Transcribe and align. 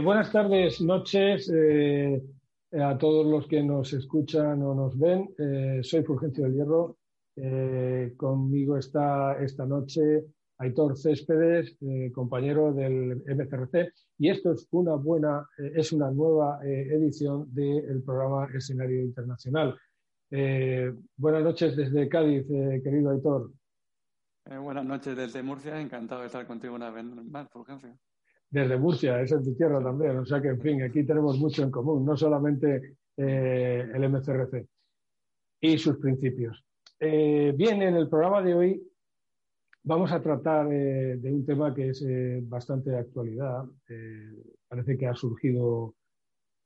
Eh, 0.00 0.02
buenas 0.02 0.32
tardes, 0.32 0.80
noches 0.80 1.52
eh, 1.54 2.22
a 2.72 2.96
todos 2.96 3.26
los 3.26 3.46
que 3.46 3.62
nos 3.62 3.92
escuchan 3.92 4.62
o 4.62 4.74
nos 4.74 4.98
ven. 4.98 5.28
Eh, 5.36 5.80
soy 5.82 6.02
Fulgencio 6.04 6.44
del 6.44 6.54
Hierro. 6.54 6.96
conmigo 8.16 8.78
está 8.78 9.36
esta 9.42 9.66
noche 9.66 10.24
Aitor 10.56 10.96
Céspedes, 10.96 11.76
compañero 12.14 12.72
del 12.72 13.22
MCRC, 13.26 13.92
y 14.18 14.30
esto 14.30 14.52
es 14.52 14.66
una 14.70 14.94
buena, 14.94 15.46
es 15.58 15.92
una 15.92 16.10
nueva 16.10 16.60
edición 16.64 17.46
del 17.54 18.02
programa 18.02 18.48
Escenario 18.54 19.02
Internacional. 19.02 19.78
buenas 21.16 21.44
noches 21.44 21.76
desde 21.76 22.08
Cádiz, 22.08 22.46
querido 22.84 23.10
Aitor. 23.10 23.52
buenas 24.62 24.84
noches 24.84 25.14
desde 25.14 25.42
Murcia, 25.42 25.80
encantado 25.80 26.22
de 26.22 26.28
estar 26.28 26.46
contigo 26.46 26.74
una 26.74 26.90
vez 26.90 27.04
más, 27.04 27.48
Fulgencio 27.50 28.09
desde 28.50 28.76
Murcia, 28.76 29.20
es 29.20 29.30
en 29.30 29.44
tu 29.44 29.54
tierra 29.54 29.82
también. 29.82 30.18
O 30.18 30.26
sea 30.26 30.42
que, 30.42 30.48
en 30.48 30.60
fin, 30.60 30.82
aquí 30.82 31.04
tenemos 31.04 31.38
mucho 31.38 31.62
en 31.62 31.70
común, 31.70 32.04
no 32.04 32.16
solamente 32.16 32.96
eh, 33.16 33.88
el 33.94 34.08
MCRC 34.08 34.66
y 35.60 35.78
sus 35.78 35.98
principios. 35.98 36.64
Eh, 36.98 37.54
bien, 37.56 37.80
en 37.82 37.94
el 37.94 38.08
programa 38.08 38.42
de 38.42 38.54
hoy 38.54 38.82
vamos 39.84 40.10
a 40.12 40.20
tratar 40.20 40.70
eh, 40.72 41.16
de 41.16 41.32
un 41.32 41.46
tema 41.46 41.74
que 41.74 41.90
es 41.90 42.04
bastante 42.48 42.90
de 42.90 42.98
actualidad. 42.98 43.64
parece 44.68 44.98
que 44.98 45.06
ha 45.06 45.14
surgido 45.14 45.94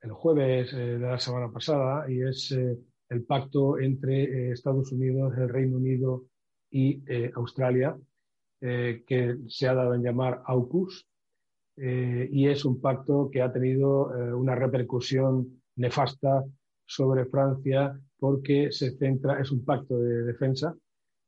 el 0.00 0.12
jueves 0.12 0.74
de 0.74 0.98
la 0.98 1.18
semana 1.18 1.50
pasada 1.50 2.10
y 2.10 2.22
es 2.22 2.50
el 2.52 3.24
pacto 3.24 3.78
entre 3.78 4.52
Estados 4.52 4.92
Unidos, 4.92 5.36
el 5.38 5.48
Reino 5.48 5.76
Unido 5.76 6.24
y 6.70 7.02
Australia, 7.34 7.96
que 8.60 9.38
se 9.48 9.68
ha 9.68 9.74
dado 9.74 9.94
en 9.94 10.02
llamar 10.02 10.42
AUKUS, 10.44 11.06
eh, 11.76 12.28
y 12.30 12.48
es 12.48 12.64
un 12.64 12.80
pacto 12.80 13.28
que 13.32 13.42
ha 13.42 13.52
tenido 13.52 14.14
eh, 14.14 14.32
una 14.32 14.54
repercusión 14.54 15.62
nefasta 15.76 16.44
sobre 16.86 17.26
Francia 17.26 17.98
porque 18.18 18.70
se 18.70 18.96
centra, 18.96 19.40
es 19.40 19.50
un 19.50 19.64
pacto 19.64 19.98
de 19.98 20.22
defensa 20.22 20.74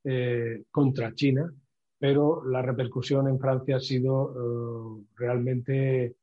eh, 0.05 0.63
contra 0.71 1.13
China, 1.15 1.53
pero 1.99 2.45
la 2.45 2.63
repercusión 2.63 3.29
en 3.29 3.41
Francia 3.41 3.77
ha 3.77 3.81
sido 3.81 5.03
realmente 5.17 6.15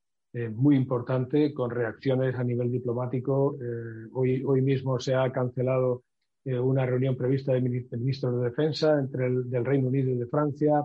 muy 0.56 0.76
importante 0.76 1.54
con 1.54 1.70
reacciones 1.70 2.36
a 2.36 2.44
nivel 2.44 2.72
diplomático. 2.72 3.58
hoy, 4.14 4.44
hoy 4.44 4.62
mismo 4.62 5.00
se 5.00 5.16
ha 5.16 5.32
cancelado 5.32 6.04
una 6.46 6.86
reunión 6.86 7.18
prevista 7.18 7.54
de 7.54 7.62
ministros 7.62 8.36
de 8.36 8.50
Defensa 8.50 9.00
entre 9.00 9.28
el 9.28 9.50
del 9.50 9.66
Reino 9.66 9.88
Unido 9.88 10.12
y 10.12 10.18
de 10.18 10.28
Francia 10.28 10.84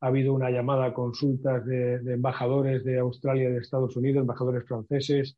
ha 0.00 0.06
habido 0.06 0.32
una 0.32 0.50
llamada 0.50 0.86
a 0.86 0.94
consultas 0.94 1.64
de, 1.66 1.96
embajadores 2.12 2.84
de 2.84 2.98
Australia 2.98 3.48
y 3.48 3.52
de 3.52 3.58
Estados 3.58 3.96
Unidos, 3.96 4.22
embajadores 4.22 4.64
franceses, 4.66 5.36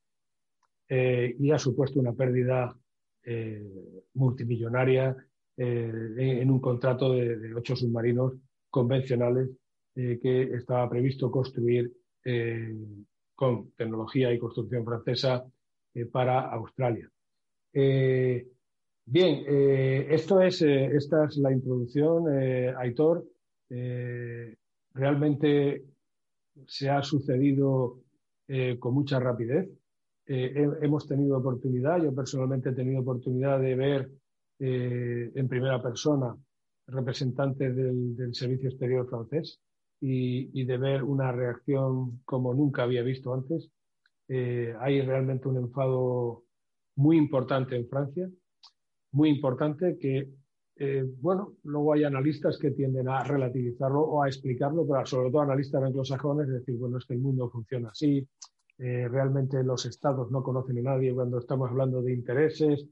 eh, 0.88 1.34
y 1.38 1.50
ha 1.50 1.58
supuesto 1.58 1.98
una 1.98 2.12
pérdida 2.12 2.77
eh, 3.24 3.64
multimillonaria 4.14 5.16
eh, 5.56 6.14
en, 6.16 6.50
un 6.50 6.60
contrato 6.60 7.12
de, 7.12 7.54
ocho 7.54 7.74
submarinos 7.74 8.34
convencionales 8.70 9.50
que 9.94 10.44
estaba 10.54 10.88
previsto 10.88 11.30
construir 11.30 11.92
con 13.34 13.72
tecnología 13.72 14.32
y 14.32 14.38
construcción 14.38 14.87
francesa 14.87 15.44
para 16.10 16.48
Australia. 16.50 17.10
bien, 19.04 19.44
esto 19.47 20.41
es, 20.41 20.62
esta 20.62 21.26
es 21.26 21.37
la 21.37 21.53
introducción, 21.53 22.26
Aitor. 22.78 23.26
Eh, 23.75 24.55
realmente 24.93 25.83
se 26.66 26.91
ha 26.91 27.03
sucedido 27.03 28.00
eh, 28.47 28.78
con 28.78 28.93
mucha 28.93 29.19
rapidez. 29.19 29.71
Eh, 30.27 30.69
hemos 30.83 31.06
tenido 31.06 31.38
oportunidad, 31.38 32.03
yo 32.03 32.15
personalmente 32.15 32.69
he 32.69 32.75
tenido 32.75 33.00
oportunidad 33.00 33.61
de 33.61 33.75
ver 33.75 34.11
en 34.65 35.49
primera 35.49 35.82
persona 35.82 36.37
representantes 36.87 37.75
del, 37.75 38.32
Servicio 38.32 38.69
Exterior 38.69 39.09
francés 39.09 39.59
y, 40.00 40.65
de 40.65 40.78
ver 40.78 41.03
una 41.03 41.32
reacción 41.32 42.21
como 42.25 42.55
nunca 42.55 42.84
había 42.84 43.03
visto 43.03 43.34
antes. 43.34 43.71
hay 44.28 45.00
realmente 45.00 45.49
un 45.49 45.56
enfado 45.56 46.44
muy 46.94 47.16
importante 47.16 47.75
en 47.75 47.88
Francia, 47.88 48.31
muy 49.11 49.31
importante 49.31 49.99
que 49.99 50.31
eh, 50.84 51.04
bueno, 51.20 51.59
luego 51.62 51.93
hay 51.93 52.03
analistas 52.03 52.59
que 52.59 52.72
tienden 52.72 53.09
a 53.09 53.22
relativizarlo 53.22 54.00
o 54.00 54.25
a 54.25 54.26
explicarlo, 54.26 54.84
pero 54.84 55.06
sobre 55.06 55.31
todo 55.31 55.43
analistas 55.43 55.81
anglosajones, 55.81 56.48
es 56.48 56.54
decir, 56.54 56.76
bueno, 56.76 56.98
es 56.98 57.06
que 57.06 57.15
el 57.15 57.20
mundo 57.20 57.48
funciona 57.48 57.91
así, 57.91 58.26
eh, 58.78 59.06
realmente 59.09 59.62
los 59.62 59.87
estados 59.87 60.32
no 60.32 60.43
conocen 60.43 60.78
a 60.78 60.91
nadie 60.94 61.15
cuando 61.15 61.38
estamos 61.38 61.70
hablando 61.70 62.03
de 62.03 62.15
intereses. 62.15 62.84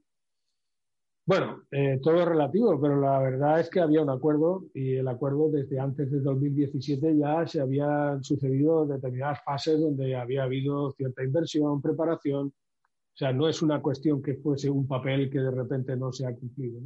Bueno, 1.26 1.62
eh, 1.72 1.98
todo 2.00 2.20
es 2.20 2.28
relativo, 2.28 2.80
pero 2.80 3.00
la 3.00 3.18
verdad 3.18 3.58
es 3.58 3.68
que 3.68 3.80
había 3.80 4.02
un 4.02 4.10
acuerdo 4.10 4.66
y 4.72 4.94
el 4.94 5.08
acuerdo 5.08 5.50
desde 5.50 5.80
antes 5.80 6.12
de 6.12 6.20
2017 6.20 7.16
ya 7.18 7.44
se 7.48 7.60
habían 7.60 8.22
sucedido 8.22 8.86
determinadas 8.86 9.42
fases 9.44 9.80
donde 9.80 10.14
había 10.14 10.44
habido 10.44 10.92
cierta 10.92 11.24
inversión, 11.24 11.82
preparación. 11.82 12.46
O 12.46 13.16
sea, 13.16 13.32
no 13.32 13.48
es 13.48 13.62
una 13.62 13.82
cuestión 13.82 14.22
que 14.22 14.36
fuese 14.36 14.70
un 14.70 14.86
papel 14.86 15.28
que 15.28 15.40
de 15.40 15.50
repente 15.50 15.96
no 15.96 16.12
se 16.12 16.24
ha 16.24 16.36
cumplido. 16.36 16.80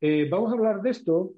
Eh, 0.00 0.28
vamos 0.30 0.52
a 0.52 0.56
hablar 0.56 0.80
de 0.80 0.90
esto. 0.90 1.34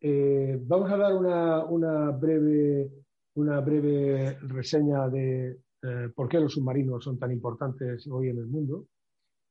Eh, 0.00 0.58
vamos 0.62 0.90
a 0.90 0.96
dar 0.96 1.14
una, 1.14 2.10
breve, 2.10 2.90
una 3.34 3.60
breve 3.60 4.38
reseña 4.42 5.08
de 5.08 5.58
eh, 5.82 6.08
por 6.14 6.28
qué 6.28 6.38
los 6.38 6.52
submarinos 6.52 7.02
son 7.02 7.18
tan 7.18 7.32
importantes 7.32 8.06
hoy 8.06 8.28
en 8.28 8.38
el 8.38 8.46
mundo, 8.46 8.86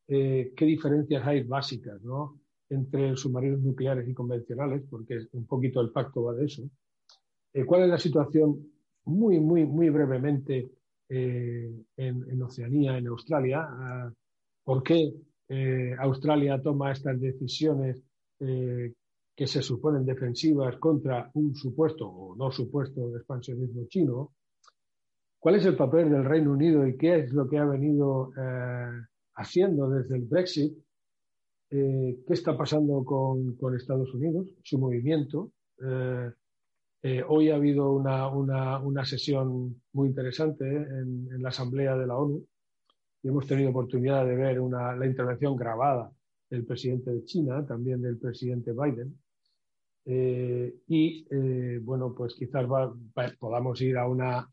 qué 0.07 0.66
diferencias 0.66 1.25
hay 1.25 1.44
básicas 1.44 2.00
entre 2.69 3.16
submarinos 3.16 3.61
nucleares 3.61 4.07
y 4.07 4.13
convencionales, 4.13 4.84
porque 4.90 5.28
un 5.31 5.47
poquito 5.47 5.81
el 5.81 5.91
pacto 5.91 6.23
va 6.23 6.34
de 6.34 6.45
eso. 6.45 6.63
¿Cuál 7.66 7.84
es 7.84 7.90
la 7.90 7.97
situación 7.97 8.67
muy, 9.05 9.40
muy, 9.40 9.66
muy 9.66 9.90
brevemente 9.90 10.69
en, 11.09 11.85
en, 11.97 12.41
Oceanía, 12.44 12.97
en 12.97 13.07
Australia? 13.07 13.66
Ah, 13.67 14.13
¿Por 14.63 14.84
qué 14.84 15.13
Australia 16.00 16.61
toma 16.61 16.91
estas 16.91 17.19
decisiones 17.19 18.03
eh, 18.46 18.94
que 19.36 19.48
se 19.48 19.64
suponen 19.64 20.06
defensivas 20.06 20.78
contra 20.78 21.31
un 21.34 21.56
supuesto 21.56 22.08
o 22.08 22.36
no 22.36 22.52
supuesto 22.52 23.16
expansionismo 23.16 23.88
chino, 23.88 24.34
¿cuál 25.40 25.56
es 25.56 25.66
el 25.66 25.76
papel 25.76 26.12
del 26.12 26.24
Reino 26.24 26.52
Unido 26.52 26.86
y 26.86 26.96
qué 26.96 27.20
es 27.20 27.34
lo 27.34 27.50
que 27.50 27.58
ha 27.58 27.66
venido 27.66 28.32
eh, 28.38 28.92
haciendo 29.36 29.90
desde 29.90 30.18
el 30.18 30.24
Brexit? 30.24 30.78
Eh, 31.72 32.20
¿Qué 32.28 32.34
está 32.34 32.56
pasando 32.56 33.03
con, 33.03 33.76
Estados 33.76 34.14
Unidos? 34.14 34.48
Su 34.64 34.78
movimiento. 34.78 35.52
hoy 37.28 37.50
ha 37.50 37.56
habido 37.56 37.92
una, 37.94 39.06
sesión 39.06 39.82
muy 39.94 40.09
interesante 40.09 40.66
en, 40.66 41.42
la 41.42 41.50
Asamblea 41.50 41.98
de 41.98 42.06
la 42.06 42.18
ONU 42.18 42.46
y 43.24 43.30
hemos 43.30 43.48
tenido 43.48 43.72
oportunidad 43.72 44.26
de 44.28 44.36
ver 44.36 44.58
la 44.59 45.08
intervención 45.08 45.56
grabada 45.56 46.12
del 46.53 46.66
presidente 46.66 47.09
de 47.09 47.25
China, 47.25 47.66
también 47.66 48.00
del 48.00 48.20
presidente 48.20 48.73
Biden. 48.73 49.17
Eh, 50.05 50.76
y 50.88 51.26
eh, 51.32 51.79
bueno, 51.82 52.14
pues 52.16 52.35
quizás 52.35 52.67
podamos 53.40 53.82
ir 53.82 53.97
a 53.97 54.08
una 54.08 54.47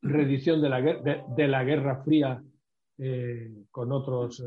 reedición 0.00 0.62
de 0.62 0.68
la, 0.70 0.80
de, 0.80 1.48
la 1.48 1.64
Guerra 1.64 2.02
Fría 2.02 2.42
eh, 2.96 3.66
con 3.70 3.92
otros. 3.92 4.42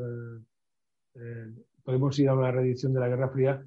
podemos 1.84 2.18
ir 2.18 2.30
a 2.30 2.36
una 2.36 2.52
reedición 2.52 2.94
de 2.94 3.00
la 3.00 3.10
Guerra 3.10 3.30
Fría 3.30 3.64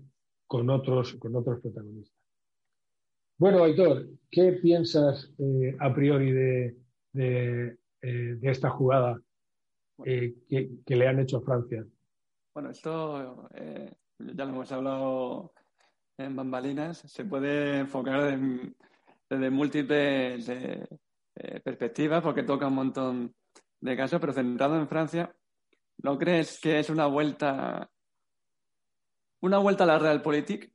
con 0.49 0.69
otros, 0.69 1.15
con 1.15 1.37
otros 1.37 1.61
protagonistas. 1.61 2.19
Bueno, 3.39 3.63
Aitor, 3.63 4.09
¿qué 4.29 4.59
piensas 4.61 5.31
a 5.79 5.95
priori 5.95 6.33
de, 6.33 6.77
de, 7.13 7.79
esta 8.43 8.71
jugada 8.71 9.21
que, 10.03 10.71
que 10.85 10.97
le 10.97 11.07
han 11.07 11.21
hecho 11.21 11.37
a 11.37 11.43
Francia? 11.43 11.87
Bueno, 12.57 12.71
esto 12.71 13.51
eh, 13.53 13.93
ya 14.19 14.47
lo 14.47 14.53
hemos 14.53 14.73
hablado 14.73 15.53
en 16.17 16.35
bambalinas, 16.35 16.97
se 16.97 17.27
puede 17.27 17.81
enfocar 17.81 18.35
desde 19.29 19.51
múltiples 19.51 20.49
eh, 20.49 20.89
eh, 21.35 21.61
perspectivas 21.61 22.23
porque 22.23 22.45
toca 22.45 22.69
un 22.69 22.75
montón 22.77 23.35
de 23.79 23.95
casos, 23.95 24.19
pero 24.19 24.33
centrado 24.33 24.77
en 24.79 24.89
Francia, 24.89 25.37
¿no 25.99 26.17
crees 26.17 26.59
que 26.59 26.79
es 26.79 26.89
una 26.89 27.05
vuelta, 27.05 27.91
una 29.43 29.59
vuelta 29.59 29.85
a 29.85 29.89
la 29.89 29.99
realpolitik 29.99 30.73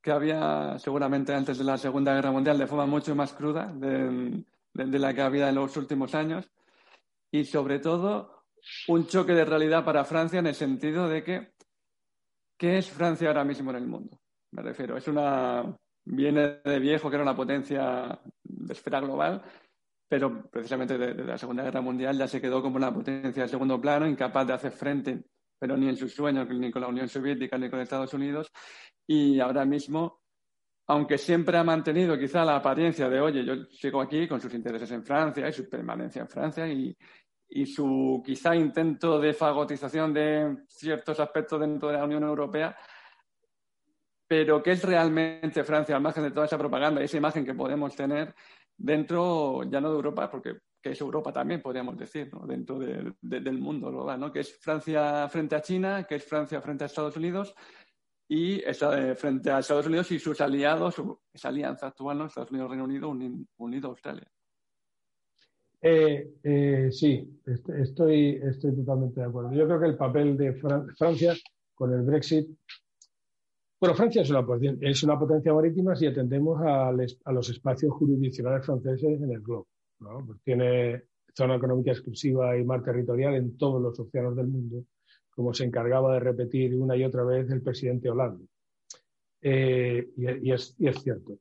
que 0.00 0.10
había 0.10 0.76
seguramente 0.80 1.32
antes 1.32 1.56
de 1.56 1.62
la 1.62 1.78
Segunda 1.78 2.14
Guerra 2.14 2.32
Mundial 2.32 2.58
de 2.58 2.66
forma 2.66 2.86
mucho 2.86 3.14
más 3.14 3.32
cruda 3.32 3.72
de, 3.72 4.44
de 4.72 4.98
la 4.98 5.14
que 5.14 5.22
había 5.22 5.50
en 5.50 5.54
los 5.54 5.76
últimos 5.76 6.16
años? 6.16 6.50
Y 7.30 7.44
sobre 7.44 7.78
todo, 7.78 8.41
un 8.88 9.06
choque 9.06 9.32
de 9.32 9.44
realidad 9.44 9.84
para 9.84 10.04
Francia 10.04 10.38
en 10.38 10.46
el 10.46 10.54
sentido 10.54 11.08
de 11.08 11.22
que, 11.22 11.52
¿qué 12.56 12.78
es 12.78 12.90
Francia 12.90 13.28
ahora 13.28 13.44
mismo 13.44 13.70
en 13.70 13.76
el 13.76 13.86
mundo? 13.86 14.20
Me 14.52 14.62
refiero, 14.62 14.96
es 14.96 15.08
una, 15.08 15.76
viene 16.04 16.60
de 16.64 16.78
viejo 16.78 17.08
que 17.08 17.16
era 17.16 17.24
una 17.24 17.36
potencia 17.36 18.20
de 18.42 18.72
esfera 18.72 19.00
global, 19.00 19.42
pero 20.08 20.48
precisamente 20.50 20.98
desde 20.98 21.24
la 21.24 21.38
Segunda 21.38 21.64
Guerra 21.64 21.80
Mundial 21.80 22.18
ya 22.18 22.28
se 22.28 22.40
quedó 22.40 22.60
como 22.62 22.76
una 22.76 22.92
potencia 22.92 23.42
de 23.42 23.48
segundo 23.48 23.80
plano, 23.80 24.06
incapaz 24.06 24.46
de 24.46 24.52
hacer 24.52 24.72
frente, 24.72 25.24
pero 25.58 25.76
ni 25.76 25.88
en 25.88 25.96
sus 25.96 26.12
sueños, 26.14 26.48
ni 26.48 26.70
con 26.70 26.82
la 26.82 26.88
Unión 26.88 27.08
Soviética, 27.08 27.56
ni 27.56 27.70
con 27.70 27.80
Estados 27.80 28.12
Unidos, 28.14 28.52
y 29.06 29.40
ahora 29.40 29.64
mismo 29.64 30.22
aunque 30.88 31.16
siempre 31.16 31.56
ha 31.56 31.64
mantenido 31.64 32.18
quizá 32.18 32.44
la 32.44 32.56
apariencia 32.56 33.08
de, 33.08 33.20
oye, 33.20 33.44
yo 33.44 33.64
sigo 33.70 34.00
aquí 34.00 34.26
con 34.26 34.40
sus 34.40 34.52
intereses 34.52 34.90
en 34.90 35.04
Francia 35.04 35.48
y 35.48 35.52
su 35.52 35.68
permanencia 35.68 36.22
en 36.22 36.28
Francia 36.28 36.66
y, 36.68 36.96
su 37.66 38.22
quizá 38.24 38.54
intento 38.56 39.20
de 39.20 39.34
fagotización 39.34 40.12
de 40.12 40.64
ciertos 40.68 41.20
aspectos 41.20 41.60
dentro 41.60 41.88
de 41.88 41.98
la 41.98 42.04
Unión 42.04 42.22
Europea, 42.22 42.76
pero 44.26 44.62
¿qué 44.62 44.72
es 44.72 44.82
realmente 44.82 45.62
Francia 45.64 45.94
al 45.94 46.02
margen 46.02 46.24
de 46.24 46.30
toda 46.30 46.46
esa 46.46 46.58
propaganda 46.58 47.00
y 47.00 47.04
esa 47.04 47.18
imagen 47.18 47.44
que 47.44 47.54
podemos 47.54 47.94
tener 47.94 48.34
dentro, 48.76 49.62
ya 49.64 49.80
no 49.80 49.90
de 49.90 49.96
Europa, 49.96 50.30
porque 50.30 50.56
que 50.82 50.90
es 50.90 51.00
Europa 51.00 51.32
también, 51.32 51.62
podríamos 51.62 51.96
decir, 51.96 52.30
dentro 52.44 52.78
del 52.78 53.58
mundo 53.58 53.90
global, 53.90 54.18
¿no? 54.18 54.32
que 54.32 54.40
es 54.40 54.58
Francia 54.58 55.28
frente 55.28 55.54
a 55.54 55.62
China, 55.62 56.04
que 56.04 56.16
es 56.16 56.24
Francia 56.24 56.60
frente 56.60 56.84
a 56.84 56.86
Estados 56.88 57.16
Unidos 57.16 57.54
y 58.28 58.60
está 58.64 59.14
frente 59.14 59.50
a 59.50 59.60
Estados 59.60 59.86
Unidos 59.86 60.10
y 60.10 60.18
sus 60.18 60.40
aliados, 60.40 60.96
esa 61.32 61.48
alianza 61.48 61.88
actual, 61.88 62.18
¿no? 62.18 62.26
Estados 62.26 62.50
Unidos, 62.50 62.70
Reino 62.70 62.84
Unido, 62.84 63.14
unido 63.58 63.88
Australia. 63.88 64.26
Eh, 65.82 66.34
eh, 66.44 66.88
sí, 66.92 67.40
estoy, 67.44 68.40
estoy 68.42 68.76
totalmente 68.76 69.20
de 69.20 69.26
acuerdo. 69.26 69.52
Yo 69.52 69.66
creo 69.66 69.80
que 69.80 69.86
el 69.86 69.96
papel 69.96 70.36
de 70.36 70.54
Francia 70.54 71.34
con 71.74 71.92
el 71.92 72.02
Brexit. 72.02 72.48
Bueno, 73.80 73.96
Francia 73.96 74.22
es 74.22 74.30
una, 74.30 74.46
es 74.80 75.02
una 75.02 75.18
potencia 75.18 75.52
marítima 75.52 75.96
si 75.96 76.06
atendemos 76.06 76.60
a, 76.62 76.88
a, 76.88 77.32
los 77.32 77.50
espacios 77.50 77.92
jurisdiccionales 77.94 78.64
franceses 78.64 79.20
en 79.20 79.32
el 79.32 79.40
globo. 79.40 79.66
¿no? 79.98 80.24
Pues 80.24 80.38
tiene 80.44 81.02
zona 81.34 81.56
económica 81.56 81.90
exclusiva 81.90 82.56
y 82.56 82.64
mar 82.64 82.84
territorial 82.84 83.34
en 83.34 83.56
todos 83.56 83.82
los 83.82 83.98
océanos 83.98 84.36
del 84.36 84.46
mundo 84.46 84.84
como 85.34 85.54
se 85.54 85.64
encargaba 85.64 86.14
de 86.14 86.20
repetir 86.20 86.74
una 86.74 86.96
y 86.96 87.04
otra 87.04 87.24
vez 87.24 87.50
el 87.50 87.62
presidente 87.62 88.10
Hollande. 88.10 88.46
Eh, 89.40 90.10
y, 90.16 90.52
es, 90.52 90.76
cierto. 91.02 91.38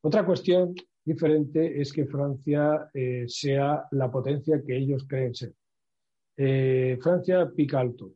Otra 0.00 0.24
cuestión 0.24 0.74
diferente 1.04 1.80
es 1.80 1.92
que 1.92 2.06
Francia 2.06 2.90
eh, 2.94 3.24
sea 3.28 3.86
la 3.92 4.10
potencia 4.10 4.62
que 4.64 4.76
ellos 4.76 5.04
creen 5.08 5.34
ser. 5.34 5.52
Eh, 6.36 6.98
Francia 7.00 7.50
pica 7.54 7.80
alto, 7.80 8.12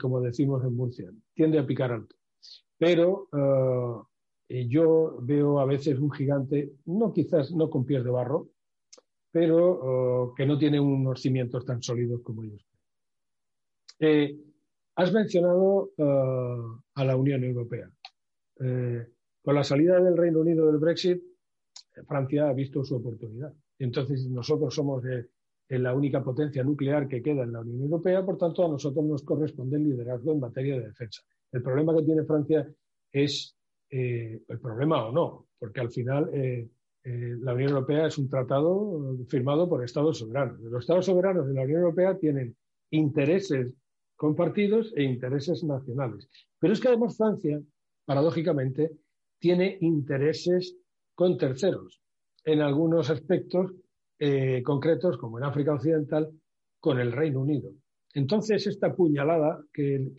como 0.00 0.20
decimos 0.20 0.64
en 0.64 0.74
Murcia, 0.74 1.10
tiende 1.34 1.58
a 1.58 1.66
picar 1.66 1.92
alto. 1.92 2.16
Pero 2.78 3.28
yo 4.48 5.18
veo 5.20 5.60
a 5.60 5.66
veces 5.66 5.98
un 5.98 6.10
gigante, 6.10 6.72
no 6.86 7.12
quizás 7.12 7.52
no 7.52 7.68
con 7.68 7.84
pies 7.84 8.02
de 8.02 8.10
barro, 8.10 8.48
pero 9.30 10.32
que 10.34 10.46
no 10.46 10.56
tiene 10.56 10.80
unos 10.80 11.20
cimientos 11.20 11.66
tan 11.66 11.82
sólidos 11.82 12.22
como 12.22 12.42
ellos. 12.44 12.66
Eh, 13.98 14.36
has 14.96 15.12
mencionado 15.12 15.90
eh, 15.96 16.78
a 16.94 17.04
la 17.04 17.16
Unión 17.16 17.44
Europea. 17.44 17.90
Eh, 18.60 19.06
con 19.42 19.54
la 19.54 19.64
salida 19.64 20.00
del 20.00 20.16
Reino 20.16 20.40
Unido 20.40 20.66
del 20.66 20.78
Brexit, 20.78 21.22
Francia 22.04 22.48
ha 22.48 22.52
visto 22.52 22.84
su 22.84 22.96
oportunidad. 22.96 23.52
Entonces, 23.78 24.26
nosotros 24.28 24.74
somos 24.74 25.02
la 25.68 25.94
única 25.94 26.22
potencia 26.22 26.62
nuclear 26.62 27.08
que 27.08 27.22
queda 27.22 27.42
en 27.42 27.52
la 27.52 27.60
Unión 27.60 27.82
Europea, 27.82 28.24
por 28.24 28.38
tanto, 28.38 28.64
a 28.64 28.68
nosotros 28.68 29.04
nos 29.04 29.22
corresponde 29.22 29.76
el 29.76 29.84
liderazgo 29.84 30.32
en 30.32 30.40
materia 30.40 30.78
de 30.78 30.86
defensa. 30.86 31.22
El 31.52 31.62
problema 31.62 31.96
que 31.96 32.02
tiene 32.02 32.24
Francia 32.24 32.66
es 33.12 33.56
el 33.88 34.58
problema 34.60 35.06
o 35.06 35.12
no, 35.12 35.46
porque 35.58 35.80
al 35.80 35.90
final 35.90 36.30
la 37.04 37.54
Unión 37.54 37.70
Europea 37.70 38.06
es 38.06 38.18
un 38.18 38.28
tratado 38.28 39.16
firmado 39.28 39.68
por 39.68 39.84
Estados 39.84 40.18
soberanos. 40.18 40.60
Los 40.60 40.82
Estados 40.82 41.06
soberanos 41.06 41.46
de 41.46 41.54
la 41.54 41.62
Unión 41.62 41.80
Europea 41.80 42.18
tienen 42.18 42.56
intereses 42.90 43.74
compartidos 44.16 44.92
e 44.96 45.02
intereses 45.02 45.62
nacionales. 45.62 46.28
Pero 46.58 46.72
es 46.72 46.80
que 46.80 46.88
además 46.88 47.16
Francia, 47.16 47.60
paradójicamente, 48.04 48.90
tiene 49.38 49.78
intereses 49.82 50.76
con 51.16 51.36
terceros, 51.36 52.00
en 52.44 52.60
algunos 52.60 53.10
aspectos 53.10 53.72
eh, 54.18 54.62
concretos, 54.62 55.16
como 55.16 55.38
en 55.38 55.44
África 55.44 55.74
Occidental, 55.74 56.30
con 56.78 57.00
el 57.00 57.10
Reino 57.10 57.40
Unido. 57.40 57.72
Entonces, 58.14 58.66
esta 58.66 58.94
puñalada 58.94 59.60
que, 59.72 60.12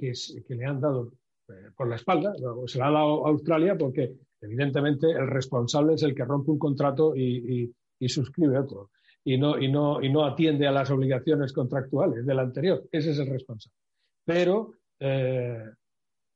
le 0.50 0.66
han 0.66 0.82
dado 0.82 1.14
eh, 1.48 1.70
por 1.78 1.88
la 1.88 1.96
espalda, 1.96 2.34
se 2.66 2.80
la 2.80 2.88
ha 2.88 2.92
dado 2.92 3.26
Australia 3.28 3.78
porque, 3.78 4.16
evidentemente, 4.42 5.10
el 5.12 5.28
responsable 5.28 5.94
es 5.94 6.04
el 6.04 6.14
que 6.14 6.26
rompe 6.26 6.52
un 6.52 6.60
contrato 6.60 7.16
y 7.16 7.72
suscribe 8.08 8.60
otro. 8.60 8.90
Y 9.24 9.38
no, 9.38 9.60
y, 9.60 9.72
no, 9.72 10.02
y 10.02 10.12
no 10.12 10.26
atiende 10.26 10.68
a 10.68 10.72
las 10.72 10.90
obligaciones 10.90 11.54
contractuales 11.54 12.26
del 12.26 12.40
anterior. 12.40 12.84
Ese 12.92 13.12
es 13.12 13.20
el 13.20 13.28
responsable 13.28 13.78
pero 14.26 14.74
eh, 15.00 15.64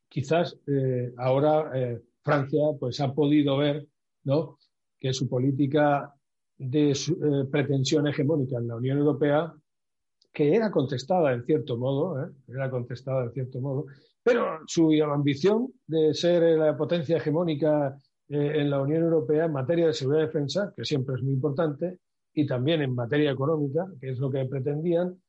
quizás 0.07 0.57
ahora 1.17 1.69
Francia 2.23 2.61
pues 2.79 3.01
ha 3.01 3.13
podido 3.13 3.57
ver 3.57 3.85
¿no? 4.23 4.57
que 5.00 5.13
su 5.13 5.27
política 5.27 6.13
de 6.57 6.94
pretensión 7.51 8.07
hegemónica 8.07 8.57
en 8.57 8.68
la 8.68 8.75
Unión 8.75 9.00
Europea, 9.00 9.53
que 10.31 10.56
era 10.56 10.69
contestada 10.69 11.33
en 11.33 11.44
cierto 11.44 11.77
modo, 11.77 12.29
era 12.47 12.69
contestada 12.69 13.25
en 13.25 13.31
cierto 13.31 13.59
modo, 13.59 13.85
pero 14.23 14.59
su 14.68 14.91
ambición 15.03 15.73
de 15.88 16.13
ser 16.13 16.57
la 16.57 16.77
potencia 16.77 17.18
hegemónica 17.18 17.97
en 18.29 18.69
la 18.69 18.81
Unión 18.81 19.03
Europea 19.03 19.45
en 19.45 19.51
materia 19.51 19.88
de 19.88 19.94
seguridad 19.94 20.23
y 20.23 20.27
defensa, 20.27 20.73
que 20.75 20.85
siempre 20.85 21.15
es 21.15 21.23
muy 21.23 21.33
importante, 21.33 21.97
y 22.33 22.45
también 22.45 22.81
en 22.81 22.95
materia 22.95 23.31
económica, 23.31 23.88
que 24.00 24.12
es 24.12 24.19
lo 24.19 24.31
que 24.31 24.45
pretendían, 24.45 25.19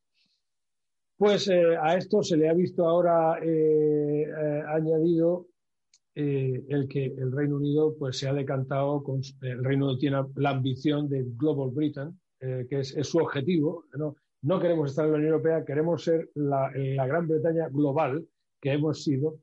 pues 1.17 1.49
eh, 1.49 1.77
a 1.81 1.97
esto 1.97 2.23
se 2.23 2.37
le 2.37 2.49
ha 2.49 2.55
visto 2.55 2.87
ahora 2.87 3.39
eh, 3.43 4.27
eh, 6.15 6.65
el 6.69 6.89
que 6.89 7.07
el 7.07 7.33
Reino 7.33 7.57
Unido 7.57 7.95
pues, 7.99 8.19
se 8.19 8.29
ha 8.29 8.35
decantado, 8.35 9.03
con, 9.03 9.21
el 9.43 9.65
Reino 9.65 9.87
Unido 9.87 9.99
tiene 9.99 10.17
la 10.37 10.51
ambición 10.51 11.09
de 11.09 11.25
Global 11.37 11.71
Britain, 11.71 12.19
que 12.41 12.81
es, 12.81 12.95
su 13.07 13.19
objetivo. 13.19 13.85
¿no? 13.97 14.17
no 14.43 14.61
queremos 14.61 14.91
estar 14.91 15.07
en 15.07 15.13
la 15.13 15.19
Unión 15.19 15.33
Europea, 15.33 15.65
queremos 15.65 16.03
ser 16.03 16.29
la, 16.35 16.73
la 16.75 17.07
Gran 17.07 17.29
Bretaña 17.29 17.69
global 17.69 18.27
que 18.61 18.73
hemos 18.73 19.05
sido 19.05 19.39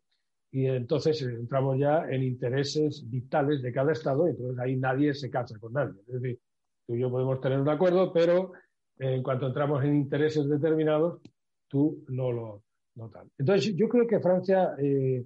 y 0.51 0.65
entonces 0.65 1.21
entramos 1.21 1.77
ya 1.77 2.09
en 2.09 2.23
intereses 2.23 3.07
vitales 3.07 3.61
de 3.61 3.71
cada 3.71 3.91
Estado 3.91 4.27
y 4.27 4.31
entonces 4.31 4.59
ahí 4.59 4.75
nadie 4.75 5.13
se 5.13 5.29
casa 5.29 5.57
con 5.59 5.73
nadie. 5.73 5.99
Es 6.07 6.21
decir, 6.21 6.39
tú 6.87 6.95
y 6.95 6.99
yo 6.99 7.11
podemos 7.11 7.39
tener 7.39 7.59
un 7.59 7.69
acuerdo, 7.69 8.11
pero 8.11 8.53
en 8.97 9.21
cuanto 9.21 9.47
entramos 9.47 9.83
en 9.83 9.95
intereses 9.95 10.49
determinados, 10.49 11.21
tú 11.67 12.03
no 12.07 12.31
lo 12.31 12.63
notas. 12.95 13.27
Entonces, 13.37 13.75
yo 13.75 13.87
creo 13.87 14.07
que 14.07 14.19
Francia 14.19 14.75
eh, 14.79 15.23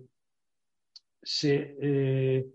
se, 1.23 1.77
eh, 1.81 2.45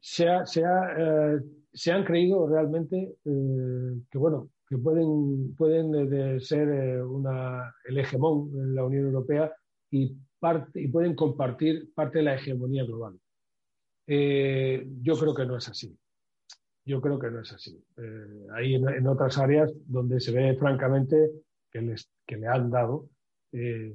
se, 0.00 0.28
ha, 0.28 0.44
eh, 0.44 1.40
se, 1.72 1.92
han 1.92 2.04
creído 2.04 2.48
realmente 2.48 3.16
que, 3.24 4.18
bueno, 4.18 4.50
que 4.68 4.76
pueden, 4.76 5.54
pueden 5.56 6.40
ser 6.40 7.02
una, 7.02 7.74
el 7.84 7.98
hegemón 7.98 8.50
en 8.54 8.74
la 8.74 8.84
Unión 8.84 9.06
Europea 9.06 9.52
y, 9.90 10.14
parte, 10.38 10.80
y 10.82 10.88
pueden 10.88 11.14
compartir 11.14 11.92
parte 11.94 12.18
de 12.18 12.24
la 12.24 12.34
hegemonía 12.34 12.84
global. 12.84 13.18
yo 14.06 15.16
creo 15.18 15.34
que 15.34 15.46
no 15.46 15.56
es 15.56 15.68
así. 15.68 15.96
Yo 16.84 17.00
creo 17.00 17.18
que 17.18 17.30
no 17.30 17.40
es 17.40 17.52
así. 17.52 17.80
hay 18.54 18.74
en, 18.74 19.06
otras 19.06 19.38
áreas 19.38 19.72
donde 19.86 20.18
se 20.18 20.32
ve 20.32 20.56
francamente 20.56 21.30
que, 21.70 21.82
les, 21.82 22.10
que 22.26 22.36
le 22.36 22.48
han 22.48 22.70
dado. 22.70 23.08
Eh, 23.52 23.92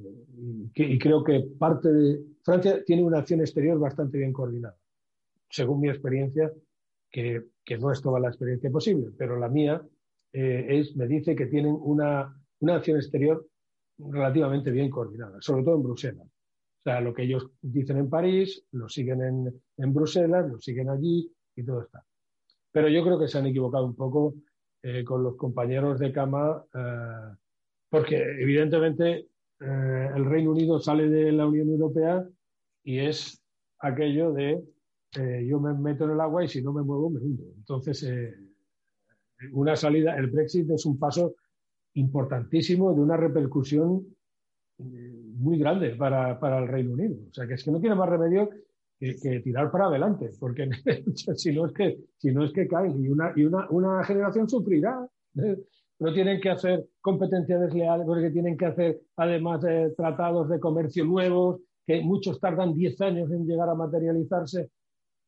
y, 0.73 0.99
creo 0.99 1.23
que 1.23 1.47
parte 1.57 1.91
de. 1.91 2.21
Francia 2.43 2.83
tiene 2.85 3.03
una 3.03 3.19
acción 3.19 3.39
exterior 3.39 3.79
bastante 3.79 4.17
bien 4.17 4.33
coordinada, 4.33 4.77
según 5.49 5.79
mi 5.79 5.89
experiencia, 5.89 6.51
que, 7.09 7.45
que 7.63 7.77
no 7.77 7.91
es 7.91 8.01
toda 8.01 8.19
la 8.19 8.27
experiencia 8.27 8.69
posible, 8.69 9.11
pero 9.17 9.39
la 9.39 9.47
mía 9.47 9.81
eh, 10.33 10.65
es, 10.69 10.95
me 10.95 11.07
dice 11.07 11.35
que 11.35 11.45
tienen 11.45 11.75
una, 11.79 12.35
una 12.59 12.75
acción 12.75 12.97
exterior 12.97 13.47
relativamente 13.97 14.71
bien 14.71 14.89
coordinada, 14.89 15.37
sobre 15.41 15.63
todo 15.63 15.75
en 15.75 15.83
Bruselas. 15.83 16.27
O 16.27 16.83
sea, 16.83 17.01
lo 17.01 17.13
que 17.13 17.23
ellos 17.23 17.49
dicen 17.61 17.97
en 17.97 18.09
París, 18.09 18.63
lo 18.73 18.89
siguen 18.89 19.21
en, 19.23 19.61
en 19.77 19.93
Bruselas, 19.93 20.47
lo 20.47 20.59
siguen 20.59 20.89
allí 20.89 21.31
y 21.55 21.63
todo 21.63 21.81
está. 21.81 22.05
Pero 22.71 22.89
yo 22.89 23.03
creo 23.03 23.17
que 23.17 23.27
se 23.27 23.37
han 23.37 23.47
equivocado 23.47 23.85
un 23.85 23.95
poco 23.95 24.35
eh, 24.83 25.03
con 25.03 25.23
los 25.23 25.35
compañeros 25.37 25.97
de 25.99 26.11
cama 26.11 26.63
porque 27.89 28.17
evidentemente 28.17 29.29
eh, 29.59 30.09
el 30.15 30.25
Reino 30.25 30.51
Unido 30.51 30.79
sale 30.79 31.09
de 31.09 31.31
la 31.31 31.47
Unión 31.47 31.69
Europea 31.69 32.27
y 32.83 32.99
es 32.99 33.41
aquello 33.79 34.33
de 34.33 34.63
eh, 35.17 35.45
yo 35.47 35.59
me 35.59 35.73
meto 35.73 36.03
en 36.05 36.11
el 36.11 36.19
agua 36.19 36.43
y 36.43 36.47
si 36.47 36.61
no 36.61 36.73
me 36.73 36.83
muevo 36.83 37.09
me 37.09 37.19
hundo. 37.19 37.43
Entonces, 37.55 38.03
eh, 38.03 38.33
una 39.53 39.75
salida, 39.75 40.15
el 40.17 40.27
Brexit 40.27 40.69
es 40.71 40.85
un 40.85 40.99
paso 40.99 41.35
importantísimo 41.93 42.93
de 42.93 43.01
una 43.01 43.15
repercusión 43.15 44.05
muy 44.77 45.57
grande 45.57 45.95
para, 45.95 46.37
para, 46.37 46.59
el 46.59 46.67
Reino 46.67 46.93
Unido. 46.93 47.15
O 47.29 47.33
sea, 47.33 47.47
que 47.47 47.53
es 47.53 47.63
que 47.63 47.71
no 47.71 47.79
tiene 47.79 47.95
más 47.95 48.09
remedio 48.09 48.49
que, 48.99 49.39
tirar 49.41 49.71
para 49.71 49.85
adelante, 49.85 50.31
porque 50.37 50.69
si 51.35 51.53
no 51.53 51.65
es 51.65 51.73
que, 51.73 51.97
si 52.17 52.33
no 52.33 52.43
es 52.43 52.51
que 52.51 52.67
caen 52.67 53.01
y 53.01 53.07
una, 53.07 53.31
y 53.35 53.45
una, 53.45 53.69
una 53.69 54.03
generación 54.03 54.49
sufrirá. 54.49 55.07
¿Eh? 55.99 56.03
No 56.03 56.13
tienen 56.13 56.41
que 56.41 56.49
hacer 56.49 56.85
competencia 57.01 57.57
desleal, 57.57 58.03
porque 58.05 58.31
tienen 58.31 58.57
que 58.57 58.65
hacer 58.65 59.01
además 59.15 59.61
de 59.61 59.91
tratados 59.91 60.49
de 60.49 60.59
comercio 60.59 61.05
nuevos, 61.05 61.61
que 61.85 62.01
muchos 62.01 62.39
tardan 62.39 62.73
10 62.73 63.01
años 63.01 63.31
en 63.31 63.45
llegar 63.45 63.69
a 63.69 63.75
materializarse. 63.75 64.61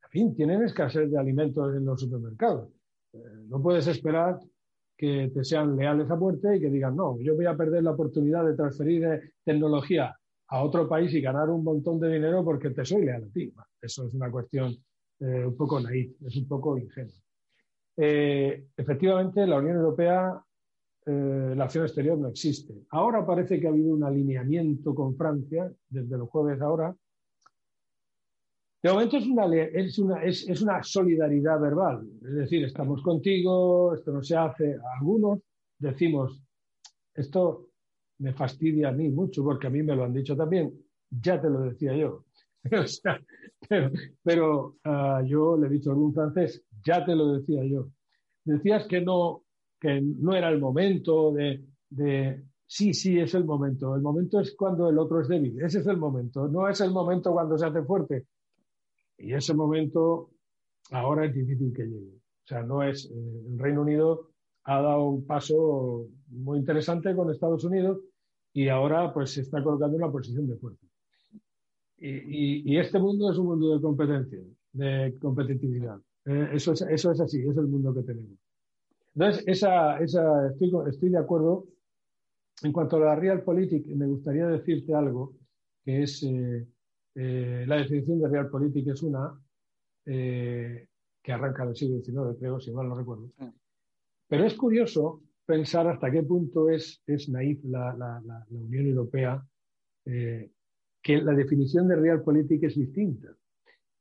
En 0.04 0.10
fin, 0.10 0.36
tienen 0.36 0.64
escasez 0.64 1.12
de 1.12 1.20
alimentos 1.20 1.76
en 1.76 1.86
los 1.86 2.02
supermercados. 2.02 2.70
Eh, 3.14 3.20
no 3.48 3.62
puedes 3.62 3.88
esperar 3.88 4.40
que 4.98 5.32
te 5.34 5.44
sean 5.44 5.76
leales 5.76 6.10
a 6.10 6.16
muerte 6.16 6.56
y 6.56 6.60
que 6.60 6.70
digan, 6.70 6.96
no, 6.96 7.20
yo 7.20 7.36
voy 7.36 7.46
a 7.46 7.56
perder 7.56 7.84
la 7.84 7.92
oportunidad 7.92 8.46
de 8.46 8.56
transferir 8.56 9.04
eh, 9.06 9.22
tecnología 9.44 10.16
a 10.50 10.64
otro 10.64 10.88
país 10.88 11.14
y 11.14 11.22
ganar 11.22 11.50
un 11.50 11.64
montón 11.64 12.00
de 12.00 12.12
dinero 12.12 12.44
porque 12.44 12.72
te 12.72 12.84
soy 12.84 13.06
leal 13.06 13.26
a 13.26 13.34
ti. 13.34 13.54
Eso 13.82 14.08
es 14.08 14.14
una 14.14 14.32
cuestión 14.32 14.76
eh, 15.20 15.46
un 15.46 15.56
poco 15.56 15.80
naif, 15.80 16.14
es 16.26 16.38
un 16.38 16.48
poco 16.48 16.78
ingenuo. 16.78 17.14
efectivamente, 17.96 19.46
la 19.46 19.58
Unión 19.58 19.78
Europea 19.78 20.42
eh, 21.10 21.54
la 21.56 21.64
acción 21.64 21.86
exterior 21.86 22.18
no 22.18 22.28
existe. 22.28 22.74
Ahora 22.90 23.26
parece 23.26 23.62
que 23.62 23.68
ha 23.68 23.70
habido 23.70 23.94
un 23.94 24.04
alineamiento 24.04 24.94
con 24.94 25.16
Francia, 25.16 25.72
desde 25.88 26.18
los 26.18 26.30
jueves 26.30 26.62
ahora. 26.62 26.94
De 28.84 28.92
momento 28.92 29.16
es 29.16 29.26
una, 29.26 29.56
es 29.56 30.00
una, 30.00 30.22
es, 30.24 30.62
una 30.62 30.84
solidaridad 30.84 31.62
verbal, 31.62 32.06
es 32.22 32.34
decir, 32.34 32.66
estamos 32.66 33.02
contigo, 33.02 33.94
esto 33.96 34.12
no 34.12 34.22
se 34.22 34.36
hace. 34.36 34.76
Algunos 35.00 35.40
decimos, 35.80 36.44
esto 37.14 37.70
me 38.20 38.34
fastidia 38.34 38.90
a 38.90 38.92
mí 38.92 39.08
mucho, 39.10 39.46
porque 39.46 39.68
a 39.68 39.70
mí 39.70 39.84
me 39.84 39.96
lo 39.96 40.04
han 40.04 40.14
dicho 40.14 40.36
también, 40.36 40.74
ya 41.10 41.40
te 41.40 41.50
lo 41.50 41.62
decía 41.62 41.96
yo. 41.96 42.26
pero, 44.24 44.76
ah, 44.84 45.24
yo 45.26 45.56
le 45.56 45.68
he 45.68 45.70
dicho 45.70 45.90
a 45.90 45.94
algún 45.94 46.14
francés, 46.14 46.64
ya 46.84 47.06
te 47.06 47.16
lo 47.16 47.32
decía 47.32 47.64
yo. 47.64 47.88
Decías 48.44 48.86
que 48.88 49.00
no, 49.00 49.44
que 49.80 50.02
no 50.02 50.36
era 50.36 50.50
el 50.50 50.60
momento 50.60 51.32
de, 51.32 52.44
sí, 52.66 52.94
sí, 52.94 53.20
es 53.20 53.34
el 53.34 53.46
momento. 53.46 53.96
El 53.96 54.02
momento 54.02 54.40
es 54.40 54.56
cuando 54.56 54.90
el 54.90 54.98
otro 54.98 55.22
es 55.22 55.28
débil. 55.28 55.62
Ese 55.62 55.80
es 55.80 55.88
el 55.88 55.98
momento. 55.98 56.48
No 56.48 56.68
es 56.68 56.82
el 56.82 56.92
momento 56.92 57.32
cuando 57.32 57.58
se 57.58 57.66
hace 57.66 57.84
fuerte. 57.84 58.26
Y 59.18 59.34
ese 59.34 59.54
momento 59.54 60.32
ahora 60.92 61.26
es 61.26 61.34
difícil 61.34 61.74
que 61.74 61.84
llegue. 61.84 62.16
O 62.16 62.48
sea, 62.48 62.64
no 62.64 62.84
es. 62.84 63.06
Eh, 63.06 63.44
el 63.52 63.60
Reino 63.60 63.82
Unido 63.82 64.30
ha 64.64 64.82
dado 64.82 65.10
un 65.10 65.26
paso 65.26 66.08
muy 66.28 66.60
interesante 66.60 67.16
con 67.16 67.32
Estados 67.32 67.64
Unidos 67.64 68.00
y 68.54 68.68
ahora 68.70 69.14
pues 69.14 69.32
se 69.32 69.42
está 69.42 69.64
colocando 69.64 69.96
en 69.96 70.04
una 70.04 70.12
posición 70.12 70.48
de 70.48 70.56
fuerza. 70.58 70.86
Y, 72.00 72.78
este 72.78 73.00
mundo 73.00 73.32
es 73.32 73.38
un 73.38 73.48
mundo 73.48 73.76
de 73.76 73.82
competencia, 73.82 74.40
de 74.74 75.18
competitividad. 75.20 76.00
Eh, 76.26 76.50
eso, 76.54 76.74
eso 76.74 77.12
es 77.12 77.20
así, 77.20 77.40
es 77.40 77.58
el 77.58 77.68
mundo 77.68 77.94
que 77.94 78.04
tenemos. 78.04 78.38
Entonces, 79.18 79.44
esa, 79.48 79.98
esa, 79.98 80.48
estoy, 80.48 80.72
estoy 80.92 81.10
de 81.10 81.18
acuerdo. 81.18 81.66
En 82.62 82.72
cuanto 82.72 82.98
a 82.98 83.00
la 83.00 83.16
Realpolitik, 83.16 83.88
me 83.88 84.06
gustaría 84.06 84.46
decirte 84.46 84.94
algo, 84.94 85.34
que 85.84 86.04
es 86.04 86.22
eh, 86.22 86.68
eh, 87.16 87.66
la 87.68 87.78
definición 87.78 88.20
de 88.20 88.30
Realpolitik 88.30 88.88
es 88.90 89.02
una 89.02 89.36
eh, 90.06 90.88
que 91.24 91.32
arranca 91.32 91.66
del 91.66 91.76
siglo 91.76 92.00
XIX, 92.00 92.38
creo, 92.38 92.60
si 92.60 92.72
mal 92.72 92.88
no 92.88 92.96
recuerdo. 92.96 93.32
Pero 94.28 94.46
es 94.46 94.54
curioso 94.54 95.24
pensar 95.44 95.88
hasta 95.88 96.12
qué 96.12 96.22
punto 96.22 96.70
es, 96.70 97.02
es 97.08 97.28
naif 97.28 97.64
la, 97.64 97.96
la, 97.98 98.22
la, 98.24 98.46
Unión 98.52 98.86
Europea, 98.86 99.44
que 100.06 101.22
la 101.24 101.34
definición 101.34 101.88
de 101.88 101.96
Realpolitik 101.96 102.66
es 102.66 102.76
distinta. 102.76 103.30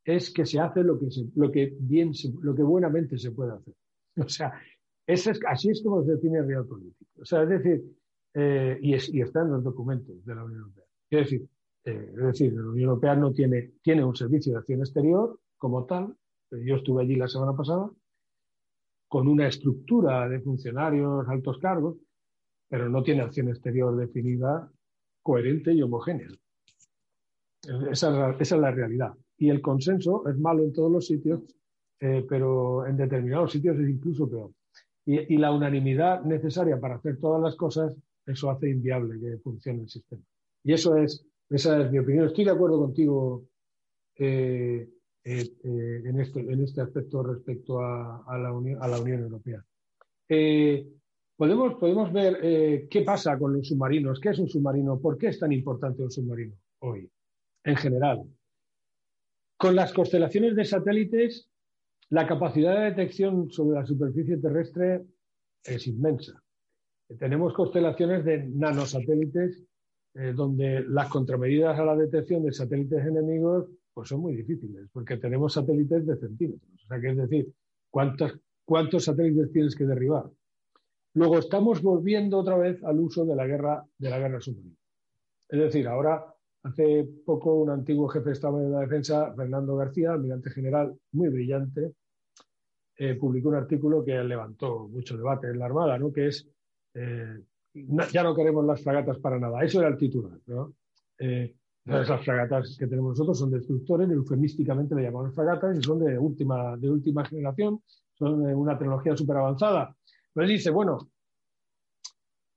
Es 0.04 0.30
que 0.30 0.44
se 0.44 0.60
hace 0.60 0.82
lo 0.82 0.98
que, 0.98 1.08
lo 1.36 1.50
que, 1.50 1.74
bien 1.80 2.12
lo 2.42 2.54
que 2.54 2.62
buenamente 2.62 3.16
se 3.16 3.30
puede 3.30 3.52
hacer. 3.52 3.74
O 4.18 4.28
sea, 4.28 4.50
es, 5.06 5.28
así 5.46 5.70
es 5.70 5.82
como 5.82 6.02
se 6.04 6.12
define 6.12 6.38
el 6.38 6.46
real 6.46 6.66
político. 6.66 7.10
O 7.20 7.24
sea, 7.24 7.42
es 7.42 7.48
decir, 7.48 7.84
eh, 8.34 8.78
y, 8.82 8.94
está 8.94 9.42
en 9.42 9.52
los 9.52 9.64
documentos 9.64 10.24
de 10.24 10.34
la 10.34 10.44
Unión 10.44 10.60
Europea. 10.60 10.84
Quiero 11.08 11.24
decir, 11.24 11.48
eh, 11.84 12.12
es 12.12 12.22
decir, 12.22 12.52
la 12.52 12.68
Unión 12.68 12.90
Europea 12.90 13.14
no 13.14 13.32
tiene, 13.32 13.72
tiene 13.82 14.04
un 14.04 14.14
servicio 14.14 14.52
de 14.52 14.58
acción 14.58 14.80
exterior 14.80 15.38
como 15.56 15.84
tal. 15.86 16.14
Yo 16.50 16.76
estuve 16.76 17.02
allí 17.02 17.16
la 17.16 17.28
semana 17.28 17.56
pasada 17.56 17.90
con 19.08 19.28
una 19.28 19.46
estructura 19.46 20.28
de 20.28 20.40
funcionarios, 20.40 21.28
altos 21.28 21.58
cargos, 21.58 21.96
pero 22.68 22.88
no 22.88 23.02
tiene 23.02 23.22
acción 23.22 23.48
exterior 23.48 23.96
definida, 23.96 24.70
coherente 25.22 25.72
y 25.72 25.82
homogénea. 25.82 26.28
Esa 27.90 28.36
es 28.38 28.50
la, 28.52 28.70
realidad. 28.70 29.14
Y 29.38 29.50
el 29.50 29.60
consenso 29.60 30.28
es 30.28 30.38
malo 30.38 30.62
en 30.64 30.72
todos 30.72 30.90
los 30.90 31.06
sitios, 31.06 31.42
eh, 32.00 32.24
pero 32.28 32.86
en 32.86 32.96
determinados 32.96 33.52
sitios 33.52 33.78
es 33.78 33.88
incluso 33.88 34.28
peor. 34.28 34.50
Y, 35.08 35.36
la 35.36 35.52
unanimidad 35.52 36.22
necesaria 36.22 36.80
para 36.80 36.96
hacer 36.96 37.18
todas 37.20 37.40
las 37.40 37.54
cosas, 37.54 37.94
eso 38.26 38.50
hace 38.50 38.70
inviable 38.70 39.20
que 39.20 39.38
funcione 39.38 39.82
el 39.82 39.88
sistema. 39.88 40.22
Y 40.64 40.72
eso 40.72 40.96
es, 40.96 41.24
esa 41.48 41.80
es 41.80 41.92
mi 41.92 42.00
opinión. 42.00 42.26
Estoy 42.26 42.44
de 42.44 42.50
acuerdo 42.50 42.80
contigo 42.80 43.46
eh, 44.16 44.88
eh, 45.22 45.50
eh, 45.62 46.02
en, 46.04 46.20
este, 46.20 46.40
en 46.40 46.60
este 46.60 46.80
aspecto 46.80 47.22
respecto 47.22 47.80
a, 47.80 48.36
la, 48.36 48.52
Unión, 48.52 48.82
a 48.82 48.88
la 48.88 49.00
Unión 49.00 49.22
Europea. 49.22 49.64
podemos, 51.36 51.74
podemos 51.74 52.12
ver 52.12 52.88
qué 52.88 53.02
pasa 53.02 53.38
con 53.38 53.52
los 53.52 53.68
submarinos. 53.68 54.18
¿Qué 54.18 54.30
es 54.30 54.38
un 54.40 54.48
submarino? 54.48 54.98
¿Por 54.98 55.18
qué 55.18 55.28
es 55.28 55.38
tan 55.38 55.52
importante 55.52 56.02
un 56.02 56.10
submarino 56.10 56.56
hoy, 56.80 57.08
en 57.62 57.76
general? 57.76 58.24
Con 59.56 59.76
las 59.76 59.92
constelaciones 59.92 60.56
de 60.56 60.64
satélites 60.64 61.48
la 62.10 62.26
capacidad 62.26 62.74
de 62.74 62.90
detección 62.90 63.50
sobre 63.50 63.80
la 63.80 63.86
superficie 63.86 64.36
terrestre 64.36 65.04
es 65.64 65.86
inmensa. 65.86 66.42
Tenemos 67.18 67.52
constelaciones 67.54 68.24
de 68.24 68.46
nanosatélites 68.46 69.62
eh, 70.14 70.32
donde 70.34 70.84
las 70.88 71.08
contramedidas 71.08 71.78
a 71.78 71.84
la 71.84 71.96
detección 71.96 72.44
de 72.44 72.52
satélites 72.52 73.04
enemigos 73.06 73.68
pues 73.92 74.08
son 74.08 74.20
muy 74.20 74.36
difíciles, 74.36 74.88
porque 74.92 75.16
tenemos 75.16 75.54
satélites 75.54 76.06
de 76.06 76.16
centímetros. 76.16 76.70
O 76.84 76.86
sea, 76.86 77.00
que 77.00 77.10
es 77.10 77.16
decir, 77.16 77.52
¿cuántos 77.90 79.04
satélites 79.04 79.52
tienes 79.52 79.74
que 79.74 79.84
derribar? 79.84 80.30
Luego 81.14 81.38
estamos 81.38 81.80
volviendo 81.80 82.38
otra 82.38 82.58
vez 82.58 82.84
al 82.84 83.00
uso 83.00 83.24
de 83.24 83.34
la 83.34 83.46
guerra, 83.46 83.86
de 83.96 84.10
la 84.10 84.18
guerra 84.18 84.38
submarina. 84.38 84.76
Es 85.48 85.60
decir, 85.60 85.88
ahora, 85.88 86.26
hace 86.66 87.08
poco, 87.24 87.54
un 87.54 87.70
antiguo 87.70 88.08
jefe 88.08 88.26
de 88.26 88.32
Estado 88.32 88.58
de 88.58 88.70
la 88.70 88.80
Defensa, 88.80 89.32
Fernando 89.34 89.76
García, 89.76 90.12
almirante 90.12 90.50
general 90.50 90.98
muy 91.12 91.28
brillante, 91.28 91.92
eh, 92.96 93.14
publicó 93.14 93.50
un 93.50 93.56
artículo 93.56 94.04
que 94.04 94.12
levantó 94.24 94.88
mucho 94.88 95.16
debate 95.16 95.48
en 95.48 95.58
la 95.58 95.66
Armada, 95.66 95.98
¿no? 95.98 96.12
que 96.12 96.28
es 96.28 96.48
eh, 96.94 97.40
ya 98.12 98.22
no 98.22 98.34
queremos 98.34 98.64
las 98.64 98.82
fragatas 98.82 99.18
para 99.18 99.38
nada. 99.38 99.62
Eso 99.62 99.80
era 99.80 99.88
el 99.88 99.96
titular. 99.96 100.38
¿no? 100.46 100.74
Eh, 101.18 101.54
las 101.84 102.24
fragatas 102.24 102.76
que 102.78 102.86
tenemos 102.86 103.10
nosotros 103.10 103.38
son 103.38 103.50
destructores, 103.50 104.10
eufemísticamente 104.10 104.94
le 104.94 105.02
llamamos 105.02 105.34
fragatas 105.34 105.78
y 105.78 105.82
son 105.82 106.00
de 106.00 106.18
última, 106.18 106.76
de 106.76 106.90
última 106.90 107.24
generación, 107.24 107.80
son 108.14 108.42
de 108.42 108.54
una 108.54 108.76
tecnología 108.76 109.16
súper 109.16 109.36
avanzada. 109.36 109.94
Dice, 110.34 110.70
bueno, 110.70 111.10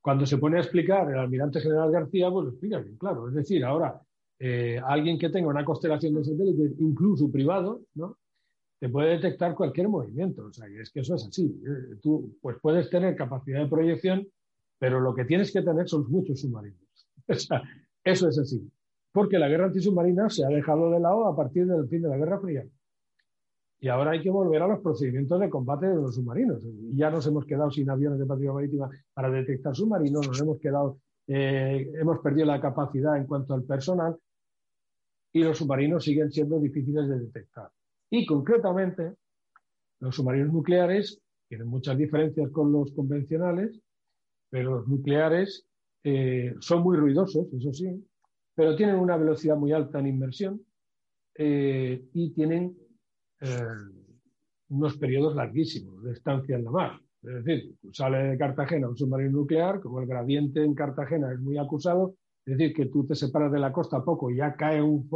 cuando 0.01 0.25
se 0.25 0.37
pone 0.37 0.57
a 0.57 0.61
explicar 0.61 1.09
el 1.11 1.17
almirante 1.17 1.59
general 1.59 1.91
García, 1.91 2.29
pues 2.31 2.45
lo 2.45 2.51
explica 2.51 2.79
bien 2.79 2.97
claro. 2.97 3.27
Es 3.27 3.35
decir, 3.35 3.63
ahora, 3.65 4.01
alguien 4.85 5.19
que 5.19 5.29
tenga 5.29 5.49
una 5.49 5.65
constelación 5.65 6.15
de 6.15 6.23
satélites, 6.23 6.79
incluso 6.79 7.31
privado, 7.31 7.81
¿no? 7.95 8.17
te 8.79 8.87
puede 8.87 9.11
detectar 9.11 9.55
cualquier 9.55 9.89
movimiento. 9.89 10.45
O 10.45 10.53
sea, 10.53 10.67
que 10.67 10.81
es 10.81 10.89
que 10.91 11.01
eso 11.01 11.15
es 11.15 11.27
así. 11.27 11.45
Eh, 11.45 11.97
tú 12.01 12.37
pues 12.41 12.57
puedes 12.61 12.89
tener 12.89 13.15
capacidad 13.15 13.61
de 13.61 13.69
proyección, 13.69 14.27
pero 14.79 14.99
lo 15.01 15.13
que 15.13 15.25
tienes 15.25 15.51
que 15.51 15.61
tener 15.61 15.87
son 15.87 16.09
muchos 16.09 16.39
submarinos. 16.41 16.79
O 17.29 17.35
sea, 17.35 17.61
eso 18.03 18.27
es 18.27 18.39
así. 18.39 18.71
Porque 19.11 19.37
la 19.37 19.47
guerra 19.47 19.65
antisubmarina 19.65 20.29
se 20.29 20.43
ha 20.43 20.47
dejado 20.47 20.89
de 20.89 20.99
lado 20.99 21.27
a 21.27 21.35
partir 21.35 21.67
del 21.67 21.87
fin 21.87 22.01
de 22.01 22.09
la 22.09 22.17
Guerra 22.17 22.39
Fría. 22.39 22.65
Y 23.81 23.87
ahora 23.87 24.11
hay 24.11 24.21
que 24.21 24.29
volver 24.29 24.61
a 24.61 24.67
los 24.67 24.81
procedimientos 24.81 25.39
de 25.39 25.49
combate 25.49 25.87
de 25.87 25.95
los 25.95 26.15
submarinos. 26.15 26.61
Ya 26.93 27.09
nos 27.09 27.25
hemos 27.27 27.45
quedado 27.45 27.71
sin 27.71 27.89
aviones 27.89 28.19
de 28.19 28.25
patrulla 28.25 28.53
marítima 28.53 28.89
para 29.13 29.31
detectar 29.31 29.75
submarinos, 29.75 30.27
nos 30.27 30.41
hemos 30.41 30.59
quedado, 30.59 30.99
eh, 31.27 31.89
hemos 31.99 32.19
perdido 32.19 32.47
la 32.47 32.59
capacidad 32.59 33.15
en 33.17 33.25
cuanto 33.25 33.53
al 33.53 33.63
personal 33.63 34.17
y 35.31 35.43
los 35.43 35.57
submarinos 35.57 36.03
siguen 36.03 36.31
siendo 36.31 36.59
difíciles 36.59 37.07
de 37.07 37.19
detectar. 37.19 37.69
Y 38.09 38.25
concretamente, 38.25 39.13
los 39.99 40.15
submarinos 40.15 40.51
nucleares 40.51 41.21
tienen 41.47 41.67
muchas 41.67 41.97
diferencias 41.97 42.49
con 42.51 42.71
los 42.71 42.91
convencionales, 42.91 43.79
pero 44.49 44.77
los 44.77 44.87
nucleares 44.87 45.65
eh, 46.03 46.55
son 46.59 46.83
muy 46.83 46.97
ruidosos, 46.97 47.47
eso 47.53 47.73
sí, 47.73 48.05
pero 48.55 48.75
tienen 48.75 48.95
una 48.95 49.17
velocidad 49.17 49.55
muy 49.55 49.71
alta 49.71 49.99
en 49.99 50.07
inmersión 50.07 50.61
eh, 51.35 52.03
y 52.13 52.31
tienen 52.31 52.75
eh, 53.41 53.63
unos 54.69 54.97
periodos 54.97 55.35
larguísimos 55.35 56.03
de 56.03 56.13
estancia 56.13 56.55
en 56.55 56.63
la 56.65 56.71
mar. 56.71 57.01
Es 57.21 57.43
decir, 57.43 57.75
sale 57.91 58.29
de 58.29 58.37
Cartagena 58.37 58.87
un 58.87 58.97
submarino 58.97 59.31
nuclear, 59.31 59.81
como 59.81 59.99
el 59.99 60.07
gradiente 60.07 60.63
en 60.63 60.73
Cartagena 60.73 61.33
es 61.33 61.39
muy 61.39 61.57
acusado, 61.57 62.15
es 62.45 62.57
decir, 62.57 62.73
que 62.75 62.85
tú 62.85 63.05
te 63.05 63.15
separas 63.15 63.51
de 63.51 63.59
la 63.59 63.73
costa 63.73 64.03
poco 64.03 64.31
y 64.31 64.37
ya 64.37 64.55
cae 64.55 64.81
un 64.81 65.09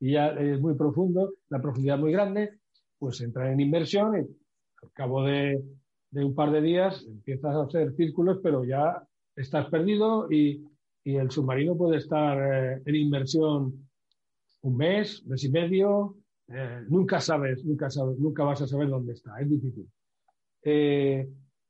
y 0.00 0.12
ya 0.12 0.28
es 0.28 0.58
muy 0.60 0.74
profundo, 0.74 1.34
la 1.50 1.60
profundidad 1.60 1.98
muy 1.98 2.12
grande, 2.12 2.58
pues 2.98 3.20
entrar 3.20 3.48
en 3.52 3.60
inmersión 3.60 4.14
y 4.16 4.20
al 4.82 4.92
cabo 4.92 5.22
de, 5.24 5.62
un 6.12 6.34
par 6.34 6.50
de 6.50 6.62
días 6.62 7.04
empiezas 7.06 7.54
a 7.54 7.62
hacer 7.62 7.94
círculos, 7.94 8.38
pero 8.42 8.64
ya 8.64 9.02
estás 9.36 9.68
perdido 9.68 10.30
y, 10.30 10.64
el 11.02 11.30
submarino 11.30 11.76
puede 11.76 11.96
estar 11.96 12.38
eh, 12.38 12.82
en 12.84 12.94
inmersión 12.94 13.88
un 14.60 14.76
mes, 14.76 15.24
mes 15.26 15.42
y 15.42 15.50
medio, 15.50 16.14
eh, 16.52 16.84
nunca 16.88 17.20
sabes, 17.20 17.64
nunca 17.64 17.88
sabes, 17.90 18.18
nunca 18.18 18.42
vas 18.42 18.60
a 18.62 18.66
saber 18.66 18.88
dónde 18.88 19.12
está, 19.12 19.40
es 19.40 19.48
difícil. 19.48 19.88
Eh, 20.64 21.28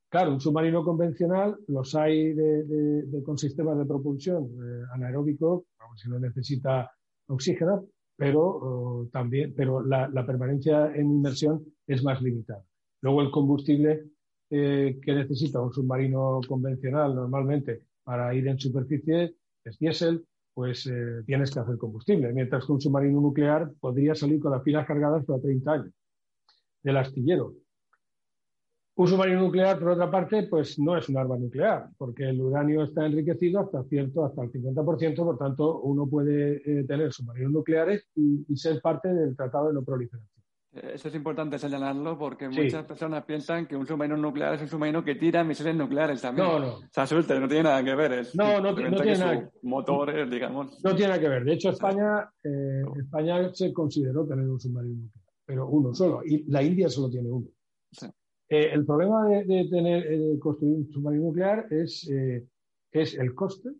claro, 0.08 0.32
un 0.32 0.40
submarino 0.40 0.82
convencional 0.82 1.58
los 1.68 1.94
hay 1.94 2.32
de, 2.32 3.22
con 3.24 3.36
sistemas 3.36 3.76
de 3.78 3.84
propulsión 3.84 4.44
eh, 4.44 4.84
anaeróbico, 4.94 5.66
si 5.96 6.08
no 6.08 6.18
necesita 6.18 6.90
oxígeno, 7.26 7.88
pero 8.16 8.40
oh, 8.42 9.08
también, 9.12 9.52
pero 9.54 9.84
la, 9.84 10.26
permanencia 10.26 10.94
en 10.94 11.10
inmersión 11.10 11.62
es 11.86 12.02
más 12.02 12.22
limitada. 12.22 12.64
Luego 13.02 13.22
el 13.22 13.30
combustible 13.30 14.04
que 14.48 15.00
necesita 15.06 15.60
un 15.60 15.72
submarino 15.72 16.40
convencional 16.48 17.14
normalmente 17.14 17.84
para 18.02 18.34
ir 18.34 18.48
en 18.48 18.58
superficie 18.58 19.36
es 19.64 19.78
diésel, 19.78 20.26
pues 20.60 20.86
eh, 20.88 21.22
tienes 21.24 21.50
que 21.50 21.58
hacer 21.58 21.78
combustible. 21.78 22.30
Mientras 22.34 22.66
que 22.66 22.72
un 22.72 22.80
submarino 22.82 23.18
nuclear 23.18 23.72
podría 23.80 24.14
salir 24.14 24.38
con 24.40 24.52
las 24.52 24.60
pilas 24.60 24.86
cargadas 24.86 25.24
para 25.24 25.40
30 25.40 25.72
años 25.72 25.94
del 26.82 26.98
astillero. 26.98 27.54
Un 28.94 29.08
submarino 29.08 29.40
nuclear, 29.40 29.78
por 29.78 29.92
otra 29.92 30.10
parte, 30.10 30.42
pues 30.50 30.78
no 30.78 30.98
es 30.98 31.08
un 31.08 31.16
arma 31.16 31.38
nuclear, 31.38 31.88
porque 31.96 32.28
el 32.28 32.42
uranio 32.42 32.82
está 32.84 33.06
enriquecido 33.06 33.60
hasta 33.60 33.82
cierto, 33.84 34.22
hasta 34.22 34.42
el 34.42 34.52
50%, 34.52 35.16
por 35.16 35.38
tanto, 35.38 35.80
uno 35.80 36.06
puede 36.06 36.56
eh, 36.56 36.84
tener 36.84 37.10
submarinos 37.10 37.52
nucleares 37.52 38.06
y, 38.14 38.54
ser 38.54 38.82
parte 38.82 39.08
del 39.08 39.34
Tratado 39.34 39.68
de 39.68 39.72
No 39.72 39.82
Proliferación. 39.82 40.39
Eso 40.72 41.08
es 41.08 41.14
importante 41.16 41.58
señalarlo 41.58 42.16
porque 42.16 42.48
muchas 42.48 42.86
personas 42.86 43.24
piensan 43.24 43.66
que 43.66 43.74
un 43.74 43.84
submarino 43.84 44.16
nuclear 44.16 44.54
es 44.54 44.62
un 44.62 44.68
submarino 44.68 45.02
que 45.02 45.16
tira 45.16 45.42
misiles 45.42 45.74
nucleares 45.74 46.22
también. 46.22 46.46
No, 46.46 46.60
no. 46.60 46.74
O 46.74 46.82
sea, 46.92 47.08
suerte, 47.08 47.40
no 47.40 47.48
tiene 47.48 47.64
nada 47.64 47.82
que 47.82 47.94
ver. 47.96 48.28
no, 48.34 48.60
no, 48.60 48.72
tiene 48.72 49.18
nada. 49.18 49.50
Motores, 49.62 50.30
digamos. 50.30 50.80
No 50.84 50.94
tiene 50.94 51.08
nada 51.08 51.20
que 51.20 51.28
ver. 51.28 51.44
De 51.44 51.54
hecho, 51.54 51.70
España, 51.70 52.30
eh, 52.44 52.82
España 53.00 53.52
se 53.52 53.72
consideró 53.72 54.24
tener 54.24 54.48
un 54.48 54.60
submarino 54.60 54.94
nuclear, 54.94 55.26
pero 55.44 55.66
uno 55.66 55.92
solo. 55.92 56.22
Y 56.24 56.44
la 56.48 56.62
India 56.62 56.88
solo 56.88 57.10
tiene 57.10 57.30
uno. 57.30 57.48
Eh, 58.48 58.70
el 58.72 58.86
problema 58.86 59.26
de, 59.28 59.68
tener, 59.68 60.06
eh, 60.06 60.38
construir 60.38 60.76
un 60.76 60.92
submarino 60.92 61.24
nuclear 61.24 61.66
es, 61.70 62.08
es 62.92 63.18
el 63.18 63.34
coste. 63.34 63.70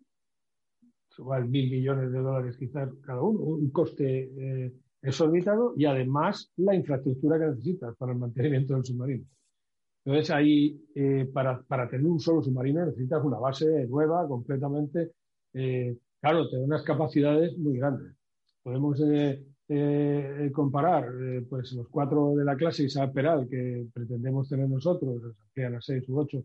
Igual 1.17 1.47
mil 1.47 1.71
millones 1.71 2.11
de 2.11 2.19
dólares 2.19 2.57
quizás 2.57 2.89
cada 3.01 3.21
uno. 3.21 3.39
Un 3.39 3.69
coste 3.69 4.73
es 5.01 5.19
orbitado 5.19 5.73
y 5.75 5.85
además 5.85 6.51
la 6.57 6.75
infraestructura 6.75 7.39
que 7.39 7.47
necesitas 7.47 7.95
para 7.97 8.11
el 8.13 8.19
mantenimiento 8.19 8.75
del 8.75 8.85
submarino. 8.85 9.25
Entonces, 10.03 10.31
ahí, 10.31 10.79
eh, 10.95 11.29
para, 11.31 11.61
para, 11.61 11.89
tener 11.89 12.05
un 12.07 12.19
solo 12.19 12.41
submarino 12.41 12.85
necesitas 12.85 13.23
una 13.23 13.37
base 13.37 13.87
nueva, 13.87 14.27
completamente. 14.27 15.11
Eh, 15.53 15.95
claro, 16.19 16.49
tiene 16.49 16.65
unas 16.65 16.83
capacidades 16.83 17.57
muy 17.57 17.77
grandes. 17.77 18.15
Podemos 18.63 18.99
eh, 19.03 20.51
comparar 20.53 21.07
pues 21.49 21.71
los 21.73 21.87
cuatro 21.87 22.35
de 22.35 22.43
la 22.43 22.55
clase 22.55 22.83
Isabel 22.83 23.11
Peral 23.13 23.47
que 23.49 23.87
pretendemos 23.93 24.49
tener 24.49 24.67
nosotros, 24.67 25.21
que 25.53 25.65
a 25.65 25.69
las 25.69 25.85
seis 25.85 26.07
u 26.09 26.19
ocho, 26.19 26.43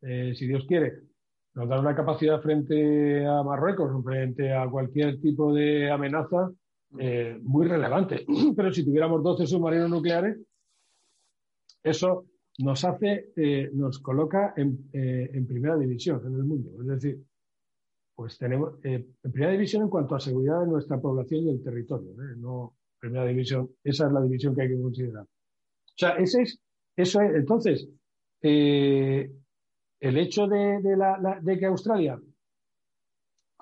si 0.00 0.46
Dios 0.46 0.64
quiere, 0.66 1.02
nos 1.54 1.68
dan 1.68 1.80
una 1.80 1.94
capacidad 1.94 2.40
frente 2.40 3.26
a 3.26 3.42
Marruecos, 3.42 4.02
frente 4.02 4.52
a 4.52 4.66
cualquier 4.68 5.20
tipo 5.20 5.52
de 5.52 5.90
amenaza 5.90 6.50
eh, 6.98 7.38
muy 7.42 7.66
relevante. 7.66 8.26
Pero 8.56 8.72
si 8.72 8.84
tuviéramos 8.84 9.22
12 9.22 9.46
submarinos 9.46 9.90
nucleares, 9.90 10.38
eso 11.82 12.26
nos 12.58 12.84
hace, 12.84 13.32
eh, 13.36 13.70
nos 13.72 13.98
coloca 13.98 14.54
en, 14.56 14.90
eh, 14.92 15.30
en, 15.32 15.46
primera 15.46 15.76
división 15.76 16.20
en 16.26 16.34
el 16.34 16.44
mundo. 16.44 16.70
Es 16.80 16.86
decir, 16.86 17.24
pues 18.14 18.36
tenemos 18.38 18.74
en 18.82 19.14
primera 19.22 19.52
división 19.52 19.82
en 19.82 19.88
cuanto 19.88 20.14
a 20.14 20.20
seguridad 20.20 20.60
de 20.60 20.66
nuestra 20.66 21.00
población 21.00 21.44
y 21.44 21.50
el 21.50 21.62
territorio. 21.62 22.12
No 22.36 22.74
primera 22.98 23.24
división, 23.26 23.70
esa 23.82 24.06
es 24.06 24.12
la 24.12 24.22
división 24.22 24.54
que 24.54 24.62
hay 24.62 24.68
que 24.68 24.80
considerar. 24.80 25.24
O 25.24 25.96
sea, 25.96 26.10
ese 26.10 26.42
es, 26.42 26.60
eso 26.94 27.20
es, 27.20 27.34
entonces, 27.34 27.88
el 28.42 29.28
hecho 30.00 30.46
de, 30.46 30.96
la, 30.96 31.40
de 31.42 31.58
que 31.58 31.66
Australia 31.66 32.20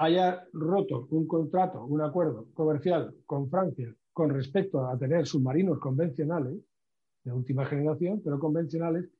haya 0.00 0.42
roto 0.54 1.06
un 1.10 1.26
contrato, 1.26 1.84
un 1.84 2.00
acuerdo 2.00 2.46
comercial 2.54 3.14
con 3.26 3.50
Francia 3.50 3.94
con 4.14 4.30
respecto 4.30 4.86
a 4.86 4.98
tener 4.98 5.26
submarinos 5.26 5.78
convencionales, 5.78 6.58
de 7.22 7.32
última 7.32 7.66
generación, 7.66 8.22
pero 8.24 8.38
convencionales, 8.38 9.10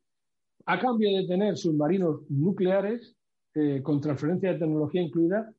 a 0.65 0.79
cambio 0.79 1.15
de 1.15 1.27
tener 1.27 1.57
submarinos 1.59 2.23
nucleares 2.31 3.15
eh, 3.55 3.83
con 3.83 4.01
transferencia 4.01 4.53
de 4.53 4.59
tecnología 4.59 5.03
incluida, 5.03 5.53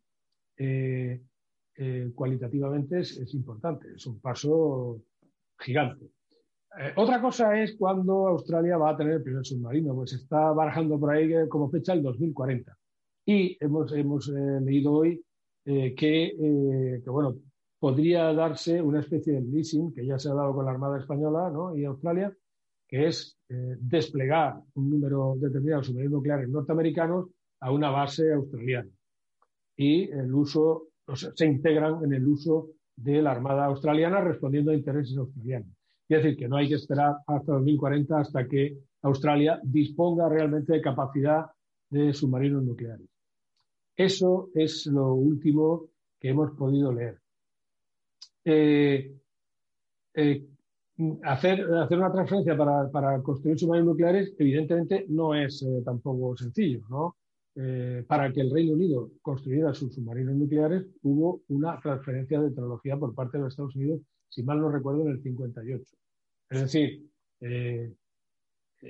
eh, 0.58 1.22
eh, 1.76 2.12
cualitativamente 2.16 3.00
es, 3.00 3.34
importante, 3.36 3.90
es 3.96 4.06
un 4.08 4.20
paso 4.20 5.04
gigante. 5.60 6.10
otra 6.96 7.22
cosa 7.22 7.62
es 7.62 7.76
cuando 7.78 8.28
Australia 8.28 8.78
va 8.78 8.90
a 8.90 8.98
tener 8.98 9.14
el 9.14 9.24
primer 9.24 9.46
submarino, 9.46 9.94
pues 9.94 10.14
está 10.14 10.52
barajando 10.52 11.00
por 11.00 11.12
ahí 11.12 11.48
como 11.48 11.70
fecha 11.70 11.94
el 11.94 12.02
2040. 12.02 12.76
Y 13.26 13.58
hemos, 13.64 13.92
hemos 13.94 14.30
eh, 14.30 14.62
leído 14.62 14.94
hoy 14.94 15.24
eh, 15.66 15.94
que, 15.96 16.26
eh, 16.26 17.02
que, 17.04 17.10
bueno, 17.10 17.36
podría 17.80 18.34
darse 18.34 18.82
una 18.82 19.00
especie 19.00 19.34
de 19.34 19.42
leasing, 19.42 19.94
que 19.94 20.06
ya 20.06 20.18
se 20.18 20.30
ha 20.30 20.34
dado 20.34 20.54
con 20.54 20.66
la 20.66 20.72
Armada 20.72 21.00
Española 21.00 21.52
y 21.76 21.86
Australia, 21.86 22.36
que 22.88 23.08
es 23.08 23.38
desplegar 23.48 24.62
un 24.76 24.90
número 24.90 25.36
determinado 25.38 25.82
de 25.82 25.88
submarinos 25.88 26.14
nucleares 26.14 26.50
norteamericanos 26.50 27.30
a 27.62 27.72
una 27.72 27.90
base 27.90 28.34
australiana. 28.34 28.90
Y 29.78 30.10
el 30.12 30.34
uso, 30.34 30.90
se 31.36 31.46
integran 31.46 32.04
en 32.04 32.14
el 32.14 32.28
uso 32.28 32.70
de 32.96 33.22
la 33.22 33.32
Armada 33.32 33.66
Australiana 33.66 34.22
respondiendo 34.22 34.72
a 34.72 34.76
intereses 34.76 35.18
australianos. 35.18 35.70
Es 36.08 36.24
decir, 36.24 36.38
que 36.38 36.48
no 36.48 36.58
hay 36.58 36.68
que 36.68 36.76
esperar 36.76 37.16
hasta 37.26 37.54
2040 37.54 38.20
hasta 38.20 38.48
que 38.48 38.78
Australia 39.04 39.60
disponga 39.64 40.28
realmente 40.28 40.74
de 40.74 40.82
capacidad 40.82 41.46
de 41.90 42.14
submarinos 42.14 42.64
nucleares. 42.64 43.11
Eso 43.96 44.50
es 44.54 44.86
lo 44.88 45.14
último 45.14 45.90
que 46.20 46.30
hemos 46.30 46.52
podido 46.52 46.92
leer. 46.92 47.20
Eh, 48.44 49.14
eh, 50.14 50.46
hacer, 51.24 51.66
una 51.68 52.12
transferencia 52.12 52.56
para, 52.58 53.22
construir 53.22 53.58
submarinos 53.58 53.90
nucleares, 53.90 54.34
evidentemente, 54.38 55.06
no 55.10 55.36
es 55.36 55.62
eh, 55.64 55.82
tampoco 55.84 56.36
sencillo. 56.38 56.82
¿no? 56.90 57.16
para 58.08 58.32
que 58.32 58.40
el 58.40 58.50
Reino 58.50 58.72
Unido 58.72 59.12
construyera 59.22 59.74
sus 59.74 59.94
submarinos 59.94 60.36
nucleares, 60.36 60.88
hubo 61.04 61.42
una 61.50 61.78
transferencia 61.82 62.40
de 62.40 62.50
tecnología 62.50 62.96
por 62.96 63.14
parte 63.14 63.38
de 63.38 63.44
los 63.44 63.52
Estados 63.52 63.76
Unidos, 63.76 64.00
si 64.30 64.42
mal 64.42 64.62
no 64.62 64.72
recuerdo, 64.72 65.02
en 65.02 65.10
el 65.10 65.22
58. 65.22 65.84
Es 66.50 66.62
decir, 66.62 67.06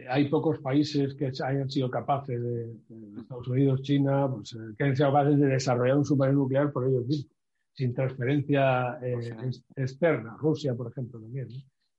hay 0.10 0.30
pocos 0.30 0.60
países 0.60 1.16
que 1.16 1.32
hayan 1.44 1.70
sido 1.70 1.90
capaces 1.90 2.42
de, 2.42 2.76
Estados 3.20 3.48
Unidos, 3.48 3.82
China, 3.82 4.30
pues, 4.34 4.54
eh, 4.54 4.74
que 4.78 4.84
hayan 4.84 4.96
sido 4.96 5.12
capaces 5.12 5.40
de 5.40 5.48
desarrollar 5.48 5.98
un 5.98 6.06
submarino 6.06 6.40
nuclear 6.40 6.72
por 6.72 6.88
ellos 6.88 7.06
mismos, 7.06 7.32
sin 7.74 7.94
transferencia 7.94 9.00
eh, 9.02 9.52
externa. 9.76 10.38
Rusia, 10.40 10.76
por 10.76 10.92
ejemplo, 10.92 11.20
también. 11.20 11.48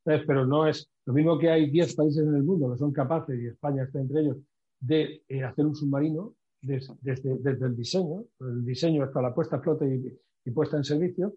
pero 0.05 0.47
no 0.47 0.67
es 0.67 0.89
lo 1.05 1.13
mismo 1.13 1.39
que 1.39 1.51
hay 1.51 1.71
10 1.71 1.95
países 1.95 2.27
en 2.27 2.35
el 2.35 2.43
mundo 2.43 2.73
que 2.73 2.79
son 2.79 2.93
capaces, 2.93 3.39
y 3.41 3.49
España 3.49 3.85
está 3.85 4.01
entre 4.01 4.21
ellos, 4.21 4.39
de 4.81 5.23
hacer 5.45 5.67
un 5.67 5.77
submarino 5.77 6.35
desde, 6.61 6.95
desde, 7.03 7.67
el 7.67 7.77
diseño, 7.77 8.25
el 8.41 8.65
diseño 8.65 9.05
hasta 9.05 9.21
la 9.21 9.35
puesta 9.35 9.57
a 9.57 9.61
flote 9.61 10.19
y, 10.45 10.51
puesta 10.51 10.77
en 10.77 10.85
servicio, 10.85 11.35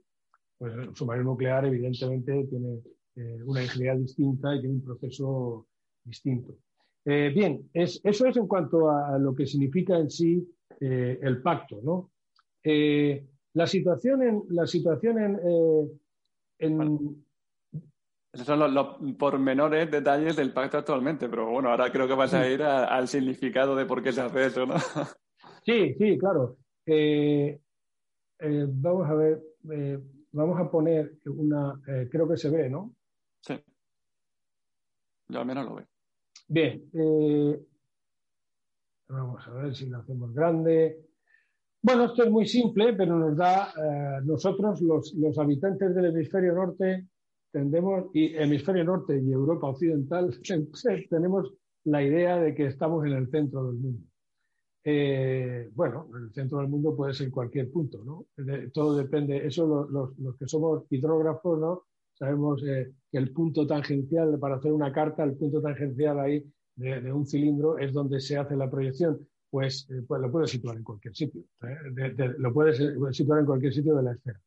pues 0.57 0.73
un 0.75 0.95
submarino 0.95 1.31
nuclear 1.31 1.65
evidentemente 1.65 2.47
tiene 2.49 2.81
una 3.45 3.63
ingeniería 3.63 3.95
distinta 3.95 4.55
y 4.55 4.61
tiene 4.61 4.75
un 4.75 4.83
proceso 4.83 5.67
distinto. 6.05 6.55
Eh, 7.03 7.31
bien, 7.33 7.69
eso 7.73 7.99
es 8.03 8.37
en 8.37 8.47
cuanto 8.47 8.89
a 8.89 9.19
lo 9.19 9.35
que 9.35 9.45
significa 9.45 9.97
en 9.97 10.09
sí 10.09 10.43
eh, 10.79 11.19
el 11.21 11.41
pacto, 11.41 11.79
¿no? 11.83 12.11
Eh, 12.63 13.27
la 13.53 13.67
situación 13.67 14.23
en 14.23 14.43
la 14.49 14.65
situación 14.65 15.19
en, 16.57 17.21
esos 18.33 18.47
son 18.47 18.73
los, 18.73 18.97
pormenores, 19.17 19.89
detalles 19.89 20.35
del 20.35 20.51
pacto 20.51 20.79
actualmente, 20.79 21.29
pero 21.29 21.49
bueno, 21.49 21.69
ahora 21.69 21.91
creo 21.91 22.07
que 22.07 22.15
vas 22.15 22.33
a 22.33 22.49
ir 22.49 22.63
al 22.63 23.07
significado 23.07 23.75
de 23.75 23.85
por 23.85 24.01
qué 24.03 24.11
se 24.11 24.21
hace 24.21 24.47
eso, 24.47 24.65
¿no? 24.65 24.75
Sí, 25.63 25.95
sí, 25.95 26.17
claro. 26.17 26.57
vamos 28.39 29.09
a 29.09 29.13
ver, 29.15 29.41
vamos 30.31 30.59
a 30.59 30.69
poner 30.69 31.17
una, 31.25 31.79
creo 32.11 32.27
que 32.27 32.37
se 32.37 32.49
ve, 32.49 32.69
¿no? 32.69 32.93
Sí. 33.41 33.55
Yo 35.29 35.39
al 35.39 35.45
menos 35.45 35.65
lo 35.65 35.75
veo. 35.75 35.94
Bien, 36.47 36.89
eh, 36.93 37.59
vamos 39.09 39.47
a 39.47 39.51
ver 39.51 39.75
si 39.75 39.87
lo 39.87 39.97
hacemos 39.97 40.33
grande. 40.33 41.05
Bueno, 41.81 42.05
esto 42.05 42.23
es 42.23 42.31
muy 42.31 42.47
simple, 42.47 42.93
pero 42.93 43.17
nos 43.17 43.37
da, 43.37 43.69
eh, 43.77 44.21
nosotros 44.23 44.81
los, 44.81 45.13
habitantes 45.37 45.93
del 45.93 46.05
hemisferio 46.05 46.53
norte 46.53 47.07
tendemos, 47.51 48.05
y 48.13 48.35
hemisferio 48.35 48.83
norte 48.83 49.19
y 49.19 49.31
Europa 49.31 49.67
occidental, 49.67 50.35
tenemos 51.09 51.53
la 51.85 52.03
idea 52.03 52.37
de 52.37 52.53
que 52.53 52.67
estamos 52.67 53.05
en 53.05 53.13
el 53.13 53.29
centro 53.29 53.67
del 53.67 53.75
mundo. 53.75 54.07
Eh, 54.83 55.69
bueno, 55.73 56.07
el 56.15 56.31
centro 56.33 56.59
del 56.59 56.67
mundo 56.67 56.95
puede 56.95 57.13
ser 57.13 57.31
cualquier 57.31 57.71
punto, 57.71 58.03
¿no? 58.03 58.25
todo 58.71 58.95
depende, 58.95 59.45
eso 59.45 59.87
los, 59.89 60.37
que 60.37 60.47
somos 60.47 60.83
hidrógrafos, 60.91 61.59
¿no? 61.59 61.83
Sabemos 62.17 62.63
eh, 62.63 62.91
que 63.11 63.17
el 63.17 63.31
punto 63.31 63.67
tangencial, 63.67 64.39
para 64.39 64.55
hacer 64.55 64.71
una 64.71 64.91
carta, 64.91 65.23
el 65.23 65.35
punto 65.35 65.61
tangencial 65.61 66.19
ahí 66.19 66.43
de, 66.75 67.11
un 67.11 67.25
cilindro 67.25 67.77
es 67.77 67.93
donde 67.93 68.19
se 68.19 68.37
hace 68.37 68.55
la 68.55 68.69
proyección. 68.69 69.27
Pues, 69.49 69.87
eh, 69.89 70.01
pues 70.07 70.21
lo 70.21 70.31
puedes 70.31 70.49
situar 70.49 70.77
en 70.77 70.83
cualquier 70.83 71.15
sitio. 71.15 71.43
lo 72.37 72.53
puedes 72.53 72.77
situar 73.11 73.39
en 73.39 73.45
cualquier 73.45 73.73
sitio 73.73 73.95
de 73.95 74.03
la 74.03 74.11
esfera. 74.13 74.39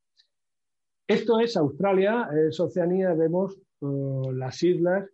Esto 1.06 1.40
es 1.40 1.56
Australia, 1.56 2.28
es 2.34 2.60
Oceanía, 2.60 3.14
vemos 3.14 3.58
las 3.80 4.62
islas, 4.62 5.08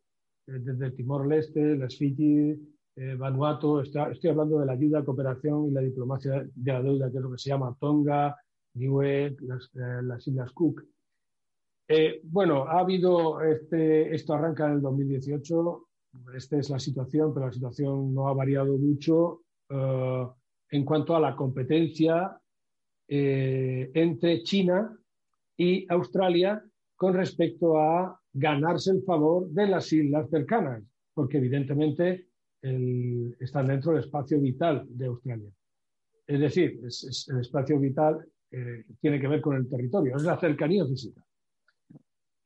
desde 0.47 0.91
Timor-Leste, 0.91 1.77
las 1.77 1.97
Fiji, 1.97 2.59
eh, 2.97 3.17
Vanuatu, 3.17 3.81
estoy 3.81 4.31
hablando 4.31 4.61
de 4.61 4.67
la 4.67 4.73
ayuda, 4.73 5.05
cooperación 5.05 5.67
y 5.67 5.71
la 5.73 5.81
diplomacia 5.81 6.47
de 6.55 6.73
la 6.73 6.81
deuda, 6.81 7.11
que 7.11 7.17
es 7.17 7.23
lo 7.23 7.33
que 7.33 7.39
se 7.39 7.51
llama 7.51 7.77
Tonga, 7.81 8.37
Niue, 8.75 9.37
las, 9.41 9.69
eh, 9.75 10.31
Islas 10.31 10.53
Cook. 10.53 10.85
Eh, 11.87 12.21
bueno, 12.25 12.65
ha 12.65 12.81
habido, 12.81 13.41
este, 13.43 14.15
esto 14.15 14.35
arranca 14.35 14.67
en 14.67 14.75
el 14.75 14.83
2018, 14.83 15.89
esta 16.35 16.59
es 16.59 16.71
la 16.71 16.79
situación, 16.79 17.35
pero 17.35 17.47
la 17.47 17.53
situación 17.53 18.15
no 18.15 18.29
ha 18.29 18.35
variado 18.35 18.79
mucho 18.79 19.41
en 19.69 20.85
cuanto 20.85 21.17
a 21.17 21.21
la 21.21 21.35
competencia 21.35 22.41
entre 23.09 24.43
China 24.45 24.97
y 25.57 25.85
Australia 25.89 26.63
con 26.95 27.15
respecto 27.15 27.79
a 27.79 28.21
ganarse 28.33 28.93
el 28.93 29.03
favor 29.03 29.49
de 29.51 29.67
las 29.67 29.93
islas 29.93 30.31
cercanas, 30.31 30.83
porque 31.13 31.39
evidentemente 31.39 32.29
están 33.41 33.67
dentro 33.67 33.93
del 33.93 34.05
espacio 34.05 34.41
vital 34.41 34.87
de 34.89 35.07
Australia. 35.07 35.51
Es 36.27 36.41
decir, 36.41 36.81
el 36.81 37.41
espacio 37.41 37.79
vital 37.79 38.27
eh, 38.51 38.85
tiene 39.01 39.21
que 39.21 39.29
ver 39.29 39.41
con 39.41 39.57
el 39.57 39.69
territorio, 39.69 40.17
es 40.17 40.23
la 40.23 40.39
cercanía 40.39 40.87
física. 40.87 41.23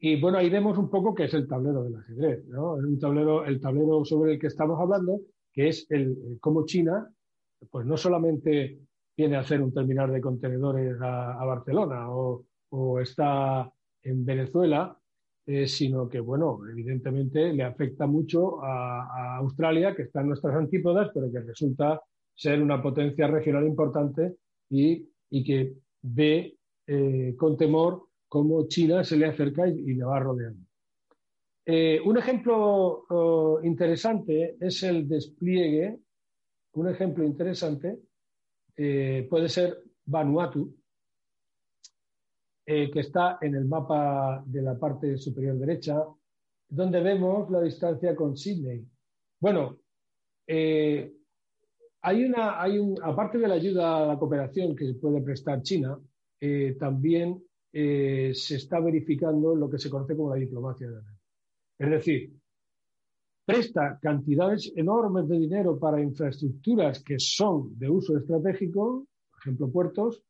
Y 0.00 0.20
bueno, 0.20 0.38
ahí 0.38 0.48
vemos 0.48 0.78
un 0.78 0.88
poco 0.88 1.14
qué 1.14 1.24
es 1.24 1.34
el 1.34 1.48
tablero 1.48 1.82
del 1.82 1.96
ajedrez, 1.96 2.46
¿no? 2.46 2.78
Es 2.78 3.00
tablero, 3.00 3.44
el 3.44 3.60
tablero 3.60 4.04
sobre 4.04 4.34
el 4.34 4.38
que 4.38 4.46
estamos 4.46 4.78
hablando, 4.80 5.20
que 5.52 5.68
es 5.68 5.86
el, 5.90 6.38
cómo 6.40 6.64
China, 6.64 7.12
pues 7.70 7.84
no 7.84 7.96
solamente 7.96 8.78
viene 9.16 9.36
a 9.36 9.40
hacer 9.40 9.60
un 9.60 9.74
terminal 9.74 10.12
de 10.12 10.20
contenedores 10.20 10.96
a, 11.00 11.44
Barcelona 11.44 12.08
o, 12.10 12.44
está 13.00 13.68
en 14.02 14.24
Venezuela, 14.24 14.96
eh, 15.46 15.66
sino 15.66 16.08
que, 16.08 16.20
bueno, 16.20 16.60
evidentemente 16.70 17.52
le 17.52 17.64
afecta 17.64 18.06
mucho 18.06 18.62
a, 18.62 19.38
Australia, 19.38 19.96
que 19.96 20.02
está 20.02 20.20
en 20.20 20.28
nuestras 20.28 20.54
antípodas, 20.54 21.10
pero 21.12 21.30
que 21.32 21.40
resulta 21.40 22.00
ser 22.34 22.62
una 22.62 22.80
potencia 22.80 23.26
regional 23.26 23.66
importante 23.66 24.36
y, 24.70 25.08
que 25.44 25.72
ve 26.02 26.56
eh, 26.86 27.34
con 27.36 27.56
temor 27.56 28.07
cómo 28.28 28.66
China 28.68 29.02
se 29.04 29.16
le 29.16 29.26
acerca 29.26 29.66
y, 29.66 29.94
le 29.94 30.04
va 30.04 30.20
rodeando. 30.20 30.66
Eh, 31.66 32.00
un 32.04 32.16
ejemplo 32.16 33.06
oh, 33.08 33.60
interesante 33.62 34.56
es 34.60 34.82
el 34.82 35.08
despliegue, 35.08 35.98
un 36.74 36.88
ejemplo 36.88 37.24
interesante 37.24 37.98
puede 39.28 39.48
ser 39.48 39.82
Vanuatu, 40.04 40.72
eh, 42.70 42.90
que 42.90 43.00
está 43.00 43.38
en 43.40 43.54
el 43.54 43.64
mapa 43.64 44.44
de 44.44 44.60
la 44.60 44.78
parte 44.78 45.16
superior 45.16 45.56
derecha, 45.56 46.04
donde 46.68 47.00
vemos 47.00 47.50
la 47.50 47.62
distancia 47.62 48.14
con 48.14 48.36
Sydney. 48.36 48.86
Bueno, 49.40 49.78
eh, 50.46 51.10
hay 52.02 52.24
una, 52.24 52.60
hay 52.60 52.78
un, 52.78 52.94
aparte 53.02 53.38
de 53.38 53.48
la 53.48 53.54
ayuda 53.54 53.96
a 53.96 54.06
la 54.08 54.18
cooperación 54.18 54.76
que 54.76 54.92
puede 55.00 55.22
prestar 55.22 55.62
China, 55.62 55.98
eh, 57.72 58.32
se 58.34 58.56
está 58.56 58.80
verificando 58.80 59.54
lo 59.54 59.68
que 59.68 59.78
se 59.78 59.90
conoce 59.90 60.16
como 60.16 60.30
la 60.30 60.40
diplomacia 60.40 60.88
de 60.88 60.94
la 60.94 61.02
Es 61.78 61.90
decir, 61.90 62.32
presta 63.44 63.98
cantidades 64.00 64.72
enormes 64.76 65.28
de 65.28 65.38
dinero 65.38 65.78
para 65.78 66.02
infraestructuras 66.02 67.02
que 67.02 67.18
son 67.18 67.78
de 67.78 67.88
uso 67.88 68.16
estratégico, 68.16 69.06
por 69.30 69.40
ejemplo, 69.40 69.70
puertos, 69.70 70.22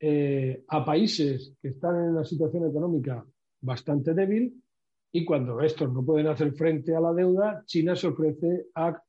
eh, 0.00 0.64
a 0.68 0.84
países 0.84 1.54
que 1.60 1.68
están 1.68 1.96
en 1.96 2.10
una 2.10 2.24
situación 2.24 2.68
económica 2.68 3.24
bastante 3.60 4.12
débil 4.12 4.62
y 5.10 5.24
cuando 5.24 5.60
estos 5.60 5.92
no 5.92 6.04
pueden 6.04 6.26
hacer 6.26 6.52
frente 6.54 6.94
a 6.94 7.00
la 7.00 7.12
deuda, 7.12 7.62
China 7.66 7.94
se 7.94 8.08
ofrece 8.08 8.66
a, 8.74 9.00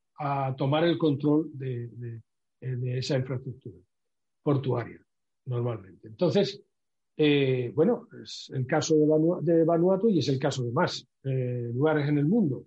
tomar 0.56 0.86
el 0.86 0.98
control 0.98 1.50
de, 1.54 2.22
esa 2.62 3.18
infraestructura 3.18 3.78
portuaria, 4.42 5.00
normalmente. 5.46 6.08
Entonces, 6.08 6.64
eh, 7.18 7.72
bueno, 7.74 8.10
es 8.22 8.52
el 8.54 8.68
caso 8.68 8.96
de, 9.42 9.64
Vanuatu 9.64 10.10
y 10.10 10.20
es 10.20 10.28
el 10.28 10.38
caso 10.38 10.64
de 10.64 10.72
más 10.72 11.08
eh, 11.24 11.72
lugares 11.74 12.10
en 12.10 12.18
el 12.18 12.26
mundo. 12.26 12.66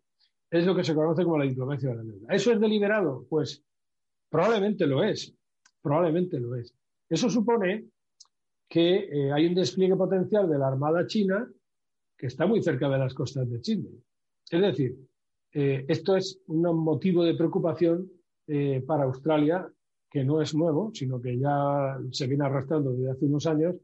Es 0.51 0.65
lo 0.65 0.75
que 0.75 0.85
se 0.85 0.95
conoce 0.95 1.25
como 1.25 1.39
la 1.39 1.45
diplomacia 1.45 1.91
de 1.91 1.97
la 1.97 2.03
deuda. 2.03 2.35
¿Eso 2.35 2.53
es 2.53 2.61
deliberado? 2.61 3.27
Pues 3.29 3.63
probablemente 4.31 4.87
lo 4.87 5.05
es, 5.05 5.35
probablemente 5.83 6.41
lo 6.41 6.55
es. 6.55 6.75
Eso 7.09 7.29
supone 7.29 7.87
que 8.69 8.97
eh, 8.97 9.33
hay 9.33 9.47
un 9.47 9.55
despliegue 9.55 9.97
potencial 9.97 10.49
de 10.49 10.59
la 10.59 10.69
Armada 10.69 11.07
China 11.07 11.47
que 12.17 12.27
está 12.27 12.47
muy 12.47 12.63
cerca 12.63 12.89
de 12.89 12.99
las 12.99 13.15
costas 13.15 13.49
de 13.51 13.61
Chile. 13.61 13.91
Es 14.51 14.61
decir, 14.61 14.97
esto 15.53 16.17
es 16.17 16.41
un 16.47 16.63
motivo 16.63 17.25
de 17.25 17.35
preocupación 17.35 18.11
para 18.87 19.05
Australia, 19.05 19.71
que 20.11 20.25
no 20.25 20.43
es 20.43 20.55
nuevo, 20.55 20.91
sino 20.93 21.21
que 21.21 21.39
ya 21.39 21.99
se 22.11 22.27
viene 22.27 22.45
arrastrando 22.45 22.93
desde 22.93 23.11
hace 23.11 23.25
unos 23.27 23.47
años, 23.47 23.77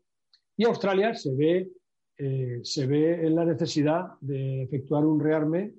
y 0.56 0.64
Australia 0.64 1.14
se 1.14 1.34
ve, 1.34 1.70
se 2.62 2.86
ve 2.86 3.26
en 3.26 3.34
la 3.34 3.44
necesidad 3.44 4.06
de 4.20 4.62
efectuar 4.62 5.04
un 5.04 5.18
rearme, 5.18 5.74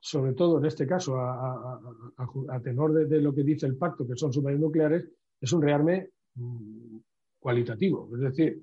sobre 0.00 0.34
todo 0.34 0.58
en 0.58 0.66
este 0.66 0.86
caso, 0.86 1.16
a, 1.18 2.60
tenor 2.62 3.08
de, 3.08 3.20
lo 3.20 3.34
que 3.34 3.42
dice 3.42 3.66
el 3.66 3.76
pacto, 3.76 4.06
que 4.06 4.16
son 4.16 4.32
submarinos 4.32 4.66
nucleares, 4.66 5.08
es 5.40 5.52
un 5.52 5.62
rearme 5.62 6.10
mm, 6.34 6.98
cualitativo, 7.38 8.08
es 8.14 8.20
decir, 8.20 8.62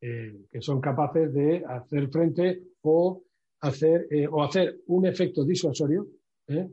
eh, 0.00 0.46
que 0.50 0.60
son 0.60 0.80
capaces 0.80 1.32
de 1.34 1.64
hacer 1.64 2.08
frente 2.08 2.62
o 2.82 3.22
hacer, 3.60 4.06
eh, 4.10 4.28
o 4.30 4.44
hacer 4.44 4.80
un 4.86 5.06
efecto 5.06 5.44
disuasorio 5.44 6.06
eh, 6.46 6.68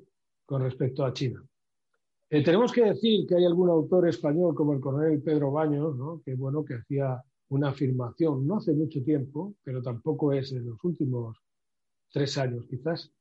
con 0.46 0.62
respecto 0.62 1.04
a 1.04 1.12
China. 1.12 1.44
Tenemos 2.44 2.72
que 2.72 2.86
decir 2.86 3.28
que 3.28 3.36
hay 3.36 3.46
algún 3.46 3.70
autor 3.70 4.08
español 4.08 4.56
como 4.56 4.74
el 4.74 4.80
coronel 4.80 5.22
Pedro 5.22 5.52
Baños, 5.52 5.96
que 6.24 6.36
bueno, 6.36 6.66
que 6.66 6.76
hacía 6.76 7.22
una 7.50 7.70
afirmación 7.70 8.46
no 8.48 8.58
hace 8.58 8.74
mucho 8.74 9.04
tiempo, 9.04 9.56
pero 9.64 9.82
tampoco 9.82 10.34
es 10.34 10.52
en 10.52 10.66
los 10.66 10.84
últimos 10.84 11.38
tres 12.12 12.38
años 12.38 12.66
quizás, 12.68 13.12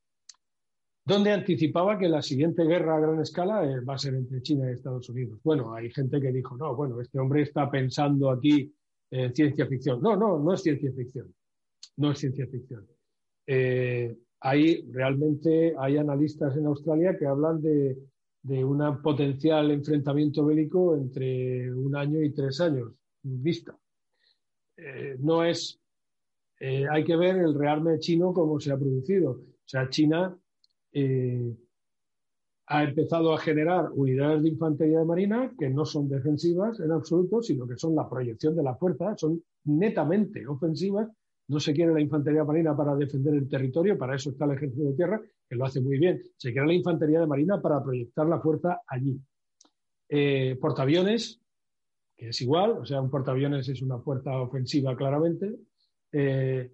donde 1.05 1.31
anticipaba 1.31 1.99
que 1.99 2.09
la 2.09 2.21
siguiente 2.21 2.63
guerra 2.63 2.97
a 2.97 2.99
gran 2.99 3.21
escala 3.21 3.63
eh, 3.63 3.79
va 3.81 3.93
a 3.93 3.99
ser 3.99 4.15
entre 4.15 4.41
China 4.41 4.67
y 4.69 4.73
Estados 4.73 5.07
Unidos. 5.09 5.39
Bueno, 5.43 5.73
hay 5.73 5.91
gente 5.91 6.19
que 6.19 6.31
dijo, 6.31 6.57
no, 6.57 6.75
bueno, 6.75 6.99
este 6.99 7.19
hombre 7.19 7.43
está 7.43 7.69
pensando 7.69 8.31
aquí 8.31 8.73
en 9.11 9.35
ciencia 9.35 9.67
ficción. 9.67 10.01
No, 10.01 10.17
no, 10.17 10.39
no 10.39 10.53
es 10.53 10.61
ciencia 10.63 10.91
ficción. 10.91 11.31
No 11.97 12.11
es 12.11 12.17
ciencia 12.17 12.47
ficción. 12.47 12.87
Eh, 13.45 14.17
hay 14.39 14.81
realmente 14.91 15.75
hay 15.77 15.97
analistas 15.97 16.57
en 16.57 16.65
Australia 16.65 17.15
que 17.17 17.27
hablan 17.27 17.61
de, 17.61 17.97
un 18.47 19.01
potencial 19.01 19.71
enfrentamiento 19.71 20.45
bélico 20.45 20.95
entre 20.95 21.73
un 21.73 21.95
año 21.95 22.21
y 22.21 22.31
tres 22.31 22.61
años 22.61 22.93
vista. 23.23 23.75
Eh, 24.77 25.17
no 25.19 25.43
es, 25.43 25.79
hay 26.59 27.03
que 27.03 27.15
ver 27.15 27.37
el 27.37 27.53
rearme 27.53 27.99
chino 27.99 28.33
cómo 28.33 28.59
se 28.59 28.71
ha 28.71 28.77
producido. 28.77 29.31
O 29.31 29.67
sea, 29.67 29.89
China 29.89 30.37
eh, 30.93 31.55
ha 32.67 32.83
empezado 32.83 33.33
a 33.33 33.37
generar 33.37 33.91
unidades 33.91 34.43
de 34.43 34.49
infantería 34.49 34.99
de 34.99 35.05
marina 35.05 35.51
que 35.57 35.69
no 35.69 35.85
son 35.85 36.07
defensivas 36.07 36.79
en 36.79 36.91
absoluto, 36.91 37.41
sino 37.41 37.67
que 37.67 37.77
son 37.77 37.95
la 37.95 38.09
proyección 38.09 38.55
de 38.55 38.63
la 38.63 38.75
fuerza, 38.75 39.15
son 39.17 39.43
netamente 39.65 40.47
ofensivas. 40.47 41.09
No 41.47 41.59
se 41.59 41.73
quiere 41.73 41.93
la 41.93 42.01
infantería 42.01 42.43
marina 42.43 42.75
para 42.75 42.95
defender 42.95 43.35
el 43.35 43.47
territorio, 43.47 43.97
para 43.97 44.15
eso 44.15 44.31
está 44.31 44.45
el 44.45 44.51
ejército 44.51 44.83
de 44.83 44.93
tierra, 44.93 45.21
que 45.47 45.55
lo 45.55 45.65
hace 45.65 45.79
muy 45.79 45.99
bien. 45.99 46.21
Se 46.37 46.51
quiere 46.51 46.67
la 46.67 46.73
infantería 46.73 47.19
de 47.19 47.27
marina 47.27 47.61
para 47.61 47.83
proyectar 47.83 48.27
la 48.27 48.39
fuerza 48.39 48.81
allí. 48.87 49.19
Eh, 50.07 50.57
portaaviones, 50.61 51.41
que 52.15 52.29
es 52.29 52.41
igual, 52.41 52.71
o 52.71 52.85
sea, 52.85 53.01
un 53.01 53.09
portaaviones 53.09 53.67
es 53.69 53.81
una 53.81 53.99
fuerza 53.99 54.39
ofensiva 54.39 54.95
claramente. 54.95 55.55
Eh, 56.11 56.71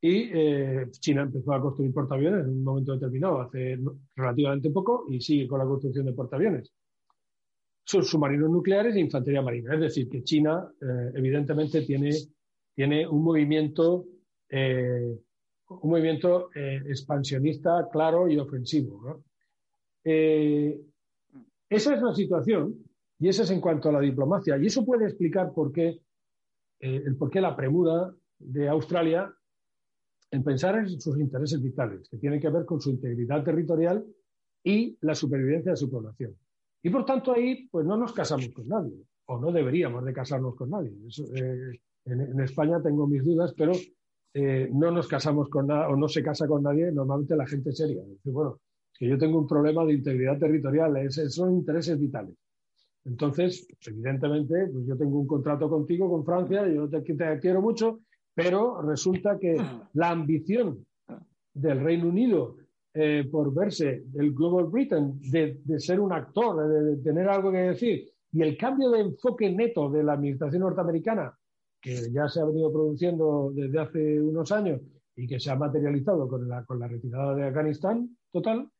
y 0.00 0.30
eh, 0.32 0.86
China 0.90 1.22
empezó 1.22 1.52
a 1.54 1.60
construir 1.60 1.92
portaaviones 1.92 2.44
en 2.44 2.50
un 2.50 2.64
momento 2.64 2.92
determinado, 2.92 3.40
hace 3.40 3.78
relativamente 4.14 4.70
poco, 4.70 5.06
y 5.08 5.20
sigue 5.20 5.48
con 5.48 5.58
la 5.58 5.64
construcción 5.64 6.06
de 6.06 6.12
portaaviones. 6.12 6.72
son 7.86 8.02
submarinos 8.04 8.50
nucleares 8.50 8.94
e 8.96 9.00
infantería 9.00 9.42
marina. 9.42 9.74
Es 9.74 9.80
decir, 9.80 10.08
que 10.08 10.22
China, 10.22 10.70
evidentemente, 11.14 11.82
tiene, 11.82 12.10
tiene 12.74 13.06
un 13.06 13.22
movimiento, 13.22 14.06
eh, 14.48 15.18
un 15.68 15.90
movimiento 15.90 16.50
eh, 16.54 16.82
expansionista 16.86 17.88
claro 17.90 18.28
y 18.28 18.38
ofensivo. 18.38 19.24
esa 20.02 21.94
es 21.94 22.02
la 22.02 22.14
situación 22.14 22.84
y 23.18 23.28
esa 23.28 23.42
es 23.44 23.50
en 23.50 23.60
cuanto 23.60 23.88
a 23.88 23.92
la 23.92 24.00
diplomacia. 24.00 24.56
Y 24.58 24.66
eso 24.66 24.84
puede 24.84 25.06
explicar 25.06 25.52
por 25.52 25.72
qué, 25.72 26.00
el 26.80 27.16
por 27.16 27.30
qué 27.30 27.40
la 27.40 27.56
premura 27.56 28.14
de 28.38 28.68
Australia 28.68 29.32
en 30.34 30.42
pensar 30.42 30.76
en 30.76 31.00
sus 31.00 31.18
intereses 31.18 31.62
vitales, 31.62 32.08
que 32.08 32.18
tienen 32.18 32.40
que 32.40 32.48
ver 32.48 32.64
con 32.64 32.80
su 32.80 32.90
integridad 32.90 33.44
territorial 33.44 34.04
y 34.64 34.98
la 35.02 35.14
supervivencia 35.14 35.70
de 35.70 35.76
su 35.76 35.88
población. 35.88 36.36
Y 36.82 36.90
por 36.90 37.04
tanto 37.04 37.32
ahí 37.32 37.68
pues 37.68 37.86
no 37.86 37.96
nos 37.96 38.12
casamos 38.12 38.48
con 38.48 38.66
nadie, 38.66 39.04
o 39.26 39.38
no 39.38 39.52
deberíamos 39.52 40.04
de 40.04 40.12
casarnos 40.12 40.56
con 40.56 40.70
nadie. 40.70 40.90
Eh, 40.90 41.80
en, 42.06 42.40
España 42.40 42.82
tengo 42.82 43.06
mis 43.06 43.22
dudas, 43.22 43.54
pero 43.56 43.72
eh, 44.34 44.68
no 44.72 44.90
nos 44.90 45.08
casamos 45.08 45.48
con 45.48 45.68
nada, 45.68 45.88
o 45.88 45.96
no 45.96 46.08
se 46.08 46.22
casa 46.22 46.46
con 46.46 46.62
nadie 46.62 46.90
normalmente 46.92 47.36
la 47.36 47.46
gente 47.46 47.72
seria. 47.72 48.02
bueno, 48.24 48.60
que 48.98 49.08
yo 49.08 49.16
tengo 49.16 49.38
un 49.38 49.46
problema 49.46 49.84
de 49.84 49.94
integridad 49.94 50.38
territorial, 50.38 51.10
son 51.10 51.54
intereses 51.54 51.98
vitales. 51.98 52.36
Entonces, 53.04 53.66
evidentemente, 53.86 54.68
pues 54.72 54.86
yo 54.86 54.96
tengo 54.96 55.18
un 55.18 55.26
contrato 55.26 55.68
contigo, 55.68 56.08
con 56.08 56.24
Francia, 56.24 56.66
yo 56.68 56.88
te, 56.88 57.00
te 57.00 57.38
quiero 57.40 57.60
mucho, 57.60 58.00
pero 58.34 58.82
resulta 58.82 59.38
que 59.38 59.56
la 59.94 60.10
ambición 60.10 60.84
del 61.52 61.80
Reino 61.80 62.08
Unido 62.08 62.56
eh, 62.96 63.28
por 63.28 63.52
verse 63.52 64.04
el 64.14 64.32
Global 64.32 64.66
Britain, 64.66 65.20
de, 65.20 65.58
ser 65.80 65.98
un 65.98 66.12
actor, 66.12 66.68
de, 66.68 66.96
tener 67.02 67.28
algo 67.28 67.50
que 67.50 67.58
decir, 67.58 68.08
y 68.30 68.40
el 68.40 68.56
cambio 68.56 68.90
de 68.90 69.00
enfoque 69.00 69.50
neto 69.50 69.90
de 69.90 70.04
la 70.04 70.12
administración 70.12 70.62
norteamericana, 70.62 71.36
que 71.84 72.10
ya 72.10 72.26
se 72.30 72.40
ha 72.40 72.46
venido 72.46 72.72
produciendo 72.72 73.52
desde 73.52 73.78
hace 73.78 74.18
unos 74.18 74.50
años 74.52 74.80
y 75.14 75.26
que 75.26 75.38
se 75.38 75.50
ha 75.50 75.54
materializado 75.54 76.26
con 76.26 76.48
la, 76.48 76.64
con 76.64 76.80
la 76.80 76.88
retirada 76.88 77.34
de 77.34 77.44
Afganistán 77.44 78.16
total, 78.32 78.70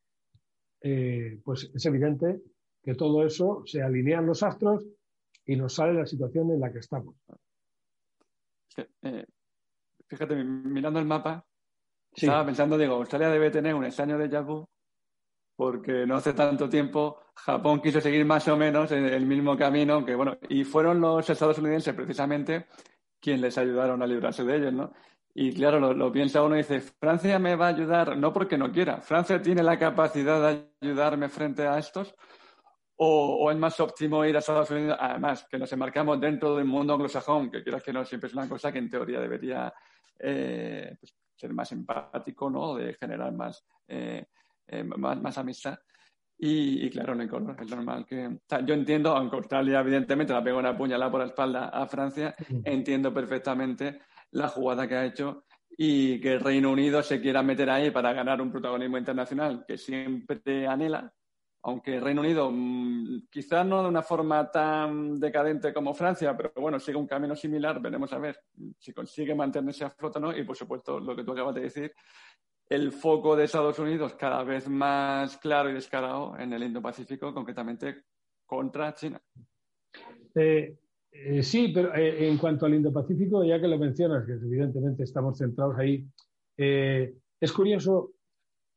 eh, 0.81 1.39
pues 1.45 1.71
es 1.75 1.85
evidente 1.85 2.41
que 2.83 2.95
todo 2.95 3.27
eso 3.27 3.63
se 3.67 3.83
alinean 3.83 4.25
los 4.25 4.43
astros 4.43 4.87
y 5.45 5.55
nos 5.55 5.75
sale 5.75 5.93
la 5.93 6.07
situación 6.07 6.51
en 6.53 6.61
la 6.61 6.73
que 6.73 6.79
estamos. 6.79 7.15
Eh, 9.03 9.27
fíjate, 10.07 10.43
mirando 10.43 10.99
el 10.99 11.05
mapa, 11.05 11.45
estaba 12.11 12.47
pensando, 12.47 12.79
digo, 12.79 12.95
Australia 12.95 13.29
debe 13.29 13.51
tener 13.51 13.75
un 13.75 13.85
extraño 13.85 14.17
de 14.17 14.41
vu 14.41 14.67
porque 15.57 16.07
no 16.07 16.17
hace 16.17 16.33
tanto 16.33 16.71
tiempo 16.71 17.21
Japón 17.37 17.83
quiso 17.83 18.01
seguir 18.01 18.25
más 18.25 18.49
o 18.49 18.57
menos 18.57 18.91
el 18.93 19.27
mismo 19.27 19.59
camino, 19.59 20.07
que 20.07 20.15
bueno, 20.15 20.39
y 20.49 20.65
fueron 20.65 21.03
los 21.03 21.29
estadounidenses 21.29 21.95
precisamente 21.95 22.67
quienes 23.25 23.41
les 23.41 23.57
ayudaron 23.57 24.03
a 24.03 24.07
librarse 24.07 24.45
de 24.45 24.57
ellos, 24.57 24.73
¿no? 24.75 24.93
Y 25.35 25.53
claro, 25.53 25.81
lo, 25.81 26.13
piensa 26.13 26.43
uno 26.43 26.55
y 26.55 26.59
dice, 26.59 26.81
Francia 26.81 27.39
me 27.39 27.57
va 27.57 27.67
a 27.67 27.71
ayudar, 27.71 28.17
no 28.19 28.33
porque 28.33 28.59
no 28.59 28.71
quiera, 28.71 29.01
Francia 29.01 29.41
tiene 29.41 29.63
la 29.63 29.79
capacidad 29.79 30.41
de 30.41 30.69
ayudarme 30.83 31.29
frente 31.29 31.67
a 31.67 31.79
estos, 31.79 32.15
o, 32.97 33.51
es 33.51 33.57
más 33.57 33.81
óptimo 33.81 34.25
ir 34.25 34.37
a 34.37 34.41
Estados 34.41 34.71
Unidos, 34.71 34.97
además, 35.01 35.47
que 35.51 35.59
nos 35.59 35.73
enmarcamos 35.73 36.21
dentro 36.21 36.55
del 36.55 36.67
mundo 36.67 36.93
anglosajón, 36.93 37.51
que 37.51 37.63
quieras 37.63 37.83
que 37.83 37.93
no, 37.93 38.05
siempre 38.05 38.29
es 38.29 38.35
una 38.35 38.49
cosa 38.49 38.71
que 38.71 38.79
en 38.79 38.91
teoría 38.91 39.19
debería 39.19 39.73
eh, 40.21 40.95
pues, 41.01 41.17
ser 41.35 41.53
más 41.53 41.73
empático, 41.73 42.49
¿no? 42.51 42.77
De 42.77 42.95
generar 42.95 43.33
más, 43.33 43.65
eh, 43.89 44.27
eh, 44.69 44.85
más, 44.85 45.39
amistad. 45.39 45.79
Y, 46.37 46.91
claro, 46.91 47.15
no 47.15 47.23
es 47.23 47.71
normal 47.71 48.05
que. 48.07 48.39
yo 48.65 48.75
entiendo, 48.75 49.17
aunque 49.17 49.37
Australia, 49.37 49.81
evidentemente, 49.81 50.33
la 50.33 50.43
pegó 50.43 50.59
una 50.59 50.77
puñalada 50.77 51.11
por 51.11 51.21
la 51.21 51.27
espalda 51.27 51.69
a 51.69 51.87
Francia, 51.87 52.35
entiendo 52.65 53.15
perfectamente 53.15 54.01
la 54.33 54.49
jugada 54.49 54.89
que 54.89 54.97
ha 54.97 55.07
hecho 55.07 55.45
y 55.77 56.21
que 56.21 56.35
el 56.35 56.41
Reino 56.41 56.71
Unido 56.71 57.03
se 57.03 57.21
quiera 57.21 57.43
meter 57.43 57.71
ahí 57.71 57.91
para 57.91 58.13
ganar 58.13 58.41
un 58.41 58.51
protagonismo 58.51 58.99
internacional 58.99 59.65
que 59.67 59.79
siempre 59.79 60.67
anhela, 60.67 61.13
aunque 61.63 61.99
Reino 61.99 62.21
Unido 62.21 62.51
mm, 62.53 63.29
quizás 63.31 63.67
no 63.67 63.83
de 63.83 63.89
una 63.89 64.03
forma 64.03 64.51
tan 64.51 65.19
decadente 65.19 65.73
como 65.73 65.95
Francia, 65.95 66.37
pero 66.37 66.53
bueno, 66.57 66.79
sigue 66.79 66.99
un 66.99 67.07
camino 67.07 67.35
similar, 67.35 67.81
veremos 67.81 68.13
a 68.13 68.19
ver 68.19 68.39
si 68.79 68.93
consigue 68.93 69.35
mantenerse 69.35 69.85
a 69.85 69.91
flota 69.91 70.19
o 70.19 70.23
no. 70.23 70.37
Y 70.37 70.45
por 70.45 70.57
supuesto, 70.57 71.01
lo 71.01 71.17
que 71.17 71.25
tú 71.25 71.33
acabas 71.33 71.55
de 71.55 71.63
decir, 71.63 71.93
el 72.69 72.93
foco 72.93 73.37
de 73.37 73.45
Estados 73.45 73.79
Unidos 73.79 74.15
cada 74.15 74.43
vez 74.43 74.69
más 74.69 75.37
claro 75.39 75.71
y 75.71 75.75
descarado 75.75 76.37
en 76.39 76.53
el 76.53 76.63
Indo-Pacífico, 76.63 77.33
concretamente 77.35 78.05
contra 78.47 78.95
China. 78.95 79.21
Eh, 80.35 80.77
eh, 81.13 81.43
sí, 81.43 81.71
pero 81.73 81.95
eh, 81.95 82.29
en 82.29 82.39
cuanto 82.39 82.67
al 82.67 82.75
Indo-Pacífico, 82.75 83.45
ya 83.45 83.61
que 83.61 83.69
lo 83.69 83.79
mencionas, 83.79 84.27
que 84.27 84.33
evidentemente 84.33 85.05
estamos 85.05 85.39
centrados 85.39 85.77
ahí, 85.79 86.07
es 86.57 87.53
curioso 87.53 88.13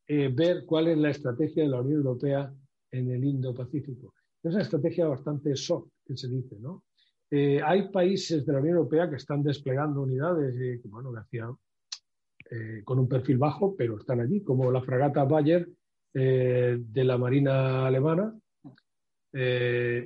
ver 0.07 0.65
cuál 0.65 0.87
es 0.87 0.97
la 0.97 1.11
estrategia 1.11 1.63
de 1.63 1.69
la 1.69 1.81
Unión 1.81 1.97
Europea 1.97 2.51
en 2.91 3.11
el 3.11 3.23
Indo-Pacífico. 3.23 4.15
Es 4.41 4.53
una 4.53 4.63
estrategia 4.63 5.07
bastante 5.07 5.55
soft, 5.55 5.89
que 6.03 6.17
se 6.17 6.27
dice, 6.27 6.55
¿no? 6.59 6.83
Hay 7.29 7.89
países 7.89 8.43
de 8.45 8.53
la 8.53 8.59
Unión 8.59 8.77
Europea 8.77 9.09
que 9.09 9.17
están 9.17 9.43
desplegando 9.43 10.01
unidades 10.01 10.81
bueno, 10.85 11.11
eh, 12.49 12.81
con 12.83 12.99
un 12.99 13.07
perfil 13.07 13.37
bajo, 13.37 13.75
pero 13.75 13.97
están 13.97 14.19
allí, 14.21 14.41
como 14.41 14.71
la 14.71 14.81
fragata 14.81 15.23
Bayer 15.23 15.67
de 16.13 17.03
la 17.03 17.15
Marina 17.19 17.85
alemana. 17.85 18.33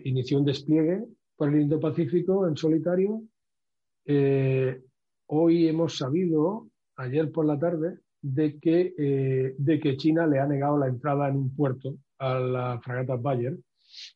inició 0.03 0.39
un 0.39 0.45
despliegue 0.45 1.05
por 1.37 1.47
el 1.47 1.61
Indo-Pacífico 1.61 2.49
en 2.49 2.57
solitario. 2.57 3.23
hoy 5.27 5.67
hemos 5.69 5.97
sabido, 5.97 6.67
ayer 6.97 7.31
por 7.31 7.45
la 7.45 7.57
tarde, 7.57 7.99
de 8.21 8.59
que, 8.59 9.53
de 9.57 9.79
que 9.79 9.95
China 9.95 10.27
le 10.27 10.39
ha 10.39 10.47
negado 10.47 10.77
la 10.77 10.87
entrada 10.87 11.29
en 11.29 11.37
un 11.37 11.55
puerto 11.55 11.95
a 12.19 12.39
la 12.39 12.81
fragata 12.81 13.15
Bayer. 13.15 13.57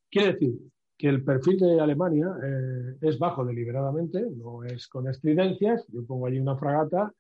Quiere 0.10 0.34
decir 0.34 0.60
que 0.98 1.10
el 1.10 1.24
perfil 1.24 1.60
de 1.60 1.80
Alemania 1.80 2.28
eh, 2.44 2.98
es 3.02 3.20
bajo 3.20 3.44
deliberadamente, 3.46 4.26
no 4.36 4.64
es 4.64 4.88
con 4.88 5.08
estridencias. 5.10 5.86
Yo 5.90 6.06
pongo 6.06 6.28
allí 6.28 6.40
una 6.40 6.56
fragata, 6.56 7.12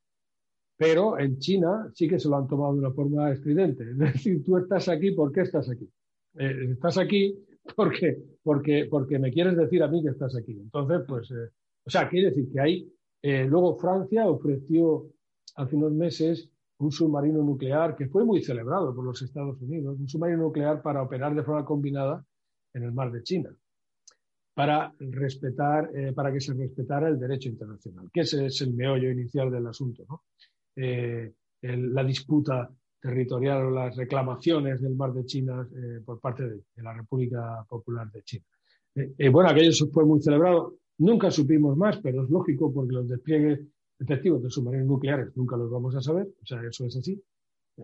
pero 0.77 1.17
en 1.19 1.39
China 1.39 1.89
sí 1.93 2.07
que 2.07 2.19
se 2.19 2.29
lo 2.29 2.38
han 2.38 2.47
tomado 2.47 2.73
de 2.73 2.79
una 2.79 2.91
forma 2.91 3.31
estridente. 3.31 3.83
Es 3.91 3.97
decir, 3.97 4.43
tú 4.43 4.57
estás 4.57 4.89
aquí, 4.89 5.11
¿por 5.11 5.31
qué 5.31 5.41
estás 5.41 5.69
aquí? 5.69 5.89
Eh, 6.35 6.71
estás 6.71 6.97
aquí 6.97 7.38
porque, 7.75 8.17
porque, 8.43 8.88
porque 8.89 9.19
me 9.19 9.31
quieres 9.31 9.55
decir 9.55 9.81
a 9.83 9.88
mí 9.88 10.03
que 10.03 10.09
estás 10.09 10.35
aquí. 10.35 10.51
Entonces, 10.51 11.01
pues, 11.07 11.31
eh, 11.31 11.49
o 11.85 11.89
sea, 11.89 12.09
quiere 12.09 12.29
decir 12.29 12.51
que 12.51 12.59
hay. 12.59 12.91
luego 13.47 13.77
Francia 13.77 14.27
ofreció 14.27 15.07
hace 15.55 15.75
unos 15.75 15.93
meses 15.93 16.49
un 16.77 16.91
submarino 16.91 17.41
nuclear 17.41 17.95
que 17.95 18.07
fue 18.07 18.25
muy 18.25 18.41
celebrado 18.41 18.93
por 18.93 19.05
los 19.05 19.21
Estados 19.21 19.61
Unidos, 19.61 19.97
un 19.99 20.07
submarino 20.07 20.43
nuclear 20.43 20.81
para 20.81 21.01
operar 21.01 21.33
de 21.33 21.43
forma 21.43 21.63
combinada 21.63 22.25
en 22.73 22.83
el 22.83 22.91
mar 22.91 23.11
de 23.11 23.23
China, 23.23 23.55
para 24.53 24.93
respetar, 24.99 25.89
eh, 25.95 26.11
para 26.13 26.33
que 26.33 26.41
se 26.41 26.53
respetara 26.53 27.07
el 27.07 27.17
derecho 27.17 27.49
internacional, 27.49 28.09
que 28.11 28.21
ese 28.21 28.47
es 28.47 28.61
el 28.61 28.73
meollo 28.73 29.09
inicial 29.09 29.49
del 29.51 29.67
asunto, 29.67 30.05
¿no? 30.09 30.23
Eh, 30.75 31.33
la 31.61 32.03
disputa 32.03 32.69
territorial 33.01 33.65
o 33.65 33.71
las 33.71 33.95
reclamaciones 33.95 34.81
del 34.81 34.95
mar 34.95 35.13
de 35.13 35.25
China 35.25 35.67
eh, 35.75 36.01
por 36.05 36.19
parte 36.19 36.43
de, 36.43 36.55
de, 36.75 36.83
la 36.83 36.93
República 36.93 37.65
Popular 37.67 38.11
de 38.11 38.21
China. 38.23 38.45
bueno, 39.31 39.49
aquello 39.49 39.71
fue 39.91 40.05
muy 40.05 40.21
celebrado. 40.21 40.75
Nunca 40.97 41.31
supimos 41.31 41.75
más, 41.75 41.97
pero 41.97 42.23
es 42.23 42.29
lógico 42.29 42.71
porque 42.73 42.93
los 42.93 43.07
despliegues 43.07 43.59
efectivos 43.99 44.43
de 44.43 44.49
submarinos 44.49 44.88
nucleares 44.88 45.35
nunca 45.35 45.57
los 45.57 45.69
vamos 45.69 45.95
a 45.95 46.01
saber, 46.01 46.27
o 46.41 46.45
sea, 46.45 46.61
eso 46.63 46.85
es 46.85 46.97
así. 46.97 47.21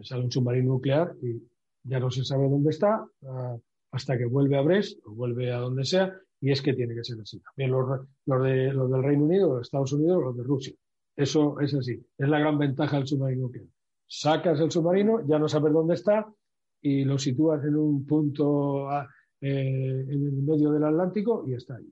Sale 0.04 0.24
un 0.24 0.32
submarino 0.32 0.74
nuclear 0.74 1.16
y 1.22 1.42
ya 1.84 2.00
no 2.00 2.10
se 2.10 2.24
sabe 2.24 2.50
dónde 2.50 2.70
está 2.70 3.06
ah, 3.28 3.58
hasta 3.92 4.18
que 4.18 4.26
vuelve 4.26 4.58
a 4.58 4.62
Brest 4.62 5.00
o 5.06 5.12
vuelve 5.12 5.52
a 5.52 5.58
donde 5.58 5.86
sea, 5.86 6.14
y 6.40 6.52
es 6.52 6.62
que 6.62 6.74
tiene 6.74 6.96
que 6.96 7.04
ser 7.04 7.20
así. 7.20 7.40
También 7.40 7.72
los, 7.72 8.08
los, 8.26 8.44
de, 8.44 8.74
los 8.74 8.90
del 8.90 9.04
Reino 9.04 9.26
Unido, 9.26 9.56
los 9.56 9.68
Estados 9.68 9.92
Unidos, 9.94 10.22
los 10.24 10.38
de 10.38 10.44
Rusia. 10.44 10.74
Eso 11.16 11.60
es 11.60 11.74
así. 11.74 12.00
Es 12.18 12.30
la 12.30 12.40
gran 12.40 12.58
ventaja 12.58 12.98
del 12.98 13.08
submarino 13.08 13.44
nuclear. 13.44 13.68
Sacas 14.08 14.60
el 14.60 14.72
submarino, 14.72 15.26
ya 15.28 15.40
no 15.40 15.48
sabes 15.48 15.74
dónde 15.74 15.96
está 15.96 16.34
y 16.82 17.06
lo 17.06 17.18
sitúas 17.18 17.64
en 17.64 17.76
un 17.76 18.06
punto 18.06 18.90
ah, 18.90 19.08
eh, 19.40 20.06
en 20.10 20.26
el 20.26 20.44
medio 20.44 20.72
del 20.72 20.84
Atlántico 20.84 21.46
y 21.48 21.54
está 21.54 21.76
ahí. 21.76 21.90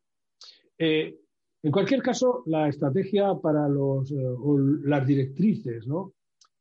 Eh, 0.78 1.20
en 1.62 1.72
cualquier 1.72 2.02
caso, 2.02 2.44
la 2.46 2.70
estrategia 2.70 3.36
para 3.36 3.68
los, 3.68 4.12
eh, 4.12 4.16
o 4.18 4.58
las 4.58 5.06
directrices 5.06 5.86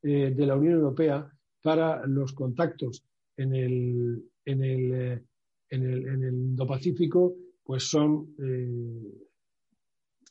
eh, 0.02 0.34
de 0.36 0.46
la 0.46 0.56
Unión 0.56 0.74
Europea 0.74 1.30
para 1.62 2.04
los 2.06 2.32
contactos 2.32 3.04
en 3.36 3.54
el, 3.54 4.24
en 4.44 4.64
el, 4.64 5.22
en 5.70 5.82
el, 5.82 6.08
en 6.08 6.24
el 6.24 6.34
Indo-Pacífico 6.34 7.36
pues 7.62 7.84
son 7.84 8.34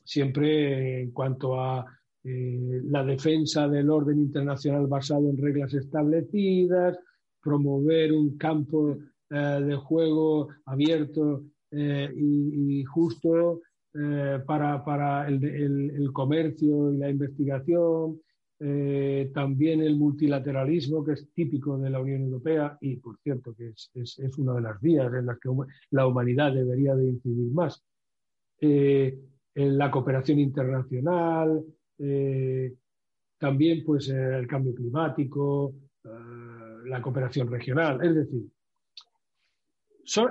siempre 0.04 1.02
en 1.02 1.12
cuanto 1.12 1.60
a 1.60 1.86
la 2.24 3.04
defensa 3.04 3.68
del 3.68 3.90
orden 3.90 4.18
internacional 4.18 4.86
basado 4.86 5.30
en 5.30 5.38
reglas 5.38 5.72
establecidas, 5.74 6.98
promover 7.40 8.12
un 8.12 8.36
campo 8.36 8.98
de 9.30 9.76
juego 9.76 10.48
abierto 10.64 11.44
y, 11.70 12.84
justo 12.84 13.60
para, 14.46 15.28
el, 15.28 16.10
comercio 16.12 16.92
y 16.92 16.98
la 16.98 17.10
investigación, 17.10 18.20
también 19.32 19.80
el 19.82 19.96
multilateralismo, 19.96 21.04
que 21.04 21.12
es 21.12 21.28
típico 21.32 21.78
de 21.78 21.90
la 21.90 22.00
Unión 22.00 22.22
Europea 22.22 22.76
y, 22.80 22.96
por 22.96 23.18
cierto, 23.18 23.54
que 23.54 23.68
es, 23.68 23.90
es, 23.94 24.38
una 24.38 24.54
de 24.54 24.62
las 24.62 24.80
vías 24.80 25.12
en 25.14 25.26
las 25.26 25.38
que 25.38 25.50
la 25.90 26.06
humanidad 26.06 26.52
debería 26.52 26.94
de 26.96 27.06
incidir 27.06 27.52
más. 27.52 27.82
la 29.54 29.90
cooperación 29.90 30.38
internacional, 30.40 31.64
también 33.38 33.84
pues, 33.84 34.08
el 34.08 34.46
cambio 34.46 34.74
climático, 34.74 35.74
la 36.84 37.02
cooperación 37.02 37.50
regional. 37.50 38.04
Es 38.04 38.14
decir, 38.14 38.46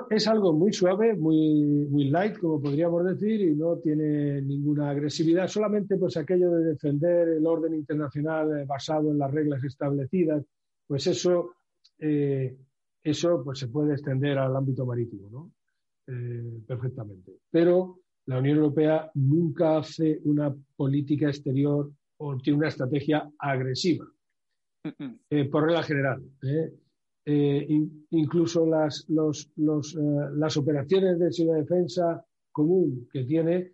es 0.10 0.28
algo 0.28 0.54
muy 0.54 0.74
suave, 0.74 1.16
muy, 1.16 1.86
muy 1.90 2.06
light, 2.06 2.40
como 2.40 2.60
podríamos 2.60 3.06
decir, 3.06 3.42
y 3.42 3.56
no 3.56 3.78
tiene 3.78 4.42
ninguna 4.42 4.90
agresividad, 4.90 5.48
solamente 5.48 5.98
pues 5.98 6.18
aquello 6.18 6.50
de 6.52 6.66
defender 6.66 7.30
el 7.30 7.46
orden 7.46 7.76
internacional 7.76 8.66
basado 8.66 9.12
en 9.12 9.20
las 9.20 9.32
reglas 9.32 9.64
establecidas, 9.64 10.44
pues 10.88 11.06
eso, 11.06 11.52
eh, 12.00 12.58
eso 13.04 13.44
pues 13.44 13.60
se 13.60 13.68
puede 13.68 13.94
extender 13.94 14.40
al 14.40 14.56
ámbito 14.56 14.84
marítimo, 14.84 15.30
¿no? 15.30 15.52
Eh, 16.08 16.62
perfectamente. 16.66 17.34
Pero 17.52 18.00
la 18.28 18.40
Unión 18.40 18.58
Europea 18.58 19.10
nunca 19.16 19.78
hace 19.78 20.20
una 20.26 20.54
política 20.76 21.28
exterior 21.28 21.92
o 22.18 22.38
tiene 22.38 22.60
una 22.60 22.68
estrategia 22.68 23.30
agresiva. 23.40 24.06
Eh, 25.30 25.46
por 25.46 25.66
regla 25.66 25.84
general. 25.84 26.24
¿eh? 26.44 26.74
Eh, 27.26 27.68
incluso 28.12 28.66
las, 28.66 29.06
las 29.10 30.58
operaciones 30.58 31.20
de 31.20 31.54
defensa 31.56 32.26
común 32.52 33.08
que 33.12 33.24
tiene, 33.24 33.74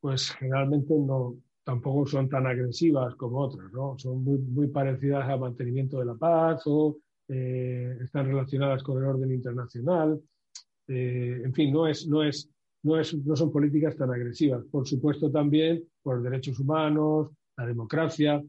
pues 0.00 0.30
generalmente 0.30 0.94
no, 0.94 1.36
tampoco 1.64 2.06
son 2.06 2.28
tan 2.28 2.46
agresivas 2.46 3.14
como 3.16 3.40
otras, 3.40 3.70
¿no? 3.72 3.98
Son 3.98 4.24
muy, 4.24 4.38
muy 4.38 4.68
parecidas 4.68 5.28
al 5.28 5.40
mantenimiento 5.40 5.98
de 5.98 6.06
la 6.06 6.14
paz 6.14 6.62
o 6.66 6.98
están 7.28 8.26
relacionadas 8.26 8.82
con 8.82 8.96
el 8.96 9.04
orden 9.04 9.32
internacional. 9.32 10.18
en 10.86 11.52
fin, 11.52 11.70
no, 11.70 11.86
es, 11.86 12.08
no, 12.08 12.22
es, 12.22 12.50
no, 12.88 13.36
son 13.36 13.52
políticas 13.52 13.96
tan 13.96 14.10
agresivas. 14.10 14.64
Por 14.70 14.86
supuesto 14.86 15.30
también 15.30 15.84
por 16.02 16.22
derechos 16.22 16.58
humanos, 16.58 17.30
la 17.56 17.66
democracia, 17.66 18.42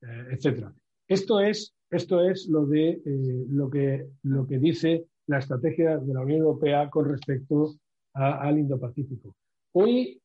etcétera. 0.00 0.72
Esto 1.08 1.40
es, 1.40 1.74
esto 1.90 2.22
es 2.22 2.48
lo, 2.48 2.66
de, 2.66 2.90
eh, 3.04 3.44
lo, 3.48 3.68
que, 3.68 4.06
lo 4.22 4.46
que 4.46 4.58
dice 4.58 5.06
la 5.26 5.38
estrategia 5.38 5.98
de 5.98 6.14
la 6.14 6.20
Unión 6.20 6.40
Europea 6.40 6.88
con 6.88 7.08
respecto 7.08 7.74
al 8.14 8.58
Indo-Pacífico. 8.58 9.34
Hoy, 9.72 10.20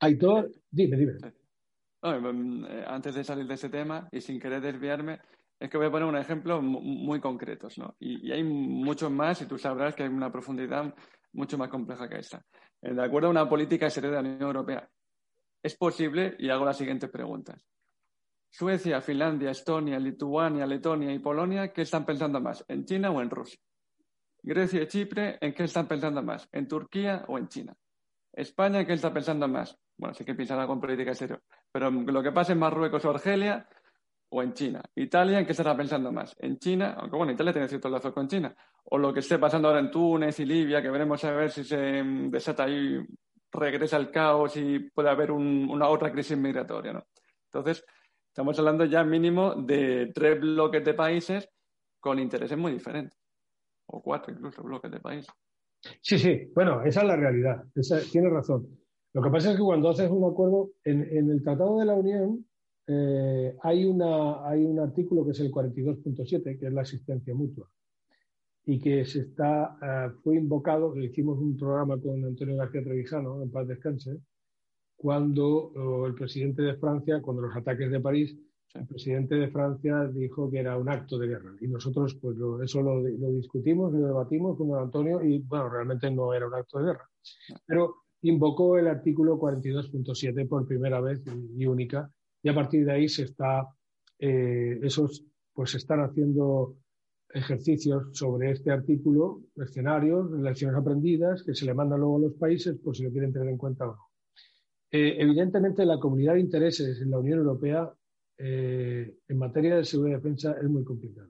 Aitor, 0.00 0.50
dime, 0.70 0.96
dime. 0.96 1.12
Eh, 2.02 2.84
antes 2.86 3.14
de 3.14 3.24
salir 3.24 3.46
de 3.46 3.54
ese 3.54 3.68
tema 3.68 4.08
y 4.12 4.20
sin 4.20 4.38
querer 4.38 4.60
desviarme, 4.60 5.20
es 5.58 5.70
que 5.70 5.76
voy 5.76 5.86
a 5.86 5.90
poner 5.90 6.08
un 6.08 6.16
ejemplo 6.16 6.60
muy 6.62 7.20
concreto. 7.20 7.68
¿no? 7.76 7.96
Y, 7.98 8.30
hay 8.30 8.44
muchos 8.44 9.10
más 9.10 9.40
y 9.42 9.46
tú 9.46 9.58
sabrás 9.58 9.94
que 9.94 10.02
hay 10.02 10.08
una 10.08 10.30
profundidad 10.30 10.94
mucho 11.36 11.56
más 11.58 11.68
compleja 11.68 12.08
que 12.08 12.18
esta. 12.18 12.44
Eh, 12.82 12.92
de 12.92 13.04
acuerdo 13.04 13.28
a 13.28 13.30
una 13.30 13.48
política 13.48 13.88
seria 13.90 14.10
de 14.10 14.16
la 14.16 14.20
Unión 14.20 14.42
Europea, 14.42 14.88
es 15.62 15.76
posible, 15.76 16.36
y 16.38 16.50
hago 16.50 16.64
las 16.64 16.76
siguientes 16.76 17.10
preguntas. 17.10 17.64
Suecia, 18.50 19.00
Finlandia, 19.00 19.50
Estonia, 19.50 19.98
Lituania, 19.98 20.66
Letonia 20.66 21.12
y 21.12 21.18
Polonia, 21.18 21.72
¿qué 21.72 21.82
están 21.82 22.06
pensando 22.06 22.40
más? 22.40 22.64
¿En 22.68 22.84
China 22.84 23.10
o 23.10 23.20
en 23.20 23.30
Rusia? 23.30 23.60
Grecia 24.42 24.82
y 24.82 24.86
Chipre, 24.86 25.38
¿en 25.40 25.52
qué 25.52 25.64
están 25.64 25.88
pensando 25.88 26.22
más? 26.22 26.48
¿En 26.52 26.68
Turquía 26.68 27.24
o 27.28 27.36
en 27.36 27.48
China? 27.48 27.76
España, 28.32 28.80
¿en 28.80 28.86
qué 28.86 28.92
está 28.92 29.12
pensando 29.12 29.48
más? 29.48 29.76
Bueno, 29.96 30.14
sí 30.14 30.24
que 30.24 30.34
pensará 30.34 30.66
con 30.66 30.80
política 30.80 31.10
exterior. 31.10 31.42
Pero 31.72 31.90
lo 31.90 32.22
que 32.22 32.32
pasa 32.32 32.52
en 32.52 32.58
Marruecos 32.58 33.04
o 33.04 33.10
Argelia 33.10 33.68
o 34.28 34.42
en 34.42 34.52
China. 34.52 34.82
Italia, 34.94 35.40
¿en 35.40 35.46
qué 35.46 35.52
estará 35.52 35.76
pensando 35.76 36.12
más? 36.12 36.36
En 36.38 36.58
China, 36.58 36.94
aunque 36.98 37.16
bueno, 37.16 37.32
Italia 37.32 37.52
tiene 37.52 37.68
cierto 37.68 37.88
lazo 37.88 38.12
con 38.14 38.28
China. 38.28 38.54
O 38.88 38.98
lo 38.98 39.12
que 39.12 39.20
esté 39.20 39.38
pasando 39.38 39.68
ahora 39.68 39.80
en 39.80 39.90
Túnez 39.90 40.38
y 40.40 40.44
Libia, 40.44 40.80
que 40.80 40.90
veremos 40.90 41.22
a 41.24 41.32
ver 41.32 41.50
si 41.50 41.64
se 41.64 42.02
mm, 42.02 42.30
desata 42.30 42.64
ahí, 42.64 42.98
regresa 43.52 43.96
el 43.96 44.10
caos 44.10 44.56
y 44.56 44.78
puede 44.78 45.10
haber 45.10 45.30
una 45.30 45.88
otra 45.88 46.12
crisis 46.12 46.36
migratoria. 46.36 47.04
Entonces, 47.52 47.84
Estamos 48.36 48.58
hablando 48.58 48.84
ya 48.84 49.02
mínimo 49.02 49.54
de 49.54 50.12
tres 50.14 50.38
bloques 50.38 50.84
de 50.84 50.92
países 50.92 51.48
con 51.98 52.18
intereses 52.18 52.58
muy 52.58 52.72
diferentes. 52.72 53.18
O 53.86 54.02
cuatro 54.02 54.30
incluso 54.30 54.62
bloques 54.62 54.90
de 54.90 55.00
países. 55.00 55.32
Sí, 56.02 56.18
sí, 56.18 56.52
bueno, 56.54 56.82
esa 56.82 57.00
es 57.00 57.06
la 57.06 57.16
realidad. 57.16 57.64
Tienes 58.12 58.30
razón. 58.30 58.78
Lo 59.14 59.22
que 59.22 59.30
pasa 59.30 59.52
es 59.52 59.56
que 59.56 59.62
cuando 59.62 59.88
haces 59.88 60.10
un 60.10 60.30
acuerdo, 60.30 60.72
en, 60.84 61.30
el 61.30 61.42
Tratado 61.42 61.78
de 61.78 61.86
la 61.86 61.94
Unión 61.94 62.46
eh, 62.86 63.56
hay, 63.62 63.86
una, 63.86 64.46
hay 64.46 64.66
un 64.66 64.80
artículo 64.80 65.24
que 65.24 65.30
es 65.30 65.40
el 65.40 65.50
42.7, 65.50 66.58
que 66.58 66.66
es 66.66 66.72
la 66.74 66.82
asistencia 66.82 67.34
mutua, 67.34 67.70
y 68.66 68.78
que 68.80 69.04
se 69.06 69.20
está, 69.20 69.78
eh, 69.80 70.10
fue 70.22 70.36
invocado, 70.36 70.94
hicimos 70.96 71.38
un 71.38 71.56
programa 71.56 71.98
con 72.00 72.24
Antonio 72.24 72.56
García 72.56 72.82
Trevijano, 72.82 73.40
en 73.40 73.50
paz 73.50 73.68
descanse, 73.68 74.20
cuando 74.96 75.72
el 76.06 76.14
presidente 76.14 76.62
de 76.62 76.76
Francia, 76.76 77.20
cuando 77.22 77.42
los 77.42 77.54
ataques 77.54 77.90
de 77.90 78.00
París, 78.00 78.36
el 78.74 78.86
presidente 78.86 79.36
de 79.36 79.48
Francia 79.48 80.04
dijo 80.06 80.50
que 80.50 80.58
era 80.58 80.76
un 80.76 80.88
acto 80.88 81.18
de 81.18 81.28
guerra. 81.28 81.54
Y 81.60 81.68
nosotros, 81.68 82.16
pues 82.20 82.36
eso 82.62 82.82
lo, 82.82 83.02
discutimos, 83.02 83.92
lo 83.92 84.06
debatimos 84.06 84.56
con 84.56 84.74
Antonio 84.78 85.22
y, 85.22 85.38
bueno, 85.38 85.68
realmente 85.68 86.10
no 86.10 86.32
era 86.34 86.46
un 86.46 86.54
acto 86.54 86.78
de 86.78 86.86
guerra. 86.86 87.08
Pero 87.66 87.94
invocó 88.22 88.78
el 88.78 88.88
artículo 88.88 89.38
42.7 89.38 90.48
por 90.48 90.66
primera 90.66 91.00
vez 91.00 91.22
y, 91.56 91.66
única. 91.66 92.10
Y 92.42 92.48
a 92.48 92.54
partir 92.54 92.84
de 92.84 92.92
ahí 92.92 93.08
se 93.08 93.24
está, 93.24 93.66
eh, 94.18 94.78
esos, 94.82 95.24
pues 95.52 95.70
se 95.70 95.78
están 95.78 96.00
haciendo 96.00 96.76
ejercicios 97.32 98.16
sobre 98.16 98.52
este 98.52 98.70
artículo, 98.70 99.42
escenarios, 99.56 100.30
lecciones 100.32 100.76
aprendidas, 100.76 101.42
que 101.42 101.54
se 101.54 101.66
le 101.66 101.74
mandan 101.74 102.00
luego 102.00 102.16
a 102.16 102.20
los 102.20 102.34
países, 102.34 102.78
por 102.78 102.96
si 102.96 103.04
lo 103.04 103.10
quieren 103.10 103.32
tener 103.32 103.48
en 103.48 103.58
cuenta 103.58 103.88
o 103.88 103.96
no. 103.96 104.06
Eh, 104.90 105.16
evidentemente, 105.18 105.84
la 105.84 105.98
comunidad 105.98 106.34
de 106.34 106.40
intereses 106.40 107.00
en 107.00 107.10
la 107.10 107.18
Unión 107.18 107.38
Europea 107.38 107.92
eh, 108.38 109.16
en 109.28 109.38
materia 109.38 109.76
de 109.76 109.84
seguridad 109.84 110.18
y 110.18 110.22
defensa 110.22 110.56
es 110.60 110.68
muy 110.68 110.84
complicada. 110.84 111.28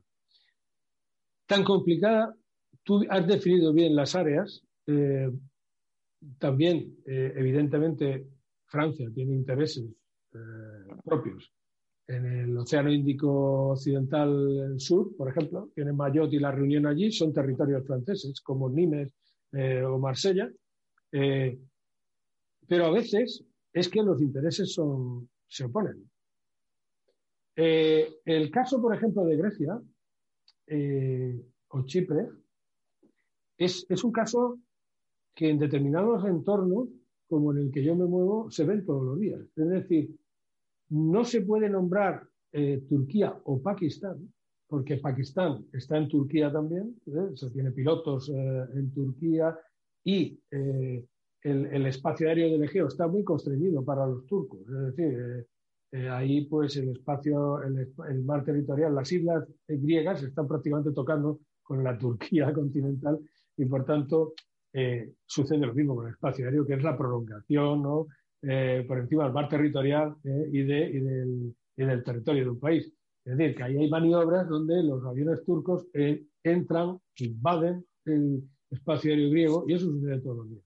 Tan 1.46 1.64
complicada, 1.64 2.34
tú 2.82 3.04
has 3.08 3.26
definido 3.26 3.72
bien 3.72 3.94
las 3.94 4.14
áreas. 4.14 4.62
Eh, 4.86 5.30
también, 6.38 6.96
evidentemente, 7.04 8.26
Francia 8.66 9.08
tiene 9.14 9.34
intereses 9.34 9.84
propios 11.04 11.55
en 12.08 12.26
el 12.26 12.56
Océano 12.56 12.90
Índico 12.92 13.70
Occidental 13.70 14.74
Sur, 14.78 15.16
por 15.16 15.28
ejemplo, 15.28 15.70
tiene 15.74 15.92
Mayotte 15.92 16.34
y 16.34 16.38
la 16.38 16.52
Reunión 16.52 16.86
allí, 16.86 17.10
son 17.10 17.32
territorios 17.32 17.86
franceses, 17.86 18.40
como 18.40 18.70
Nimes 18.70 19.12
o 19.52 19.98
Marsella. 19.98 20.50
pero 21.10 22.86
a 22.86 22.90
veces 22.90 23.44
es 23.72 23.88
que 23.88 24.02
los 24.02 24.20
intereses 24.22 24.72
son, 24.72 25.28
se 25.46 25.64
oponen. 25.64 26.08
Eh, 27.56 28.20
el 28.24 28.50
caso, 28.50 28.80
por 28.80 28.94
ejemplo, 28.94 29.24
de 29.24 29.36
Grecia 29.36 29.80
eh, 30.66 31.40
o 31.68 31.82
Chipre 31.86 32.28
es, 33.56 34.04
un 34.04 34.12
caso 34.12 34.58
que 35.34 35.48
en 35.48 35.58
determinados 35.58 36.24
entornos, 36.26 36.88
como 37.28 37.52
en 37.52 37.58
el 37.58 37.70
que 37.70 37.82
yo 37.82 37.96
me 37.96 38.04
muevo, 38.04 38.50
se 38.50 38.64
ven 38.64 38.84
todos 38.84 39.04
los 39.04 39.18
días. 39.18 39.40
Es 39.56 39.68
decir, 39.68 40.14
no 40.90 41.24
se 41.24 41.42
puede 41.42 41.68
nombrar 41.68 42.26
eh, 42.52 42.82
Turquía 42.88 43.36
o 43.44 43.60
Pakistán, 43.60 44.32
porque 44.68 44.96
Pakistán 44.96 45.66
está 45.72 45.96
en 45.96 46.08
Turquía 46.08 46.50
también, 46.50 46.96
se 47.34 47.50
tiene 47.50 47.70
pilotos 47.70 48.28
en 48.28 48.92
Turquía 48.92 49.56
y 50.02 50.40
el, 51.46 51.86
espacio 51.86 52.28
aéreo 52.28 52.50
del 52.50 52.64
Egeo 52.64 52.88
está 52.88 53.06
muy 53.06 53.22
constreñido 53.22 53.84
para 53.84 54.06
los 54.06 54.26
turcos. 54.26 54.60
Es 54.62 54.96
decir, 54.96 55.18
eh, 55.18 55.46
eh, 55.92 56.08
ahí 56.08 56.46
pues 56.46 56.76
el 56.76 56.90
espacio, 56.90 57.62
el, 57.62 58.24
mar 58.24 58.44
territorial, 58.44 58.94
las 58.94 59.10
islas 59.12 59.46
griegas 59.68 60.22
están 60.22 60.48
prácticamente 60.48 60.92
tocando 60.92 61.40
con 61.62 61.84
la 61.84 61.96
Turquía 61.96 62.52
continental 62.52 63.20
y 63.56 63.64
por 63.66 63.84
tanto 63.84 64.34
eh, 64.72 65.12
sucede 65.24 65.66
lo 65.66 65.74
mismo 65.74 65.94
con 65.94 66.06
el 66.06 66.12
espacio 66.12 66.46
aéreo, 66.46 66.66
que 66.66 66.74
es 66.74 66.82
la 66.82 66.98
prolongación 66.98 67.82
¿no? 67.82 68.06
Por 68.40 68.98
encima 68.98 69.24
del 69.24 69.32
mar 69.32 69.48
territorial 69.48 70.16
y, 70.24 70.62
de, 70.62 71.54
y, 71.76 71.84
del, 71.84 72.04
territorio 72.04 72.44
de 72.44 72.50
un 72.50 72.60
país. 72.60 72.92
Es 73.24 73.36
decir, 73.36 73.56
que 73.56 73.62
ahí 73.64 73.76
hay 73.76 73.90
maniobras 73.90 74.48
donde 74.48 74.82
los 74.82 75.04
aviones 75.04 75.44
turcos 75.44 75.86
entran, 76.42 76.98
invaden 77.16 77.84
el 78.04 78.42
espacio 78.70 79.10
aéreo 79.10 79.30
griego 79.30 79.64
y 79.66 79.74
eso 79.74 79.86
sucede 79.86 80.20
todos 80.20 80.38
los 80.38 80.50
días. 80.50 80.64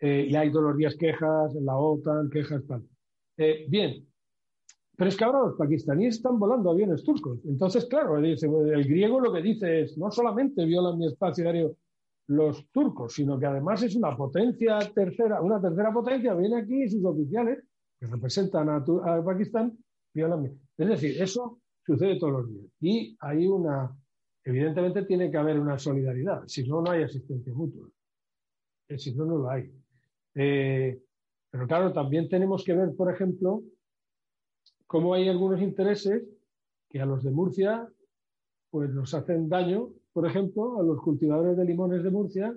Eh, 0.00 0.28
y 0.30 0.36
hay 0.36 0.50
todos 0.50 0.66
los 0.66 0.76
días 0.76 0.96
quejas 0.96 1.54
en 1.56 1.64
la 1.64 1.76
OTAN, 1.76 2.30
quejas, 2.30 2.64
tal. 2.66 2.84
Eh, 3.36 3.66
bien, 3.68 4.06
pero 4.96 5.10
es 5.10 5.16
que 5.16 5.24
ahora 5.24 5.40
los 5.40 5.56
pakistaníes 5.56 6.16
están 6.16 6.38
volando 6.38 6.70
aviones 6.70 7.04
turcos. 7.04 7.38
Entonces, 7.44 7.86
claro, 7.86 8.18
el 8.18 8.84
griego 8.84 9.20
lo 9.20 9.32
que 9.32 9.42
dice 9.42 9.82
es, 9.82 9.96
no 9.98 10.10
solamente 10.10 10.64
violan 10.64 10.98
mi 10.98 11.06
espacio 11.06 11.46
aéreo 11.46 11.76
los 12.28 12.70
turcos, 12.70 13.14
sino 13.14 13.38
que 13.38 13.46
además 13.46 13.82
es 13.82 13.96
una 13.96 14.16
potencia 14.16 14.78
tercera, 14.94 15.40
una 15.40 15.60
tercera 15.60 15.92
potencia, 15.92 16.34
viene 16.34 16.60
aquí 16.60 16.82
y 16.82 16.88
sus 16.88 17.04
oficiales, 17.04 17.64
que 17.98 18.06
representan 18.06 18.68
a, 18.68 18.84
Pakistán, 19.24 19.76
Es 20.14 20.88
decir, 20.88 21.20
eso 21.20 21.60
sucede 21.84 22.18
todos 22.18 22.32
los 22.34 22.48
días. 22.48 22.66
Y 22.80 23.16
hay 23.20 23.46
una, 23.46 23.96
evidentemente 24.44 25.04
tiene 25.04 25.30
que 25.30 25.38
haber 25.38 25.58
una 25.58 25.78
solidaridad, 25.78 26.42
si 26.46 26.68
no, 26.68 26.82
no 26.82 26.90
hay 26.90 27.02
asistencia 27.02 27.52
mutua. 27.54 27.88
Eh, 28.88 28.98
si 28.98 29.14
no, 29.14 29.24
no 29.24 29.38
lo 29.38 29.50
hay. 29.50 29.72
Eh, 30.34 31.00
pero 31.50 31.66
claro, 31.66 31.92
también 31.92 32.28
tenemos 32.28 32.62
que 32.62 32.74
ver, 32.74 32.94
por 32.94 33.12
ejemplo, 33.12 33.62
cómo 34.86 35.14
hay 35.14 35.28
algunos 35.28 35.62
intereses 35.62 36.24
que 36.90 37.00
a 37.00 37.06
los 37.06 37.22
de 37.24 37.30
Murcia 37.30 37.88
pues 38.70 38.90
nos 38.90 39.14
hacen 39.14 39.48
daño 39.48 39.90
por 40.18 40.26
ejemplo, 40.26 40.80
a 40.80 40.82
los 40.82 41.00
cultivadores 41.00 41.56
de 41.56 41.64
limones 41.64 42.02
de 42.02 42.10
Murcia 42.10 42.52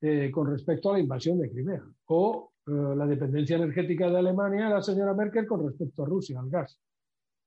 eh, 0.00 0.30
con 0.30 0.48
respecto 0.48 0.88
a 0.88 0.92
la 0.92 1.00
invasión 1.00 1.36
de 1.40 1.50
Crimea 1.50 1.82
o 2.06 2.52
eh, 2.64 2.70
la 2.70 3.08
dependencia 3.08 3.56
energética 3.56 4.08
de 4.08 4.18
Alemania 4.18 4.68
la 4.68 4.80
señora 4.80 5.12
Merkel 5.12 5.44
con 5.44 5.66
respecto 5.66 6.04
a 6.04 6.06
Rusia, 6.06 6.38
al 6.38 6.48
gas. 6.48 6.78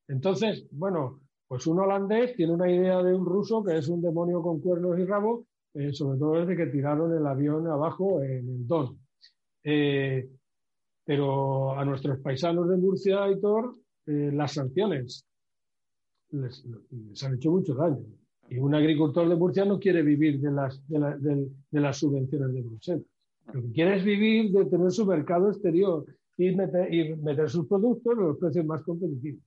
Entonces, 0.09 0.67
bueno, 0.71 1.21
pues 1.47 1.65
un 1.67 1.79
holandés 1.79 2.35
tiene 2.35 2.51
una 2.51 2.69
idea 2.69 3.01
de 3.01 3.13
un 3.13 3.25
ruso 3.25 3.63
que 3.63 3.77
es 3.77 3.87
un 3.87 4.01
demonio 4.01 4.41
con 4.41 4.59
cuernos 4.59 4.99
y 4.99 5.05
rabo, 5.05 5.45
eh, 5.73 5.93
sobre 5.93 6.19
todo 6.19 6.33
desde 6.33 6.57
que 6.57 6.69
tiraron 6.69 7.15
el 7.15 7.25
avión 7.25 7.65
abajo 7.67 8.21
en 8.23 8.49
el 8.49 8.67
Don. 8.67 8.99
pero 11.05 11.79
a 11.79 11.85
nuestros 11.85 12.19
paisanos 12.19 12.67
de 12.67 12.75
Murcia, 12.75 13.23
Aitor, 13.23 13.73
las 14.05 14.51
sanciones 14.51 15.25
les, 16.31 16.65
les 16.65 17.23
han 17.23 17.35
hecho 17.35 17.51
mucho 17.51 17.73
daño. 17.73 18.03
Y 18.49 18.57
un 18.57 18.75
agricultor 18.75 19.27
de 19.27 19.35
Murcia 19.35 19.65
no 19.65 19.79
quiere 19.79 20.01
vivir 20.03 20.39
de 20.39 20.51
las, 20.51 20.81
de, 20.87 21.49
las 21.71 21.97
subvenciones 21.97 22.53
de 22.53 22.61
Bruselas. 22.61 23.03
Lo 23.53 23.61
que 23.61 23.71
quiere 23.71 23.97
es 23.97 24.03
vivir 24.03 24.51
de 24.51 24.65
tener 24.65 24.91
su 24.91 25.05
mercado 25.05 25.49
exterior 25.49 26.05
y 26.37 26.55
meter, 26.55 26.93
y 26.93 27.15
meter 27.15 27.49
sus 27.49 27.67
productos 27.67 28.13
en 28.13 28.23
los 28.23 28.37
precios 28.37 28.65
más 28.65 28.83
competitivos. 28.83 29.41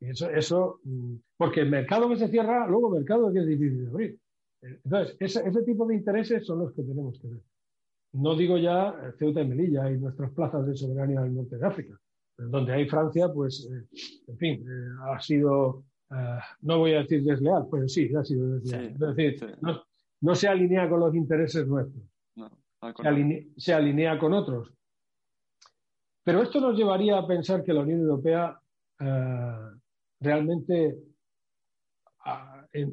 Y 0.00 0.10
eso, 0.10 0.28
eso, 0.30 0.80
mm, 0.84 1.14
porque 1.36 1.60
el 1.60 1.70
mercado 1.70 2.08
que 2.08 2.16
se 2.16 2.28
cierra, 2.28 2.66
luego 2.66 2.88
el 2.88 3.00
mercado 3.00 3.32
que 3.32 3.40
es 3.40 3.46
difícil 3.46 3.84
de 3.84 3.90
abrir. 3.90 4.18
Entonces, 4.62 5.16
ese, 5.20 5.48
ese 5.48 5.62
tipo 5.62 5.86
de 5.86 5.94
intereses 5.96 6.46
son 6.46 6.60
los 6.60 6.72
que 6.72 6.82
tenemos 6.82 7.18
que 7.18 7.28
ver. 7.28 7.40
No 8.14 8.36
digo 8.36 8.56
ya 8.58 8.94
Ceuta 9.18 9.40
y 9.40 9.48
Melilla 9.48 9.90
y 9.90 9.98
nuestras 9.98 10.30
plazas 10.30 10.66
de 10.66 10.76
soberanía 10.76 11.20
del 11.22 11.34
norte 11.34 11.58
de 11.58 11.66
África, 11.66 11.98
donde 12.38 12.72
hay 12.72 12.88
Francia, 12.88 13.32
pues, 13.32 13.68
eh, 13.70 13.98
en 14.28 14.38
fin, 14.38 14.64
eh, 14.68 14.88
ha 15.10 15.20
sido 15.20 15.84
eh, 16.10 16.38
no 16.62 16.78
voy 16.78 16.94
a 16.94 16.98
decir 16.98 17.22
desleal, 17.22 17.66
pero 17.70 17.88
sí, 17.88 18.10
ha 18.14 18.24
sido 18.24 18.58
desleal. 18.58 18.86
es 18.86 18.98
decir, 18.98 19.56
no, 20.20 20.34
se 20.34 20.48
alinea 20.48 20.88
con 20.88 21.00
los 21.00 21.14
intereses 21.14 21.66
nuestros, 21.66 22.04
se, 23.56 23.72
alinea, 23.74 24.18
con 24.18 24.32
otros. 24.32 24.72
Pero 26.22 26.42
esto 26.42 26.60
nos 26.60 26.76
llevaría 26.76 27.18
a 27.18 27.26
pensar 27.26 27.62
que 27.62 27.72
la 27.72 27.80
Unión 27.80 28.00
Europea 28.00 28.58
eh, 29.00 29.70
realmente, 30.20 30.96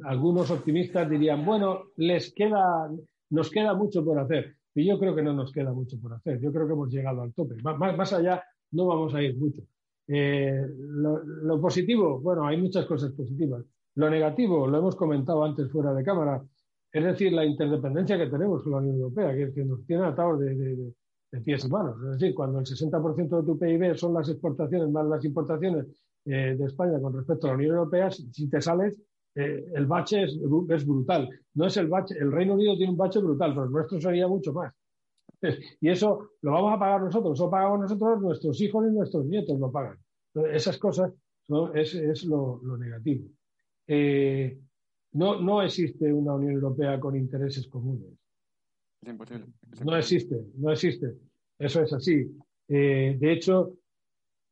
algunos 0.04 0.52
optimistas 0.52 1.10
dirían, 1.10 1.46
bueno, 1.46 1.86
les 1.96 2.34
queda, 2.34 2.90
nos 3.30 3.50
queda 3.50 3.74
mucho 3.74 4.04
por 4.04 4.20
hacer. 4.20 4.58
Y 4.76 4.86
yo 4.86 5.00
creo 5.00 5.16
que 5.16 5.24
no 5.24 5.34
nos 5.34 5.52
queda 5.52 5.74
mucho 5.74 6.00
por 6.00 6.14
hacer. 6.14 6.40
Yo 6.42 6.52
creo 6.52 6.68
que 6.68 6.74
hemos 6.74 6.92
llegado 6.92 7.22
al 7.22 7.34
tope. 7.34 7.56
más 7.64 8.14
allá 8.14 8.44
no 8.72 8.88
vamos 8.88 9.14
a 9.14 9.22
ir 9.22 9.38
mucho. 9.38 9.62
Eh, 10.14 10.68
lo, 10.78 11.62
positivo, 11.62 12.20
bueno, 12.20 12.46
hay 12.46 12.58
muchas 12.58 12.86
cosas 12.86 13.12
positivas. 13.14 13.64
Lo 13.96 14.10
negativo, 14.10 14.68
lo 14.68 14.78
hemos 14.78 14.96
comentado 14.98 15.42
antes 15.44 15.72
fuera 15.72 15.94
de 15.94 16.04
cámara, 16.04 16.44
es 16.92 17.04
decir, 17.04 17.32
la 17.32 17.46
interdependencia 17.46 18.18
que 18.18 18.28
tenemos 18.28 18.62
con 18.62 18.74
la 18.74 18.78
Unión 18.80 18.98
Europea, 18.98 19.34
que, 19.34 19.54
que 19.54 19.64
nos 19.64 19.86
tiene 19.86 20.04
atados 20.04 20.42
de, 20.42 20.94
pies 21.46 21.64
y 21.64 21.70
manos. 21.70 21.96
Es 22.04 22.20
decir, 22.20 22.36
cuando 22.36 22.60
el 22.60 22.66
60% 22.66 23.40
de 23.40 23.46
tu 23.46 23.58
PIB 23.58 23.96
son 23.96 24.14
las 24.14 24.28
exportaciones 24.28 24.90
más 24.90 25.06
las 25.06 25.24
importaciones 25.24 25.88
eh, 26.26 26.56
de 26.60 26.66
España 26.66 27.00
con 27.00 27.14
respecto 27.16 27.48
a 27.48 27.52
la 27.52 27.56
Unión 27.56 27.76
Europea, 27.78 28.12
si 28.12 28.50
te 28.50 28.62
sales, 28.62 29.00
eh, 29.34 29.66
el 29.74 29.86
bache 29.86 30.24
es, 30.24 30.38
es, 30.70 30.86
brutal. 30.86 31.30
No 31.54 31.68
es 31.68 31.78
el 31.78 31.88
bache, 31.88 32.16
el 32.20 32.34
Reino 32.34 32.56
Unido 32.56 32.76
tiene 32.76 32.92
un 32.92 32.98
bache 32.98 33.20
brutal, 33.20 33.52
pero 33.54 33.64
el 33.64 33.72
nuestro 33.72 34.02
sería 34.02 34.28
mucho 34.28 34.52
más. 34.52 34.74
Y 35.80 35.90
eso 35.90 36.32
lo 36.42 36.52
vamos 36.52 36.74
a 36.74 36.80
pagar 36.80 37.02
nosotros, 37.02 37.34
eso 37.34 37.50
pagamos 37.50 37.80
nosotros, 37.80 38.22
nuestros 38.22 38.60
hijos 38.60 38.86
y 38.88 38.92
nuestros 38.92 39.26
nietos 39.26 39.58
lo 39.58 39.72
pagan. 39.72 39.98
Esas 40.52 40.78
cosas 40.78 41.14
es, 41.74 42.26
lo, 42.26 42.62
negativo. 42.78 43.30
Eh, 43.88 44.58
no, 45.14 45.42
no 45.42 45.62
existe 45.62 46.12
una 46.12 46.36
Unión 46.36 46.54
Europea 46.54 47.00
con 47.00 47.16
intereses 47.16 47.68
comunes. 47.68 48.14
Es 49.02 49.10
imposible. 49.10 49.48
No 49.84 49.98
existe, 49.98 50.46
no 50.56 50.72
existe. 50.72 51.18
Eso 51.58 51.82
es 51.82 51.94
así. 51.94 52.32
Eh, 52.68 53.18
de 53.20 53.34
hecho, 53.34 53.78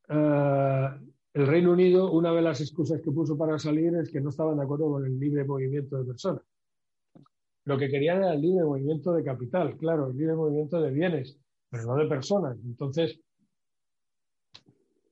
eh, 0.09 0.89
el 1.33 1.47
Reino 1.47 1.71
Unido, 1.71 2.11
una 2.11 2.33
de 2.33 2.41
las 2.41 2.59
excusas 2.59 3.01
que 3.01 3.11
puso 3.11 3.37
para 3.37 3.57
salir 3.59 3.95
es 3.95 4.11
que 4.11 4.19
no 4.19 4.29
estaban 4.29 4.57
de 4.57 4.63
acuerdo 4.63 4.89
con 4.89 5.05
el 5.05 5.19
libre 5.19 5.45
movimiento 5.45 5.97
de 5.97 6.05
personas. 6.05 6.41
Lo 7.65 7.77
que 7.77 7.89
querían 7.89 8.17
era 8.17 8.33
el 8.33 8.41
libre 8.41 8.65
movimiento 8.65 9.13
de 9.13 9.23
capital, 9.23 9.77
claro, 9.77 10.07
el 10.07 10.17
libre 10.17 10.35
movimiento 10.35 10.81
de 10.81 10.91
bienes, 10.91 11.37
pero 11.69 11.85
no 11.85 11.95
de 11.95 12.07
personas. 12.07 12.57
Entonces, 12.65 13.19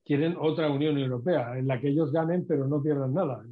quieren 0.08 0.36
otra 0.40 0.70
Unión 0.70 0.98
Europea 0.98 1.58
en 1.58 1.68
la 1.68 1.80
que 1.80 1.90
ellos 1.90 2.12
ganen 2.12 2.48
pero 2.48 2.66
no 2.66 2.82
pierdan 2.82 3.14
nada. 3.14 3.44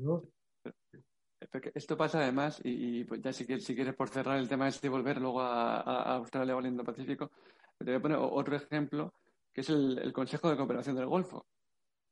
Esto 1.74 1.96
pasa 1.96 2.20
además, 2.20 2.60
y, 2.64 3.04
pues 3.04 3.22
ya 3.22 3.32
si, 3.32 3.46
quieres 3.46 3.94
por 3.94 4.10
cerrar 4.10 4.40
el 4.40 4.50
tema 4.50 4.68
este 4.68 4.88
y 4.88 4.90
volver 4.90 5.22
luego 5.22 5.42
a, 5.42 6.16
Australia 6.16 6.56
o 6.56 6.60
al 6.60 6.66
Indo-Pacífico, 6.66 7.32
te 7.78 7.86
voy 7.86 7.96
a 7.96 8.02
poner 8.02 8.18
otro 8.20 8.56
ejemplo, 8.56 9.14
que 9.54 9.62
es 9.62 9.70
el, 9.70 10.12
Consejo 10.12 10.50
de 10.50 10.58
Cooperación 10.58 10.96
del 10.96 11.06
Golfo, 11.06 11.46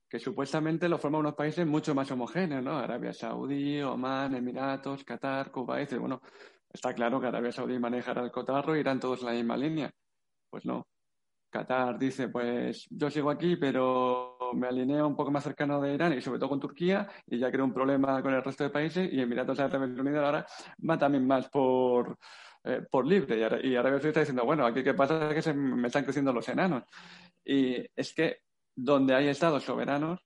que 0.07 0.19
supuestamente 0.19 0.87
lo 0.87 0.97
forman 0.97 1.21
unos 1.21 1.35
países 1.35 1.65
mucho 1.65 1.95
más 1.95 2.11
homogéneos, 2.11 2.63
¿no? 2.63 2.77
Arabia 2.77 3.11
Saudí, 3.11 3.81
Omán, 3.81 4.35
Emiratos, 4.35 5.03
Qatar, 5.03 5.51
Cuba, 5.51 5.81
y 5.81 5.85
bueno, 5.97 6.21
Está 6.73 6.91
claro 6.95 7.21
que 7.21 7.27
Arabia 7.27 7.51
Saudí 7.51 7.77
manejará 7.77 8.23
el 8.23 8.31
cotarro 8.31 8.75
y 8.75 8.79
irán 8.79 8.99
todos 8.99 9.19
en 9.19 9.25
la 9.27 9.33
misma 9.33 9.55
línea. 9.55 9.93
Pues 10.49 10.65
no. 10.65 10.87
Qatar 11.53 11.99
dice, 11.99 12.29
pues 12.29 12.87
yo 12.89 13.11
sigo 13.11 13.29
aquí, 13.29 13.55
pero 13.57 14.37
me 14.55 14.67
alineo 14.67 15.07
un 15.07 15.15
poco 15.15 15.29
más 15.29 15.43
cercano 15.43 15.79
de 15.79 15.93
Irán 15.93 16.13
y 16.13 16.21
sobre 16.21 16.39
todo 16.39 16.49
con 16.49 16.59
Turquía 16.59 17.07
y 17.27 17.37
ya 17.37 17.51
creo 17.51 17.63
un 17.63 17.73
problema 17.73 18.21
con 18.23 18.33
el 18.33 18.43
resto 18.43 18.63
de 18.63 18.71
países 18.71 19.07
y 19.13 19.21
Emiratos 19.21 19.59
Árabes 19.59 19.97
Unidos 19.99 20.25
ahora 20.25 20.45
va 20.89 20.97
también 20.97 21.27
más 21.27 21.47
por, 21.49 22.17
eh, 22.63 22.81
por 22.89 23.05
libre 23.05 23.37
y, 23.63 23.75
Arabia 23.75 23.99
Saudí 23.99 24.07
está 24.07 24.21
diciendo, 24.21 24.45
bueno, 24.45 24.65
aquí 24.65 24.83
qué 24.83 24.95
pasa 24.95 25.29
es 25.29 25.35
que 25.35 25.41
se 25.43 25.53
me 25.53 25.87
están 25.87 26.03
creciendo 26.03 26.33
los 26.33 26.49
enanos. 26.49 26.83
Y 27.45 27.85
es 27.95 28.13
que 28.15 28.39
donde 28.75 29.13
hay 29.13 29.27
estados 29.27 29.63
soberanos 29.63 30.19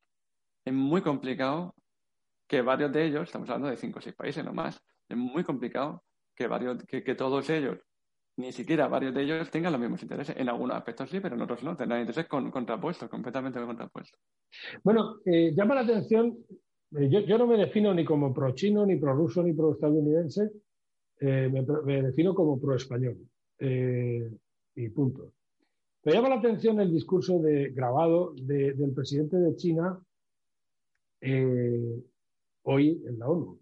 es 0.64 0.74
muy 0.74 1.02
complicado 1.02 1.76
que 2.48 2.62
varios 2.62 2.92
de 2.94 3.06
ellos, 3.06 3.24
estamos 3.24 3.50
hablando 3.50 3.70
de 3.70 3.76
cinco 3.76 4.00
o 4.00 4.02
seis 4.02 4.16
países 4.16 4.46
nomás, 4.46 4.82
es 5.10 5.18
muy 5.18 5.44
complicado 5.44 6.04
que, 6.34 6.48
varios, 6.48 6.84
que, 6.86 7.16
todos 7.16 7.50
ellos, 7.50 7.80
ni 8.38 8.52
siquiera 8.52 8.88
varios 8.88 9.14
de 9.14 9.24
ellos, 9.24 9.50
tengan 9.50 9.72
los 9.72 9.82
mismos 9.82 10.02
intereses. 10.04 10.36
En 10.38 10.48
algunos 10.48 10.78
aspectos 10.78 11.10
sí, 11.10 11.20
pero 11.20 11.36
en 11.36 11.42
otros 11.42 11.64
no. 11.64 11.76
Tendrán 11.76 12.02
intereses 12.02 12.28
con, 12.28 12.52
contrapuestos, 12.52 13.10
completamente 13.10 13.60
contrapuestos. 13.60 14.20
Bueno, 14.84 15.18
eh, 15.26 15.54
llama 15.56 15.76
la 15.76 15.82
atención, 15.82 16.38
eh, 16.96 17.10
yo, 17.10 17.38
no 17.38 17.48
me 17.48 17.58
defino 17.58 17.94
ni 17.94 18.06
como 18.06 18.34
pro-chino, 18.34 18.86
ni 18.86 18.96
pro-ruso, 18.98 19.42
ni 19.42 19.54
pro-estadounidense, 19.54 20.52
eh, 21.20 21.50
me, 21.52 22.02
defino 22.04 22.36
como 22.36 22.60
pro-español. 22.60 23.18
y 23.60 24.90
punto. 24.90 25.34
Me 26.04 26.14
llama 26.14 26.30
la 26.30 26.36
atención 26.36 26.80
el 26.80 26.94
discurso 26.94 27.40
de, 27.40 27.72
grabado 27.72 28.34
del 28.36 28.94
presidente 28.94 29.38
de 29.38 29.56
China 29.56 30.00
hoy 32.64 33.04
en 33.08 33.18
la 33.18 33.28
ONU 33.28 33.60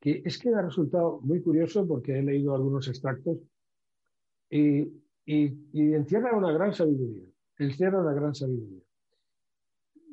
que 0.00 0.22
es 0.24 0.38
que 0.38 0.50
ha 0.50 0.62
resultado 0.62 1.20
muy 1.22 1.40
curioso 1.40 1.86
porque 1.86 2.18
he 2.18 2.22
leído 2.22 2.54
algunos 2.54 2.88
extractos 2.88 3.38
y, 4.50 4.92
encierra 5.26 6.36
una 6.36 6.52
gran 6.52 6.72
sabiduría, 6.72 7.24
encierra 7.58 8.00
una 8.00 8.12
gran 8.12 8.34
sabiduría. 8.34 8.82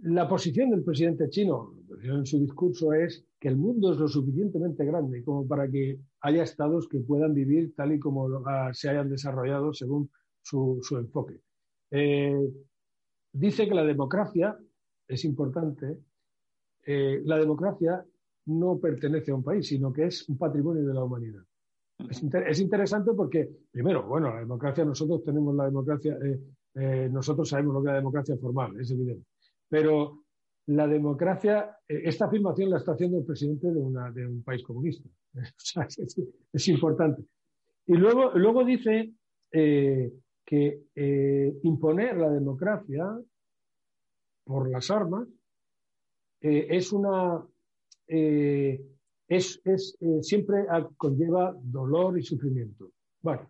La 0.03 0.27
posición 0.27 0.69
del 0.71 0.83
presidente 0.83 1.29
chino 1.29 1.75
en 2.01 2.25
su 2.25 2.39
discurso 2.39 2.93
es 2.93 3.25
que 3.39 3.47
el 3.47 3.55
mundo 3.55 3.93
es 3.93 3.99
lo 3.99 4.07
suficientemente 4.07 4.83
grande 4.85 5.23
como 5.23 5.47
para 5.47 5.69
que 5.69 5.99
haya 6.21 6.43
estados 6.43 6.87
que 6.89 6.99
puedan 6.99 7.33
vivir 7.33 7.73
tal 7.75 7.93
y 7.93 7.99
como 7.99 8.27
se 8.73 8.89
hayan 8.89 9.09
desarrollado 9.09 9.73
según 9.73 10.09
su, 10.41 10.81
enfoque. 10.97 11.39
Eh, 11.91 12.49
dice 13.31 13.67
que 13.67 13.75
la 13.75 13.85
democracia 13.85 14.57
es 15.07 15.23
importante. 15.23 15.99
Eh, 16.85 17.21
la 17.23 17.37
democracia 17.37 18.05
no 18.45 18.77
pertenece 18.79 19.31
a 19.31 19.35
un 19.35 19.43
país, 19.43 19.67
sino 19.67 19.93
que 19.93 20.05
es 20.05 20.27
un 20.27 20.37
patrimonio 20.37 20.85
de 20.85 20.93
la 20.93 21.03
humanidad. 21.03 21.43
Es, 22.09 22.59
interesante 22.59 23.11
porque, 23.13 23.49
primero, 23.71 24.03
bueno, 24.07 24.33
la 24.33 24.39
democracia, 24.39 24.83
nosotros 24.85 25.23
tenemos 25.23 25.55
la 25.55 25.65
democracia, 25.65 26.17
eh, 26.23 26.39
eh, 26.75 27.09
nosotros 27.11 27.47
sabemos 27.47 27.75
lo 27.75 27.81
que 27.81 27.87
es 27.87 27.91
la 27.91 27.99
democracia 27.99 28.37
formal, 28.37 28.79
es 28.79 28.91
evidente. 28.91 29.25
Pero 29.69 30.23
la 30.67 30.87
democracia, 30.87 31.77
eh, 31.87 32.01
esta 32.05 32.25
afirmación 32.25 32.69
la 32.69 32.77
está 32.77 32.93
haciendo 32.93 33.17
el 33.17 33.25
presidente 33.25 33.67
de, 33.71 34.27
un 34.27 34.43
país 34.43 34.63
comunista. 34.63 35.07
es, 36.53 36.67
importante. 36.67 37.23
Y 37.85 37.95
luego, 37.95 38.31
luego 38.35 38.63
dice 38.63 39.13
que 39.51 40.83
imponer 41.63 42.17
la 42.17 42.29
democracia 42.29 43.19
por 44.43 44.69
las 44.69 44.89
armas 44.89 45.27
es 46.41 46.91
una 46.91 47.45
es, 49.35 49.61
es 49.63 49.97
siempre 50.21 50.65
conlleva 50.97 51.55
dolor 51.61 52.17
y 52.19 52.23
sufrimiento. 52.23 52.91
Bueno, 53.21 53.49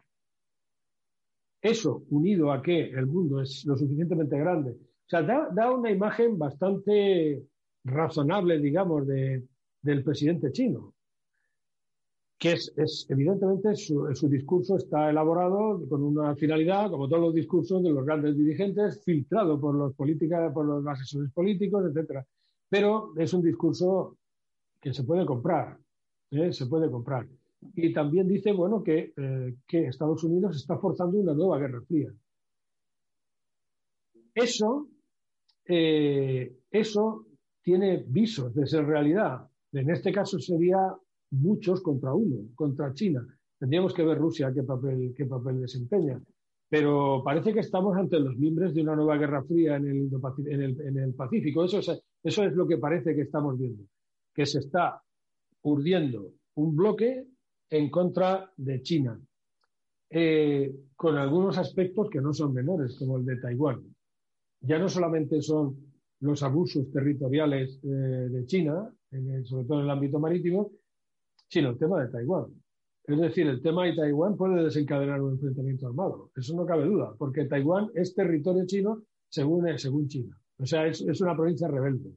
eso 1.62 2.04
unido 2.10 2.52
a 2.52 2.62
que 2.62 2.90
el 2.90 3.08
mundo 3.08 3.42
es 3.42 3.66
lo 3.66 3.76
suficientemente 3.78 4.38
grande, 4.38 4.72
o 4.72 5.10
sea, 5.10 5.22
da, 5.22 5.50
da 5.52 5.72
una 5.72 5.92
imagen 5.92 6.38
bastante 6.38 7.44
razonable, 7.84 8.60
digamos, 8.60 9.08
de, 9.08 9.44
del 9.82 10.04
presidente 10.04 10.52
chino 10.52 10.94
que 12.44 12.52
es, 12.52 13.06
evidentemente 13.08 13.74
su, 13.74 14.28
discurso 14.28 14.76
está 14.76 15.10
elaborado 15.10 15.82
con 15.88 16.04
una 16.04 16.36
finalidad, 16.36 16.92
como 16.92 17.08
todos 17.08 17.22
los 17.22 17.34
discursos 17.34 17.82
de 17.82 17.90
los 17.90 18.06
grandes 18.06 18.38
dirigentes, 18.38 19.02
filtrado 19.02 19.58
por 19.58 19.74
los 19.76 19.94
políticos, 19.96 20.52
por 20.54 20.66
los 20.66 20.86
asesores 20.86 21.32
políticos, 21.32 21.86
etcétera. 21.86 22.28
Pero 22.68 23.14
es 23.16 23.34
un 23.34 23.44
discurso 23.44 24.18
que 24.84 24.94
se 24.94 25.04
puede 25.04 25.26
comprar, 25.26 25.80
¿eh? 26.32 26.52
se 26.52 26.66
puede 26.66 26.92
comprar. 26.92 27.26
Y 27.76 27.94
también 27.94 28.28
dice, 28.28 28.52
bueno, 28.52 28.84
que, 28.84 29.14
eh, 29.16 29.56
que 29.66 29.88
Estados 29.88 30.24
Unidos 30.26 30.58
está 30.58 30.78
forzando 30.78 31.18
una 31.18 31.34
nueva 31.34 31.58
guerra 31.58 31.82
fría. 31.88 32.12
Eso, 34.36 34.90
eh, 35.66 36.54
eso 36.70 37.26
tiene 37.62 38.04
visos 38.06 38.54
de 38.54 38.68
ser 38.68 38.86
realidad. 38.86 39.48
En 39.72 39.90
este 39.90 40.12
caso 40.12 40.38
sería 40.38 40.94
muchos 41.32 41.82
contra 41.82 42.14
uno, 42.14 42.50
contra 42.54 42.94
China. 42.94 43.26
Tendríamos 43.58 43.94
que 43.94 44.04
ver 44.04 44.18
Rusia 44.18 44.52
qué 44.54 44.64
papel, 44.64 45.14
qué 45.16 45.26
papel 45.26 45.62
desempeña. 45.62 46.22
Pero 46.68 47.22
parece 47.24 47.54
que 47.54 47.62
estamos 47.62 47.96
ante 47.96 48.20
los 48.20 48.36
miembros 48.36 48.74
de 48.74 48.82
una 48.82 48.96
nueva 48.96 49.16
guerra 49.16 49.44
fría 49.44 49.78
en 49.78 49.88
el, 49.88 50.82
en 50.82 50.98
el, 50.98 51.14
Pacífico. 51.14 51.64
Eso 51.64 51.80
es, 51.80 52.04
eso 52.24 52.44
es 52.44 52.54
lo 52.54 52.68
que 52.68 52.78
parece 52.78 53.16
que 53.16 53.22
estamos 53.22 53.58
viendo, 53.58 53.84
que 54.34 54.46
se 54.46 54.60
está 54.60 55.02
urdiendo 55.64 56.34
un 56.56 56.76
bloque 56.76 57.28
en 57.70 57.90
contra 57.90 58.52
de 58.58 58.82
China, 58.82 59.20
eh, 60.10 60.74
con 60.96 61.18
algunos 61.18 61.58
aspectos 61.58 62.10
que 62.10 62.22
no 62.22 62.34
son 62.34 62.54
menores, 62.54 62.98
como 63.00 63.18
el 63.18 63.26
de 63.26 63.38
Taiwán. 63.38 63.84
Ya 64.62 64.80
no 64.80 64.88
solamente 64.88 65.42
son 65.42 65.76
los 66.20 66.44
abusos 66.44 66.90
territoriales 66.92 67.80
eh, 67.84 67.88
de 67.88 68.46
China, 68.46 68.94
sobre 69.44 69.66
todo 69.66 69.80
en 69.80 69.86
el 69.86 69.92
ámbito 69.92 70.20
marítimo, 70.20 70.72
sino 71.48 71.72
el 71.72 71.78
tema 71.78 72.02
de 72.02 72.12
Taiwán. 72.12 72.48
Es 73.06 73.20
decir, 73.20 73.48
el 73.48 73.62
tema 73.62 73.86
de 73.86 73.96
Taiwán 73.96 74.38
puede 74.38 74.64
desencadenar 74.64 75.22
un 75.22 75.34
enfrentamiento 75.34 75.88
armado. 75.88 76.32
Eso 76.36 76.56
no 76.56 76.66
cabe 76.66 76.86
duda, 76.86 77.14
porque 77.18 77.46
Taiwán 77.46 77.90
es 77.94 78.16
territorio 78.16 78.66
chino 78.66 79.04
según, 79.28 79.68
según 79.78 80.08
China. 80.08 80.40
O 80.58 80.66
sea, 80.66 80.88
es, 80.88 81.02
una 81.20 81.36
provincia 81.36 81.68
rebelde. 81.68 82.16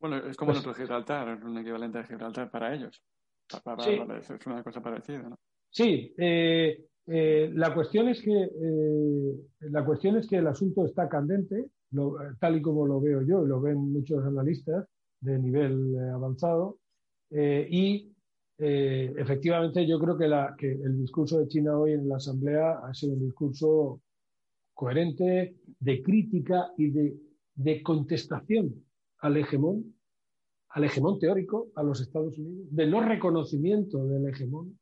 Bueno, 0.00 0.16
es 0.16 0.36
como 0.36 0.52
pues 0.52 0.64
nuestro 0.64 0.74
Gibraltar, 0.74 1.36
es 1.36 1.42
un 1.42 1.58
equivalente 1.58 1.98
a 1.98 2.04
Gibraltar 2.04 2.50
para 2.50 2.74
ellos. 2.74 3.02
Es 3.48 4.46
una 4.46 4.62
cosa 4.62 4.80
parecida, 4.80 5.28
¿no? 5.28 5.36
Sí, 5.70 6.14
eh, 6.16 6.86
eh, 7.06 7.50
la, 7.54 7.74
cuestión 7.74 8.08
es 8.08 8.22
que, 8.22 8.32
eh, 8.32 9.68
la 9.70 9.84
cuestión 9.84 10.16
es 10.16 10.26
que 10.26 10.36
el 10.36 10.46
asunto 10.46 10.86
está 10.86 11.08
candente, 11.08 11.66
tal 12.38 12.56
y 12.56 12.62
como 12.62 12.86
lo 12.86 13.00
veo 13.00 13.22
yo, 13.22 13.44
y 13.44 13.48
lo 13.48 13.60
ven 13.60 13.76
muchos 13.76 14.24
analistas 14.24 14.86
de 15.20 15.38
nivel 15.38 15.98
avanzado, 16.14 16.78
y 17.30 18.12
eh, 18.60 19.14
efectivamente 19.16 19.86
yo 19.86 20.00
creo 20.00 20.18
que, 20.18 20.26
el 20.66 20.98
discurso 20.98 21.38
de 21.38 21.46
China 21.46 21.78
hoy 21.78 21.92
en 21.92 22.08
la 22.08 22.16
Asamblea 22.16 22.80
ha 22.84 22.92
sido 22.92 23.14
un 23.14 23.24
discurso 23.24 24.00
coherente, 24.74 25.56
de 25.78 26.02
crítica 26.02 26.72
y 26.76 26.90
de, 26.90 27.82
contestación 27.82 28.84
al 29.20 29.36
hegemón, 29.36 29.94
al 30.70 30.84
hegemón 30.84 31.18
teórico, 31.18 31.68
a 31.74 31.82
los 31.82 32.00
Estados 32.00 32.38
Unidos, 32.38 32.68
de 32.70 32.86
no 32.86 33.00
reconocimiento 33.00 34.06
del 34.06 34.28
hegemón, 34.28 34.78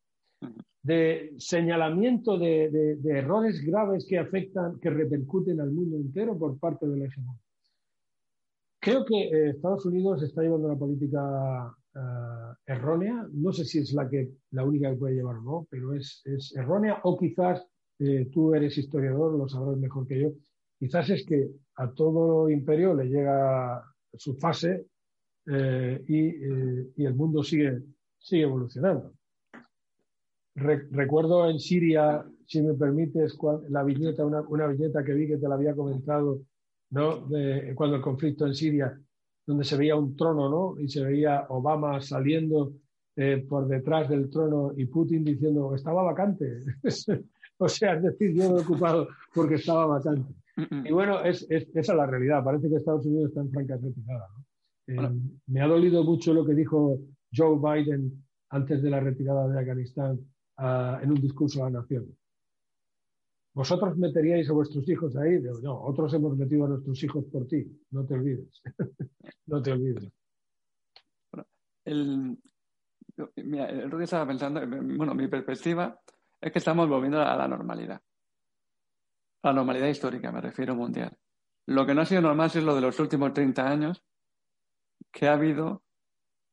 de 0.82 1.34
señalamiento 1.39 2.39
de, 2.39 2.99
errores 3.05 3.61
graves 3.64 4.07
que 4.09 4.18
afectan, 4.18 4.78
que 4.78 4.91
repercuten 4.91 5.61
al 5.61 5.72
mundo 5.72 5.97
entero 5.97 6.39
por 6.39 6.59
parte 6.59 6.87
del 6.87 7.03
hegemón. 7.03 7.37
Creo 8.80 9.05
que 9.05 9.16
eh, 9.16 9.51
Estados 9.51 9.84
Unidos 9.87 10.22
está 10.22 10.43
llevando 10.43 10.68
una 10.68 10.78
política 10.78 11.74
eh, 11.93 12.55
errónea, 12.66 13.26
no 13.32 13.53
sé 13.53 13.64
si 13.64 13.78
es 13.78 13.93
la, 13.95 14.09
que, 14.09 14.30
la 14.53 14.64
única 14.64 14.91
que 14.91 14.97
puede 14.97 15.16
llevar 15.16 15.37
o 15.37 15.43
no, 15.43 15.66
pero 15.68 15.93
es, 15.93 16.22
es 16.24 16.55
errónea. 16.55 17.01
O 17.03 17.18
quizás 17.18 17.66
eh, 17.99 18.28
tú 18.30 18.55
eres 18.55 18.78
historiador, 18.78 19.37
lo 19.37 19.49
sabrás 19.49 19.76
mejor 19.78 20.07
que 20.07 20.20
yo, 20.20 20.28
quizás 20.78 21.11
es 21.11 21.24
que 21.26 21.51
a 21.76 21.91
todo 21.93 22.49
imperio 22.49 22.95
le 22.95 23.07
llega 23.07 23.82
su 24.19 24.35
fase 24.35 24.87
eh, 25.47 26.05
y, 26.09 27.03
y, 27.03 27.05
el 27.05 27.14
mundo 27.14 27.43
sigue, 27.43 27.83
sigue 28.19 28.43
evolucionando. 28.43 29.12
recuerdo 30.55 31.49
en 31.49 31.59
Siria, 31.59 32.25
si 32.47 32.62
me 32.62 32.75
permites, 32.75 33.37
la 33.69 33.83
viñeta, 33.85 34.25
una, 34.25 34.41
una, 34.43 34.67
viñeta 34.67 35.05
que 35.05 35.12
vi 35.12 35.29
que 35.29 35.39
te 35.39 35.49
la 35.49 35.55
había 35.55 35.75
comentado, 35.75 36.41
¿no? 36.91 37.27
De, 37.29 37.75
cuando 37.75 37.97
el 37.97 38.03
conflicto 38.03 38.47
en 38.47 38.55
Siria, 38.55 38.99
donde 39.47 39.64
se 39.64 39.77
veía 39.77 39.97
un 39.97 40.17
trono, 40.17 40.49
¿no? 40.49 40.81
Y 40.81 40.89
se 40.89 41.05
veía 41.05 41.47
Obama 41.49 42.01
saliendo 42.01 42.73
eh, 43.14 43.47
por 43.49 43.67
detrás 43.67 44.09
del 44.09 44.29
trono 44.29 44.73
y 44.77 44.87
Putin 44.87 45.25
diciendo, 45.25 45.75
estaba 45.75 46.03
vacante. 46.03 46.64
o 47.59 47.69
sea, 47.69 47.95
es 47.95 48.03
decir, 48.03 48.35
yo 48.35 48.51
lo 48.51 48.59
he 48.59 48.62
ocupado 48.62 49.09
porque 49.35 49.55
estaba 49.55 49.87
vacante. 49.87 50.35
Y 50.57 50.93
bueno, 50.93 51.23
es, 51.23 51.47
es, 51.51 51.69
esa 51.75 51.93
es 51.93 51.99
la 51.99 52.07
realidad. 52.07 52.43
Parece 52.43 52.69
que 52.69 52.77
Estados 52.77 53.05
Unidos 53.05 53.29
está 53.29 53.41
en 53.41 53.51
franca 53.51 53.77
retirada. 53.77 54.29
Eh, 54.87 55.11
me 55.49 55.61
ha 55.61 55.67
dolido 55.67 56.03
mucho 56.05 56.33
lo 56.33 56.47
que 56.47 56.55
dijo 56.55 56.99
Joe 57.35 57.59
Biden 57.59 58.25
antes 58.51 58.83
de 58.83 58.91
la 58.91 59.01
retirada 59.01 59.49
de 59.49 59.59
Afganistán 59.59 60.19
uh, 60.59 61.03
en 61.03 61.11
un 61.11 61.21
discurso 61.21 61.63
a 61.63 61.71
la 61.71 61.81
nación. 61.81 62.07
¿Vosotros 63.53 63.97
meteríais 63.97 64.49
a 64.51 64.53
vuestros 64.53 64.89
hijos 64.89 65.17
ahí? 65.17 65.41
No, 65.63 65.83
otros 65.83 66.13
hemos 66.15 66.37
metido 66.37 66.67
a 66.67 66.69
nuestros 66.69 67.03
hijos 67.03 67.25
por 67.25 67.47
ti, 67.47 67.67
no 67.91 68.05
te 68.05 68.15
olvides. 68.15 68.63
no 69.47 69.63
te 69.63 69.73
olvides. 69.73 70.13
Bueno, 71.33 71.47
el, 71.85 72.39
mira, 73.37 73.71
el 73.71 74.03
estaba 74.03 74.27
pensando, 74.27 74.61
bueno, 74.61 75.15
mi 75.15 75.27
perspectiva 75.27 75.99
es 76.41 76.53
que 76.53 76.59
estamos 76.59 76.89
volviendo 76.89 77.21
a 77.21 77.35
la 77.35 77.49
normalidad. 77.49 78.01
La 79.43 79.53
normalidad 79.53 79.89
histórica, 79.89 80.32
me 80.32 80.41
refiero 80.41 80.74
mundial. 80.74 81.16
Lo 81.66 81.87
que 81.87 81.95
no 81.95 82.03
ha 82.03 82.07
sido 82.07 82.22
normal 82.22 82.51
es 82.55 82.62
lo 82.62 82.74
de 82.74 82.80
los 82.80 82.99
últimos 83.01 83.32
30 83.32 83.68
años, 83.68 84.03
que 85.12 85.28
ha 85.28 85.34
habido 85.34 85.82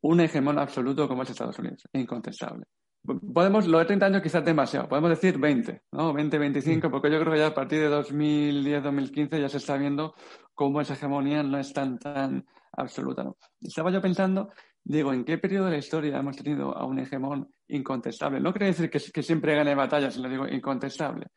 un 0.01 0.19
hegemón 0.19 0.59
absoluto 0.59 1.07
como 1.07 1.23
es 1.23 1.29
Estados 1.29 1.59
Unidos, 1.59 1.83
incontestable 1.93 2.65
podemos, 3.03 3.67
lo 3.67 3.79
de 3.79 3.85
30 3.85 4.05
años 4.05 4.21
quizás 4.21 4.45
demasiado, 4.45 4.87
podemos 4.87 5.09
decir 5.09 5.37
20, 5.37 5.81
¿no? 5.91 6.13
20, 6.13 6.37
25, 6.37 6.89
porque 6.89 7.11
yo 7.11 7.19
creo 7.19 7.33
que 7.33 7.39
ya 7.39 7.47
a 7.47 7.53
partir 7.53 7.79
de 7.79 7.87
2010, 7.87 8.83
2015 8.83 9.41
ya 9.41 9.49
se 9.49 9.57
está 9.57 9.77
viendo 9.77 10.15
cómo 10.53 10.79
esa 10.81 10.93
hegemonía 10.93 11.43
no 11.43 11.57
es 11.59 11.73
tan, 11.73 11.99
tan 11.99 12.45
absoluta. 12.71 13.25
Estaba 13.59 13.91
yo 13.91 14.01
pensando, 14.01 14.49
digo, 14.83 15.11
¿en 15.13 15.25
qué 15.25 15.37
periodo 15.37 15.65
de 15.65 15.71
la 15.71 15.77
historia 15.77 16.17
hemos 16.17 16.37
tenido 16.37 16.75
a 16.75 16.85
un 16.85 16.99
hegemón 16.99 17.49
incontestable? 17.67 18.39
No 18.39 18.53
quiere 18.53 18.67
decir 18.67 18.89
que, 18.89 18.99
que 18.99 19.23
siempre 19.23 19.55
gane 19.55 19.75
batallas, 19.75 20.13
sino 20.13 20.29
digo 20.29 20.47
incontestable. 20.47 21.27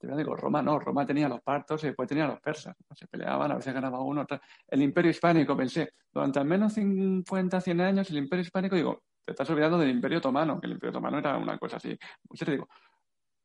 Te 0.00 0.16
digo, 0.16 0.34
Roma 0.34 0.62
no, 0.62 0.78
Roma 0.78 1.04
tenía 1.04 1.28
los 1.28 1.42
partos 1.42 1.84
y 1.84 1.88
después 1.88 2.08
tenía 2.08 2.26
los 2.26 2.40
persas. 2.40 2.74
Se 2.94 3.06
peleaban, 3.06 3.52
a 3.52 3.56
veces 3.56 3.74
ganaba 3.74 4.00
uno. 4.00 4.26
El 4.66 4.80
imperio 4.80 5.10
hispánico, 5.10 5.54
pensé, 5.54 5.92
durante 6.10 6.38
al 6.38 6.46
menos 6.46 6.72
50, 6.72 7.60
100 7.60 7.80
años, 7.82 8.10
el 8.10 8.16
imperio 8.16 8.42
hispánico, 8.42 8.76
digo, 8.76 9.02
te 9.26 9.32
estás 9.32 9.50
olvidando 9.50 9.78
del 9.78 9.90
Imperio 9.90 10.18
Otomano, 10.18 10.58
que 10.58 10.66
el 10.66 10.72
Imperio 10.72 10.90
Otomano 10.90 11.18
era 11.18 11.36
una 11.36 11.58
cosa 11.58 11.76
así. 11.76 11.98
Te 12.38 12.50
digo, 12.50 12.66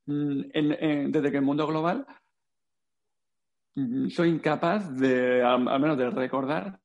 mm, 0.05 1.11
desde 1.11 1.29
que 1.29 1.37
el 1.37 1.43
mundo 1.43 1.67
global 1.67 2.05
mm, 3.75 4.07
soy 4.07 4.29
incapaz 4.29 4.95
de, 4.95 5.43
al, 5.43 5.61
menos 5.61 5.97
de 5.97 6.09
recordar 6.09 6.79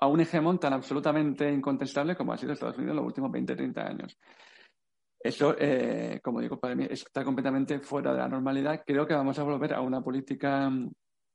a 0.00 0.06
un 0.06 0.20
hegemón 0.20 0.58
tan 0.58 0.72
absolutamente 0.72 1.50
incontestable 1.52 2.16
como 2.16 2.32
ha 2.32 2.38
sido 2.38 2.54
Estados 2.54 2.78
Unidos 2.78 2.92
en 2.92 2.96
los 2.96 3.06
últimos 3.06 3.30
20, 3.30 3.54
30 3.54 3.86
años. 3.86 4.18
Eso, 5.24 5.56
eh, 5.58 6.20
como 6.22 6.38
digo, 6.38 6.60
para 6.60 6.74
mí 6.74 6.86
está 6.90 7.24
completamente 7.24 7.78
fuera 7.80 8.12
de 8.12 8.18
la 8.18 8.28
normalidad. 8.28 8.82
Creo 8.86 9.06
que 9.06 9.14
vamos 9.14 9.38
a 9.38 9.42
volver 9.42 9.72
a 9.72 9.80
una 9.80 10.02
política 10.02 10.68
mm, 10.68 10.92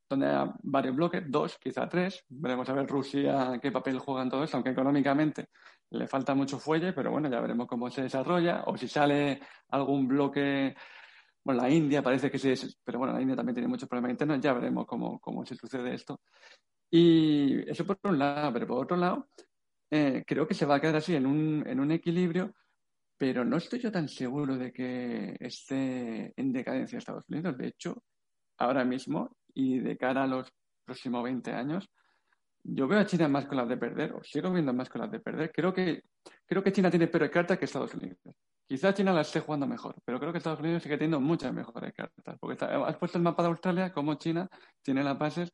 donde 0.08 0.28
hay 0.28 0.48
varios 0.62 0.96
bloques, 0.96 1.24
dos, 1.28 1.58
quizá 1.58 1.90
tres. 1.90 2.24
Veremos 2.30 2.70
a 2.70 2.74
ver 2.74 2.86
Rusia 2.86 3.58
qué 3.60 3.72
papel 3.72 3.98
juega 3.98 4.22
en 4.22 4.30
todo 4.30 4.44
esto, 4.44 4.58
aunque 4.58 4.70
económicamente 4.70 5.48
le 5.90 6.06
falta 6.08 6.36
mucho 6.36 6.60
fuelle, 6.60 6.94
pero 6.94 7.10
bueno, 7.10 7.32
ya 7.32 7.42
veremos 7.42 7.66
cómo 7.66 7.90
se 7.90 8.04
desarrolla 8.04 8.64
o 8.68 8.78
si 8.78 8.88
sale 8.88 9.42
algún 9.70 10.08
bloque. 10.08 10.76
Bueno, 11.44 11.64
la 11.64 11.70
India 11.72 12.04
parece 12.04 12.30
que 12.30 12.38
sí, 12.38 12.54
pero 12.84 13.00
bueno, 13.00 13.14
la 13.16 13.22
India 13.22 13.36
también 13.36 13.56
tiene 13.56 13.68
muchos 13.68 13.90
problemas 13.90 14.12
internos, 14.12 14.40
ya 14.40 14.54
veremos 14.54 14.86
cómo, 14.86 15.20
cómo 15.20 15.44
se 15.48 15.56
sucede 15.56 15.96
esto. 15.96 16.22
Y 16.92 17.68
eso 17.68 17.88
por 17.88 17.98
un 18.04 18.20
lado, 18.20 18.54
pero 18.54 18.68
por 18.68 18.84
otro 18.84 18.98
lado, 18.98 19.30
eh, 19.90 20.24
creo 20.28 20.48
que 20.48 20.54
se 20.54 20.68
va 20.68 20.76
a 20.76 20.80
quedar 20.80 20.98
así 20.98 21.16
en 21.16 21.26
un, 21.26 21.64
en 21.68 21.80
un 21.80 21.92
equilibrio 21.92 22.54
pero 23.20 23.44
no 23.44 23.58
estoy 23.58 23.80
yo 23.80 23.92
tan 23.92 24.08
seguro 24.08 24.58
de 24.58 24.72
que 24.72 25.36
esté 25.42 26.34
en 26.38 26.54
decadencia 26.54 26.98
Estados 26.98 27.26
Unidos. 27.28 27.58
De 27.58 27.68
hecho, 27.68 28.02
ahora 28.58 28.86
mismo 28.86 29.36
y 29.54 29.80
de 29.80 29.98
cara 29.98 30.24
a 30.24 30.28
los 30.28 30.50
próximos 30.86 31.22
20 31.26 31.52
años, 31.52 31.90
yo 32.64 32.88
veo 32.88 32.98
a 32.98 33.06
China 33.06 33.28
más 33.28 33.46
con 33.46 33.58
las 33.58 33.68
de 33.68 33.76
perder, 33.76 34.14
o 34.14 34.24
sigo 34.24 34.50
viendo 34.54 34.74
más 34.74 34.90
con 34.90 35.02
las 35.02 35.12
de 35.12 35.20
perder. 35.20 35.52
Creo 35.52 35.74
que, 35.74 36.04
creo 36.46 36.64
que 36.64 36.72
China 36.72 36.90
tiene 36.90 37.08
peores 37.08 37.30
cartas 37.30 37.58
que 37.60 37.66
Estados 37.66 37.94
Unidos. 37.94 38.20
Quizá 38.66 38.94
China 38.94 39.12
las 39.12 39.28
esté 39.28 39.42
jugando 39.42 39.68
mejor, 39.68 39.96
pero 40.06 40.18
creo 40.18 40.32
que 40.32 40.38
Estados 40.38 40.62
Unidos 40.62 40.82
sigue 40.82 40.96
teniendo 40.96 41.20
muchas 41.20 41.54
mejores 41.54 41.92
cartas. 41.94 42.38
Porque 42.40 42.64
has 42.64 42.98
puesto 42.98 43.18
el 43.18 43.24
mapa 43.26 43.44
de 43.44 43.50
Australia 43.50 43.92
como 43.92 44.16
China 44.16 44.48
tiene 44.82 45.04
las 45.04 45.20
bases 45.20 45.52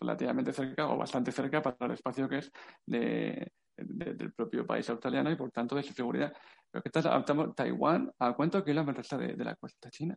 relativamente 0.00 0.52
cerca 0.52 0.88
o 0.88 0.96
bastante 0.96 1.30
cerca 1.30 1.62
para 1.62 1.76
el 1.86 1.92
espacio 1.92 2.28
que 2.28 2.38
es 2.38 2.50
de, 2.84 3.52
del 3.76 4.32
propio 4.32 4.66
país 4.66 4.88
australiano 4.90 5.30
y 5.30 5.36
por 5.36 5.50
tanto 5.50 5.76
de 5.76 5.82
su 5.82 5.92
seguridad. 5.92 6.32
Pero 6.70 6.82
que 6.82 6.90
estamos 6.92 7.54
Taiwán 7.54 8.10
a 8.18 8.32
cuántos 8.34 8.62
kilómetros 8.62 9.06
está 9.06 9.18
de, 9.18 9.34
de 9.34 9.44
la 9.44 9.56
costa 9.56 9.90
china. 9.90 10.16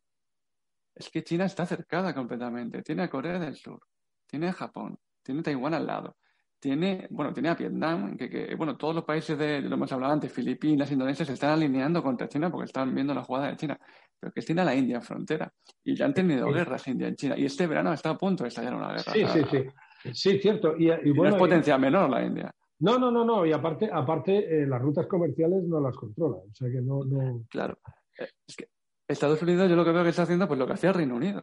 Es 0.95 1.10
que 1.10 1.24
China 1.24 1.45
está 1.45 1.66
cercada 1.66 2.14
completamente. 2.14 2.84
Tiene 2.84 3.04
a 3.04 3.10
Corea 3.10 3.39
del 3.39 3.56
Sur, 3.56 3.80
tiene 4.28 4.49
a 4.49 4.54
Japón, 4.54 4.97
tiene 5.24 5.41
Taiwán 5.41 5.74
al 5.74 5.88
lado. 5.88 6.18
Tiene, 6.60 7.08
bueno, 7.10 7.34
tiene 7.34 7.49
a 7.49 7.56
Vietnam, 7.56 8.16
que, 8.16 8.56
bueno, 8.56 8.78
todos 8.78 8.95
los 8.95 9.04
países 9.04 9.38
de, 9.38 9.60
lo 9.62 9.76
hemos 9.76 9.91
hablado 9.91 10.14
antes, 10.14 10.32
Filipinas, 10.32 10.89
Indonesia, 10.91 11.26
se 11.26 11.34
están 11.34 11.49
alineando 11.49 12.01
contra 12.01 12.30
China 12.30 12.49
porque 12.49 12.68
están 12.68 12.95
viendo 12.95 13.14
la 13.14 13.22
jugada 13.22 13.47
de 13.49 13.58
China. 13.58 13.78
Pero 14.18 14.32
que 14.32 14.39
es 14.39 14.45
China 14.45 14.64
la 14.64 14.74
India 14.74 14.95
en 14.95 15.01
frontera. 15.01 15.51
Y 15.84 15.93
ya 15.93 16.06
han 16.06 16.14
tenido 16.14 16.49
guerras 16.54 16.88
India 16.88 17.10
en 17.10 17.16
China. 17.16 17.36
Y 17.38 17.45
este 17.45 17.68
verano 17.68 17.91
está 17.91 18.12
a 18.12 18.18
punto 18.18 18.43
de 18.43 18.47
estallar 18.47 18.76
una 18.76 18.93
guerra. 18.93 19.12
Sí, 19.12 19.26
sí, 19.28 19.41
sí. 19.51 19.66
Sí, 20.14 20.39
cierto. 20.39 20.78
Y, 20.78 20.88
no 21.14 21.26
es 21.28 21.36
potencia 21.36 21.78
menor 21.78 22.10
la 22.10 22.24
India. 22.24 22.54
No, 22.84 23.00
no, 23.00 23.10
no, 23.10 23.24
no. 23.24 23.46
Y 23.46 23.54
aparte, 23.54 23.90
aparte 23.92 24.64
eh, 24.64 24.68
las 24.68 24.82
rutas 24.82 25.08
comerciales 25.08 25.64
no 25.64 25.80
las 25.80 25.96
controla. 25.96 26.36
O 26.36 26.54
sea 26.54 26.70
que 26.70 26.82
no. 26.82 27.06
no... 27.06 27.46
Claro. 27.50 27.78
Eh, 28.20 28.28
es 28.46 28.58
que 28.58 28.68
Estados 29.08 29.42
Unidos, 29.42 29.70
yo 29.70 29.78
lo 29.78 29.86
que 29.86 29.94
veo 29.94 30.04
que 30.04 30.10
está 30.10 30.24
haciendo, 30.24 30.48
pues 30.50 30.60
lo 30.60 30.68
que 30.68 30.74
hacía 30.74 30.90
el 30.90 30.96
Reino 30.96 31.16
Unido. 31.16 31.42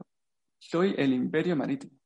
Soy 0.58 0.94
el 0.98 1.14
imperio 1.14 1.56
marítimo. 1.56 1.98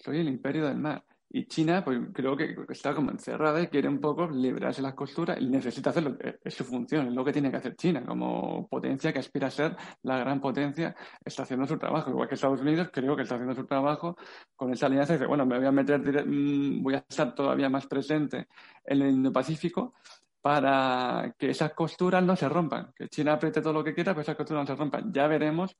Soy 0.00 0.20
el 0.20 0.28
imperio 0.28 0.66
del 0.66 0.78
mar. 0.78 1.04
Y 1.36 1.46
China, 1.46 1.82
pues 1.84 1.98
creo 2.12 2.36
que 2.36 2.54
está 2.68 2.94
como 2.94 3.10
encerrada 3.10 3.60
y 3.60 3.66
quiere 3.66 3.88
un 3.88 4.00
poco 4.00 4.28
liberarse 4.28 4.80
las 4.80 4.94
costuras 4.94 5.36
y 5.40 5.48
necesita 5.48 5.90
hacerlo. 5.90 6.16
Es 6.44 6.54
su 6.54 6.62
función, 6.62 7.08
es 7.08 7.12
lo 7.12 7.24
que 7.24 7.32
tiene 7.32 7.50
que 7.50 7.56
hacer 7.56 7.74
China 7.74 8.04
como 8.06 8.68
potencia 8.68 9.12
que 9.12 9.18
aspira 9.18 9.48
a 9.48 9.50
ser 9.50 9.76
la 10.04 10.16
gran 10.18 10.40
potencia, 10.40 10.94
está 11.24 11.42
haciendo 11.42 11.66
su 11.66 11.76
trabajo. 11.76 12.10
Igual 12.10 12.28
que 12.28 12.36
Estados 12.36 12.60
Unidos, 12.60 12.88
creo 12.92 13.16
que 13.16 13.22
está 13.22 13.34
haciendo 13.34 13.56
su 13.56 13.66
trabajo 13.66 14.16
con 14.54 14.72
esa 14.72 14.86
alianza 14.86 15.14
dice, 15.14 15.26
bueno, 15.26 15.44
me 15.44 15.58
voy 15.58 15.66
a 15.66 15.72
meter, 15.72 16.24
mm, 16.24 16.80
voy 16.84 16.94
a 16.94 16.98
estar 16.98 17.34
todavía 17.34 17.68
más 17.68 17.88
presente 17.88 18.46
en 18.84 19.02
el 19.02 19.10
Indo-Pacífico 19.10 19.94
para 20.40 21.34
que 21.36 21.50
esas 21.50 21.72
costuras 21.74 22.22
no 22.22 22.36
se 22.36 22.48
rompan. 22.48 22.92
Que 22.94 23.08
China 23.08 23.32
apriete 23.32 23.60
todo 23.60 23.72
lo 23.72 23.82
que 23.82 23.92
quiera, 23.92 24.12
pero 24.12 24.22
esas 24.22 24.36
costuras 24.36 24.62
no 24.62 24.72
se 24.72 24.78
rompan. 24.78 25.12
Ya 25.12 25.26
veremos 25.26 25.76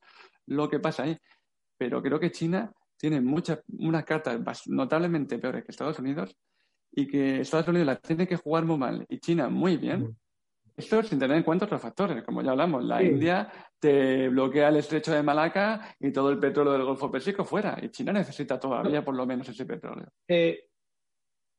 lo 0.46 0.68
que 0.68 0.80
pasa 0.80 1.04
ahí. 1.04 1.16
Pero 1.78 2.02
creo 2.02 2.18
que 2.18 2.32
China 2.32 2.72
tiene 3.04 3.20
muchas, 3.20 3.62
unas 3.80 4.02
cartas 4.06 4.66
notablemente 4.66 5.38
peores 5.38 5.62
que 5.62 5.72
Estados 5.72 5.98
Unidos 5.98 6.34
y 6.90 7.06
que 7.06 7.42
Estados 7.42 7.68
Unidos 7.68 7.86
las 7.86 8.00
tiene 8.00 8.26
que 8.26 8.36
jugar 8.36 8.64
muy 8.64 8.78
mal 8.78 9.04
y 9.10 9.18
China 9.18 9.50
muy 9.50 9.76
bien. 9.76 10.16
Esto 10.74 11.02
sin 11.02 11.18
tener 11.18 11.36
en 11.36 11.42
cuenta 11.42 11.66
otros 11.66 11.82
factores, 11.82 12.24
como 12.24 12.40
ya 12.40 12.52
hablamos. 12.52 12.82
La 12.82 13.02
India 13.02 13.52
te 13.78 14.30
bloquea 14.30 14.70
el 14.70 14.76
estrecho 14.76 15.12
de 15.12 15.22
Malaca 15.22 15.94
y 16.00 16.12
todo 16.12 16.30
el 16.30 16.38
petróleo 16.38 16.72
del 16.72 16.84
Golfo 16.84 17.10
Pérsico 17.10 17.44
fuera. 17.44 17.78
Y 17.82 17.90
China 17.90 18.10
necesita 18.10 18.58
todavía 18.58 19.04
por 19.04 19.14
lo 19.14 19.26
menos 19.26 19.46
ese 19.50 19.66
petróleo. 19.66 20.08
Eh, 20.26 20.60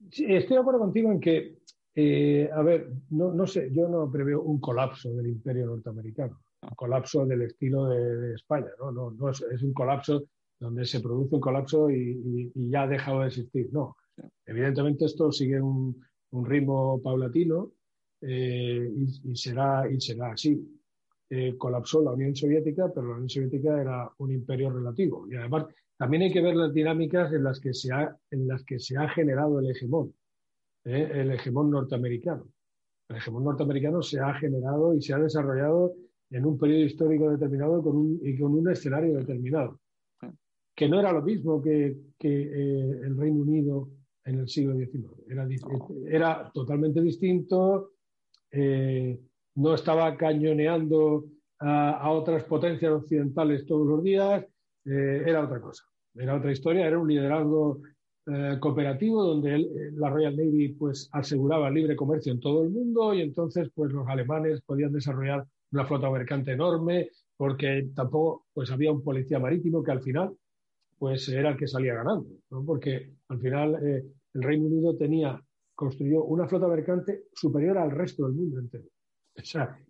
estoy 0.02 0.56
de 0.56 0.58
acuerdo 0.58 0.80
contigo 0.80 1.12
en 1.12 1.20
que, 1.20 1.60
eh, 1.94 2.50
a 2.52 2.64
ver, 2.64 2.90
no, 3.12 3.32
no, 3.32 3.46
sé, 3.46 3.70
yo 3.72 3.88
no 3.88 4.12
preveo 4.12 4.42
un 4.42 4.60
colapso 4.60 5.14
del 5.14 5.28
imperio 5.28 5.68
norteamericano, 5.68 6.42
un 6.64 6.76
colapso 6.76 7.24
del 7.24 7.44
estilo 7.44 7.86
de, 7.86 8.34
España, 8.34 8.72
¿no? 8.80 8.92
no, 8.92 9.12
no 9.12 9.30
es, 9.30 9.46
es, 9.52 9.62
un 9.62 9.74
colapso 9.74 10.26
donde 10.60 10.86
se 10.86 11.02
produce 11.02 11.36
un 11.36 11.42
colapso 11.42 11.90
y, 11.90 12.52
ya 12.56 12.84
ha 12.84 12.88
dejado 12.88 13.22
de 13.22 13.28
existir. 13.28 13.70
No, 13.72 13.98
evidentemente 14.46 15.06
esto 15.06 15.32
sigue 15.32 15.62
un, 15.62 16.04
ritmo 16.32 17.02
paulatino 17.02 17.72
eh, 18.20 18.92
y, 19.24 19.36
será, 19.38 19.90
y 19.90 20.02
será 20.02 20.32
así. 20.34 20.62
Eh, 21.30 21.56
colapsó 21.58 22.04
la 22.04 22.12
Unión 22.12 22.36
Soviética, 22.36 22.92
pero 22.94 23.08
la 23.08 23.14
Unión 23.14 23.30
Soviética 23.30 23.82
era 23.82 24.12
un 24.18 24.32
imperio 24.32 24.70
relativo. 24.70 25.28
Y 25.30 25.36
además 25.36 25.66
también 25.98 26.24
hay 26.24 26.34
que 26.34 26.42
ver 26.42 26.56
las 26.56 26.74
dinámicas 26.74 27.32
en 27.32 27.44
las 27.44 27.60
que 27.60 27.74
se 27.74 27.94
ha, 27.94 28.16
en 28.32 28.48
las 28.48 28.64
que 28.64 28.80
se 28.80 28.98
ha 28.98 29.08
generado 29.10 29.60
el 29.60 29.72
hegemón, 29.72 30.14
eh, 30.84 31.10
el 31.14 31.32
hegemón 31.32 31.72
norteamericano. 31.72 32.48
El 33.08 33.18
hegemón 33.18 33.46
norteamericano 33.46 34.02
se 34.02 34.20
ha 34.20 34.34
generado 34.34 34.94
y 34.94 35.02
se 35.02 35.14
ha 35.14 35.20
desarrollado 35.20 35.94
en 36.32 36.46
un 36.46 36.58
periodo 36.58 36.82
histórico 36.82 37.30
determinado 37.32 37.82
con 37.82 37.96
un, 37.96 38.20
y 38.22 38.38
con 38.38 38.54
un 38.54 38.70
escenario 38.70 39.18
determinado 39.18 39.80
que 40.76 40.90
no 40.90 41.00
era 41.00 41.12
lo 41.12 41.22
mismo 41.22 41.62
que, 41.62 41.96
eh, 42.20 43.00
el 43.04 43.18
Reino 43.18 43.42
Unido 43.42 43.90
en 44.26 44.40
el 44.40 44.50
siglo 44.50 44.76
XIX. 44.76 45.14
Era, 45.30 45.48
era 46.08 46.52
totalmente 46.54 47.02
distinto, 47.02 47.92
eh, 48.52 49.20
no 49.56 49.74
estaba 49.76 50.18
cañoneando 50.18 51.26
a, 51.60 52.12
otras 52.12 52.44
potencias 52.44 52.92
occidentales 52.92 53.66
todos 53.66 53.88
los 53.88 54.04
días, 54.04 54.46
eh, 54.86 55.24
era 55.26 55.46
otra 55.46 55.62
cosa, 55.62 55.84
era 56.14 56.36
otra 56.36 56.52
historia, 56.52 56.86
era 56.86 57.00
un 57.00 57.08
liderazgo 57.08 57.82
cooperativo 58.60 59.24
donde 59.24 59.92
la 59.94 60.10
Royal 60.10 60.36
Navy 60.36 60.70
pues 60.70 61.08
aseguraba 61.12 61.70
libre 61.70 61.96
comercio 61.96 62.34
en 62.34 62.40
todo 62.40 62.64
el 62.64 62.72
mundo 62.72 63.14
y 63.14 63.22
entonces 63.22 63.70
pues 63.76 63.94
los 63.94 64.08
alemanes 64.08 64.62
podían 64.62 64.92
desarrollar 64.92 65.46
una 65.72 65.86
flota 65.86 66.10
mercante 66.10 66.54
enorme 66.54 67.12
porque 67.38 67.92
tampoco 67.94 68.48
pues 68.52 68.72
había 68.72 68.92
un 68.92 69.04
policía 69.04 69.38
marítimo 69.38 69.84
que 69.84 69.92
al 69.92 70.02
final 70.02 70.36
pues 70.98 71.28
era 71.30 71.50
el 71.50 71.58
que 71.58 71.68
salía 71.68 71.96
ganando, 71.96 72.30
porque 72.66 73.12
al 73.28 73.40
final 73.40 73.76
eh, 73.86 74.06
el 74.34 74.42
Reino 74.42 74.66
Unido 74.66 74.96
tenía, 74.96 75.42
construyó 75.74 76.24
una 76.24 76.48
flota 76.48 76.68
mercante 76.68 77.24
superior 77.34 77.78
al 77.78 77.92
resto 77.92 78.26
del 78.26 78.36
mundo 78.36 78.60
entero. 78.60 78.86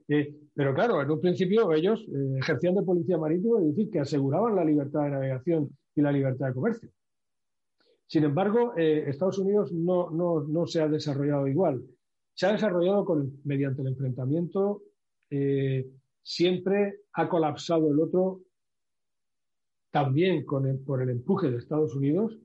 Eh, 0.08 0.36
pero 0.53 0.74
claro, 0.74 1.01
en 1.01 1.12
un 1.12 1.22
principio 1.22 1.72
ellos 1.72 2.01
eh, 2.08 2.38
ejercían 2.39 2.76
de 2.76 2.84
policía 2.84 3.18
marítima, 3.18 3.60
es 3.60 3.68
decir, 3.68 3.91
que 3.91 3.99
aseguraban 3.99 4.56
la 4.56 4.66
libertad 4.66 5.03
de 5.03 5.12
navegación 5.12 5.70
y 5.95 6.01
la 6.01 6.12
libertad 6.12 6.47
de 6.47 6.53
comercio. 6.53 6.89
Sin 8.08 8.24
embargo, 8.24 8.76
Estados 8.76 9.39
Unidos 9.39 9.72
no, 9.72 10.12
no, 10.12 10.43
no, 10.43 10.68
se 10.68 10.80
ha 10.80 10.88
desarrollado 10.88 11.47
igual. 11.47 11.84
Se 12.36 12.45
ha 12.45 12.51
desarrollado 12.51 13.03
con, 13.03 13.39
mediante 13.43 13.82
el 13.82 13.88
enfrentamiento, 13.88 14.84
siempre 16.22 16.99
ha 17.14 17.28
colapsado 17.28 17.91
el 17.91 17.99
otro 17.99 18.41
también 19.96 20.43
con 20.43 20.84
por 20.84 21.02
el 21.02 21.10
empuje 21.10 21.50
de 21.50 21.56
Estados 21.56 21.96
Unidos 21.96 22.38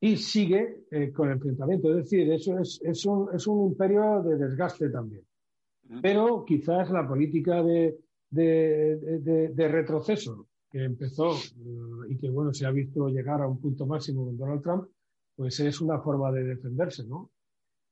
y 0.00 0.16
sigue 0.16 0.86
eh, 0.90 1.12
con 1.12 1.28
el 1.28 1.34
enfrentamiento. 1.34 1.88
Es 1.90 2.10
decir, 2.10 2.32
eso 2.32 2.58
es, 2.58 2.80
es, 2.82 3.06
un, 3.06 3.28
es, 3.32 3.46
un, 3.46 3.68
imperio 3.68 4.20
de 4.24 4.36
desgaste 4.36 4.90
también. 4.90 5.22
Pero 6.02 6.44
quizás 6.44 6.90
la 6.90 7.06
política 7.06 7.62
de, 7.62 7.96
de, 8.28 9.52
de, 9.54 9.68
retroceso 9.68 10.48
que 10.68 10.82
empezó 10.82 11.30
eh, 11.30 12.08
y 12.08 12.18
que 12.18 12.28
bueno 12.28 12.52
se 12.52 12.66
ha 12.66 12.72
visto 12.72 13.06
llegar 13.08 13.40
a 13.40 13.46
un 13.46 13.60
punto 13.60 13.86
máximo 13.86 14.24
con 14.24 14.36
Donald 14.36 14.62
Trump, 14.62 14.88
pues 15.36 15.60
es 15.60 15.80
una 15.80 16.00
forma 16.00 16.32
de 16.32 16.42
defenderse, 16.42 17.06
¿no? 17.06 17.30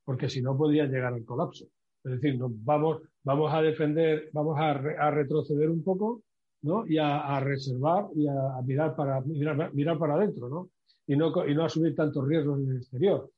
Porque 0.05 0.29
si 0.29 0.43
no 0.43 0.57
podría 0.57 0.87
llegar 0.87 1.15
al 1.15 1.25
colapso. 1.25 1.67
Es 2.03 2.11
decir, 2.15 2.37
no, 2.37 2.51
vamos, 2.53 3.01
vamos 3.23 3.55
a 3.55 3.63
defender, 3.63 4.29
vamos 4.33 4.59
a, 4.59 4.71
a 4.71 5.11
retroceder 5.13 5.71
un 5.71 5.85
poco 5.85 6.25
y 6.87 6.99
a, 6.99 7.41
reservar 7.41 8.07
y 8.15 8.27
a, 8.29 8.63
mirar, 8.65 8.95
para, 8.95 9.21
mirar, 9.21 9.99
para 9.99 10.15
adentro 10.15 10.49
¿no? 10.49 10.71
Y, 11.07 11.17
no, 11.17 11.33
y 11.47 11.55
no 11.55 11.65
asumir 11.65 11.95
tantos 11.95 12.27
riesgos 12.27 12.61
en 12.61 12.71
el 12.71 12.77
exterior. 12.77 13.31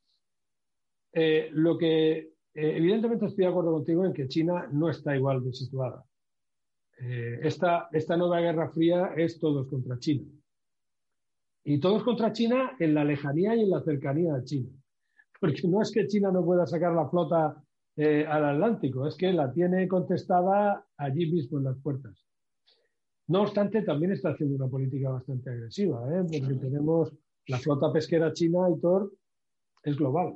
Eh, 1.13 1.49
lo 1.53 1.79
que 1.79 2.19
eh, 2.19 2.29
evidentemente 2.55 3.27
estoy 3.27 3.45
de 3.45 3.51
acuerdo 3.51 3.73
contigo 3.73 4.05
en 4.05 4.13
que 4.13 4.29
China 4.29 4.69
no 4.73 4.91
está 4.91 5.17
igual 5.17 5.43
de 5.43 5.53
situada. 5.53 6.05
Eh, 7.01 7.41
esta, 7.43 7.89
esta 7.93 8.17
nueva 8.17 8.41
guerra 8.41 8.69
fría 8.71 9.13
es 9.17 9.39
todos 9.39 9.67
contra 9.69 9.99
China. 9.99 10.29
Y 11.65 11.81
todos 11.81 12.05
contra 12.05 12.33
China 12.33 12.77
en 12.79 12.95
la 12.95 13.05
lejanía 13.05 13.57
y 13.57 13.63
en 13.63 13.71
la 13.71 13.81
cercanía 13.81 14.35
a 14.35 14.45
China. 14.45 14.69
Porque 15.41 15.67
no 15.67 15.81
es 15.81 15.91
que 15.91 16.07
China 16.07 16.31
no 16.31 16.45
pueda 16.45 16.67
sacar 16.67 16.93
la 16.93 17.09
flota 17.09 17.63
al 17.97 18.45
Atlántico, 18.45 19.07
es 19.07 19.17
que 19.17 19.33
la 19.33 19.53
tiene 19.53 19.87
contestada 19.87 20.85
allí 20.97 21.31
mismo 21.31 21.59
en 21.59 21.65
las 21.65 21.79
puertas. 21.79 22.25
No 23.29 23.43
obstante, 23.43 23.83
también 23.83 24.13
está 24.13 24.31
haciendo 24.31 24.57
una 24.57 24.69
política 24.69 25.11
bastante 25.11 25.51
agresiva, 25.51 26.03
¿eh? 26.11 26.25
porque 26.31 26.55
tenemos 26.55 27.13
la 27.47 27.59
flota 27.59 27.93
pesquera 27.93 28.33
china, 28.33 28.69
y 28.71 28.81
Thor 28.81 29.13
es 29.83 29.97
global. 29.97 30.35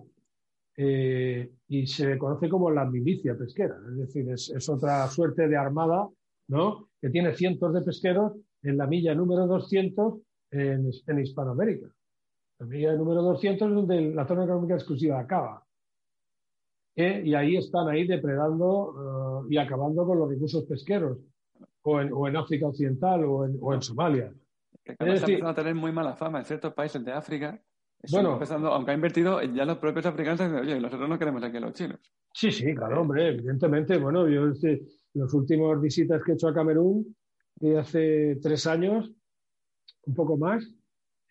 Eh, 0.76 1.50
y 1.68 1.86
se 1.86 2.16
conoce 2.16 2.48
como 2.48 2.70
la 2.70 2.84
milicia 2.84 3.36
pesquera, 3.36 3.76
es 3.90 3.96
decir, 3.98 4.30
es, 4.30 4.68
otra 4.68 5.08
suerte 5.08 5.48
de 5.48 5.56
armada 5.56 6.08
¿no? 6.48 6.88
que 7.00 7.10
tiene 7.10 7.34
cientos 7.34 7.74
de 7.74 7.82
pesqueros 7.82 8.34
en 8.62 8.76
la 8.76 8.86
milla 8.86 9.14
número 9.14 9.46
200 9.46 10.20
en, 10.52 10.90
en 11.06 11.18
Hispanoamérica. 11.18 11.88
La 12.60 12.66
milla 12.66 12.92
número 12.94 13.22
200 13.22 13.68
es 13.68 13.74
donde 13.74 14.14
la 14.14 14.26
zona 14.26 14.44
económica 14.44 14.74
exclusiva 14.74 15.18
acaba. 15.18 15.64
¿eh? 16.98 17.22
y 17.24 17.34
ahí 17.34 17.56
están 17.56 17.88
ahí 17.88 18.06
depredando 18.06 19.46
y 19.48 19.56
acabando 19.56 20.04
con 20.04 20.18
los 20.18 20.28
recursos 20.28 20.64
pesqueros, 20.64 21.18
o 21.82 22.00
en, 22.00 22.12
o 22.12 22.28
en 22.28 22.36
África 22.36 22.66
Occidental 22.66 23.24
o 23.24 23.44
en, 23.44 23.58
o 23.60 23.74
en 23.74 23.82
Somalia. 23.82 24.32
Que 24.84 24.92
está 24.92 25.06
empezando 25.06 25.48
a 25.48 25.54
tener 25.54 25.74
muy 25.74 25.92
mala 25.92 26.16
fama 26.16 26.40
en 26.40 26.44
ciertos 26.44 26.72
países 26.74 27.04
de 27.04 27.12
África. 27.12 27.60
Bueno, 28.10 28.34
empezando, 28.34 28.68
aunque 28.68 28.92
ha 28.92 28.94
invertido, 28.94 29.42
ya 29.42 29.64
los 29.64 29.78
propios 29.78 30.06
africanos 30.06 30.38
dicen, 30.38 30.54
oye, 30.54 30.80
nosotros 30.80 31.08
no 31.08 31.18
queremos 31.18 31.42
aquí 31.42 31.56
a 31.56 31.60
los 31.60 31.72
chinos. 31.72 31.98
Sí, 32.32 32.52
sí, 32.52 32.74
claro, 32.74 33.00
hombre, 33.00 33.28
evidentemente. 33.30 33.98
Bueno, 33.98 34.28
yo 34.28 34.48
este, 34.48 34.82
las 35.14 35.32
últimas 35.34 35.80
visitas 35.80 36.22
que 36.22 36.32
he 36.32 36.34
hecho 36.34 36.48
a 36.48 36.54
Camerún, 36.54 37.16
de 37.56 37.78
hace 37.78 38.38
tres 38.40 38.66
años, 38.66 39.10
un 40.06 40.14
poco 40.14 40.36
más, 40.36 40.64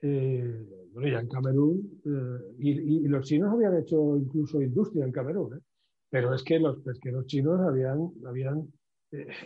eh, 0.02 0.66
bueno, 0.91 1.08
ya 1.08 1.20
en 1.20 1.30
Camerún, 1.30 2.02
eh, 2.06 2.56
y, 2.60 3.08
los 3.08 3.26
chinos 3.26 3.54
habían 3.54 3.78
hecho 3.78 4.18
incluso 4.18 4.62
industria 4.62 5.06
en 5.06 5.12
Camerún, 5.12 5.58
¿eh? 5.58 5.62
pero 6.10 6.34
es 6.34 6.43
que 6.43 6.60
los 6.60 6.80
pesqueros 6.82 7.26
chinos 7.26 7.60
habían, 7.62 8.12
habían, 8.26 8.68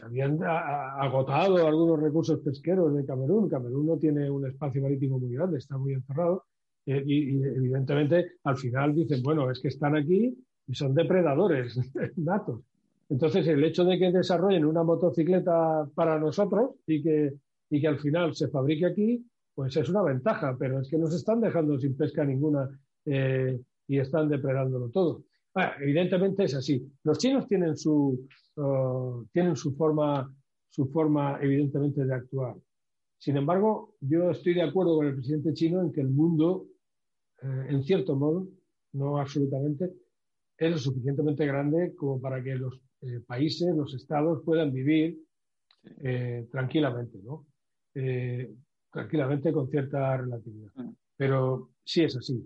habían 0.01 0.39
agotado 0.43 1.67
algunos 1.67 1.99
recursos 1.99 2.39
pesqueros 2.39 2.95
de 2.95 3.05
Camerún. 3.05 3.49
Camerún 3.49 3.85
no 3.85 3.97
tiene 3.97 4.29
un 4.29 4.47
espacio 4.47 4.81
marítimo 4.81 5.19
muy 5.19 5.33
grande, 5.33 5.59
está 5.59 5.77
muy 5.77 5.93
encerrado, 5.93 6.45
y, 6.85 6.93
y 6.93 7.43
evidentemente 7.43 8.33
al 8.43 8.57
final 8.57 8.95
dicen, 8.95 9.21
bueno, 9.21 9.49
es 9.51 9.59
que 9.59 9.67
están 9.67 9.95
aquí 9.95 10.35
y 10.67 10.73
son 10.73 10.93
depredadores 10.93 11.77
natos. 12.17 12.61
Entonces, 13.09 13.45
el 13.47 13.63
hecho 13.63 13.83
de 13.83 13.99
que 13.99 14.09
desarrollen 14.09 14.65
una 14.65 14.83
motocicleta 14.83 15.85
para 15.93 16.17
nosotros 16.17 16.75
y 16.87 17.03
que, 17.03 17.33
y 17.69 17.81
que 17.81 17.87
al 17.87 17.99
final 17.99 18.33
se 18.33 18.47
fabrique 18.47 18.85
aquí, 18.85 19.25
pues 19.53 19.75
es 19.75 19.89
una 19.89 20.01
ventaja, 20.01 20.55
pero 20.57 20.79
es 20.79 20.89
que 20.89 20.97
nos 20.97 21.13
están 21.13 21.41
dejando 21.41 21.77
sin 21.77 21.97
pesca 21.97 22.23
ninguna 22.23 22.69
eh, 23.05 23.59
y 23.85 23.99
están 23.99 24.29
depredándolo 24.29 24.89
todo. 24.89 25.23
Evidentemente 25.79 26.43
es 26.43 26.55
así. 26.55 26.85
Los 27.03 27.17
chinos 27.17 27.47
tienen 27.47 27.75
su, 27.77 28.27
uh, 28.55 29.25
tienen 29.31 29.55
su 29.55 29.75
forma, 29.75 30.33
su 30.69 30.87
forma, 30.87 31.39
evidentemente, 31.41 32.05
de 32.05 32.13
actuar. 32.13 32.55
Sin 33.21 33.37
embargo, 33.37 33.93
yo 33.99 34.31
estoy 34.31 34.55
de 34.55 34.63
acuerdo 34.63 34.95
con 34.95 35.05
el 35.05 35.13
presidente 35.13 35.53
chino 35.53 35.79
en 35.79 35.91
que 35.91 36.01
el 36.01 36.09
mundo, 36.09 36.65
eh, 37.43 37.65
en 37.69 37.83
cierto 37.83 38.15
modo, 38.15 38.47
no 38.93 39.19
absolutamente, 39.19 39.93
es 40.57 40.71
lo 40.71 40.77
suficientemente 40.79 41.45
grande 41.45 41.93
como 41.95 42.19
para 42.19 42.41
que 42.43 42.55
los 42.55 42.81
eh, 43.01 43.19
países, 43.27 43.75
los 43.75 43.93
estados 43.93 44.41
puedan 44.43 44.73
vivir 44.73 45.19
eh, 46.03 46.47
tranquilamente, 46.51 47.19
¿no? 47.23 47.45
Tranquilamente 48.91 49.53
con 49.53 49.69
cierta 49.69 50.17
relatividad. 50.17 50.71
Mm. 50.75 50.95
Pero 51.15 51.69
sí 51.83 52.03
es 52.03 52.17
así. 52.17 52.43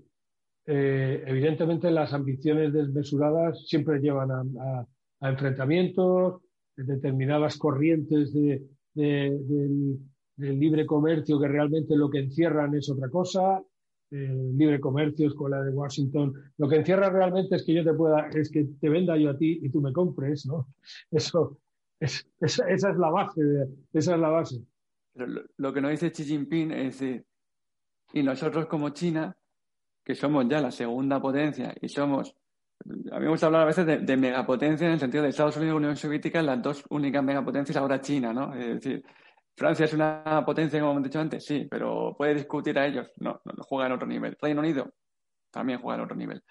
Evidentemente 0.66 1.92
las 1.92 2.14
ambiciones 2.14 2.74
desmesuradas 2.74 3.68
siempre 3.68 4.00
llevan 4.00 4.32
a, 4.32 4.88
enfrentamientos, 5.22 6.42
determinadas 6.76 7.58
corrientes 7.58 8.34
del, 8.34 8.68
del 8.94 10.60
libre 10.60 10.86
comercio 10.86 11.40
que 11.40 11.48
realmente 11.48 11.96
lo 11.96 12.10
que 12.10 12.20
encierran 12.20 12.76
es 12.76 12.90
otra 12.90 13.10
cosa, 13.10 13.62
eh, 14.12 14.52
libre 14.56 14.80
comercio, 14.80 15.28
escuela 15.28 15.64
de 15.64 15.72
Washington, 15.72 16.34
lo 16.58 16.70
que 16.70 16.76
encierra 16.76 17.10
realmente 17.10 17.56
es 17.56 17.66
que 17.66 17.74
yo 17.74 17.84
te 17.84 17.94
pueda, 17.94 18.30
es 18.30 18.52
que 18.52 18.66
te 18.80 18.88
venda 18.88 19.18
yo 19.18 19.32
a 19.32 19.38
ti 19.38 19.60
y 19.64 19.70
tú 19.70 19.82
me 19.82 19.92
compres, 19.92 20.46
¿no? 20.46 20.68
Eso, 21.12 21.60
es, 22.00 22.30
esa, 22.40 22.70
es 22.70 22.98
la 22.98 23.10
base, 23.10 23.42
esa 23.94 24.14
es 24.14 24.20
la 24.20 24.30
base. 24.30 24.62
Pero 25.14 25.44
lo, 25.58 25.74
que 25.74 25.82
nos 25.82 25.92
dice 25.92 26.12
Xi 26.12 26.24
Jinping 26.24 26.72
es 26.72 27.00
decir, 27.00 27.26
y 28.14 28.22
nosotros 28.22 28.68
como 28.68 28.90
China, 28.90 29.36
que 30.06 30.14
somos 30.14 30.48
ya 30.48 30.62
la 30.62 30.72
segunda 30.72 31.20
potencia 31.20 31.74
y 31.82 31.90
somos, 31.90 32.36
a 33.12 33.16
mí 33.18 33.26
me 33.26 33.30
gusta 33.30 33.48
hablar 33.48 33.64
a 33.64 33.66
veces 33.66 33.86
de, 33.86 34.18
megapotencia 34.18 34.86
en 34.86 34.94
el 34.94 35.00
sentido 35.00 35.24
de 35.24 35.30
Estados 35.30 35.58
Unidos 35.58 35.74
y 35.74 35.78
Unión 35.78 35.96
Soviética, 35.96 36.44
las 36.44 36.62
dos 36.62 36.86
únicas 36.90 37.24
megapotencias, 37.24 37.76
ahora 37.76 38.00
China, 38.00 38.32
¿no? 38.32 38.54
Es 38.54 38.76
decir, 38.76 39.04
Francia 39.58 39.86
es 39.86 39.94
una 39.94 40.44
potencia, 40.46 40.80
como 40.80 40.92
hemos 40.92 41.04
dicho 41.04 41.20
antes, 41.20 41.44
sí, 41.44 41.68
pero 41.70 42.14
puede 42.16 42.36
discutir 42.36 42.78
a 42.78 42.86
ellos. 42.86 43.12
No, 43.18 43.42
no, 43.44 43.54
juega 43.64 43.88
en 43.88 43.94
otro 43.94 44.08
nivel. 44.08 44.38
Reino 44.40 44.60
Unido 44.60 44.94
también 45.50 45.80
juega 45.80 45.96
en 45.98 46.04
otro 46.04 46.16
nivel. 46.16 46.44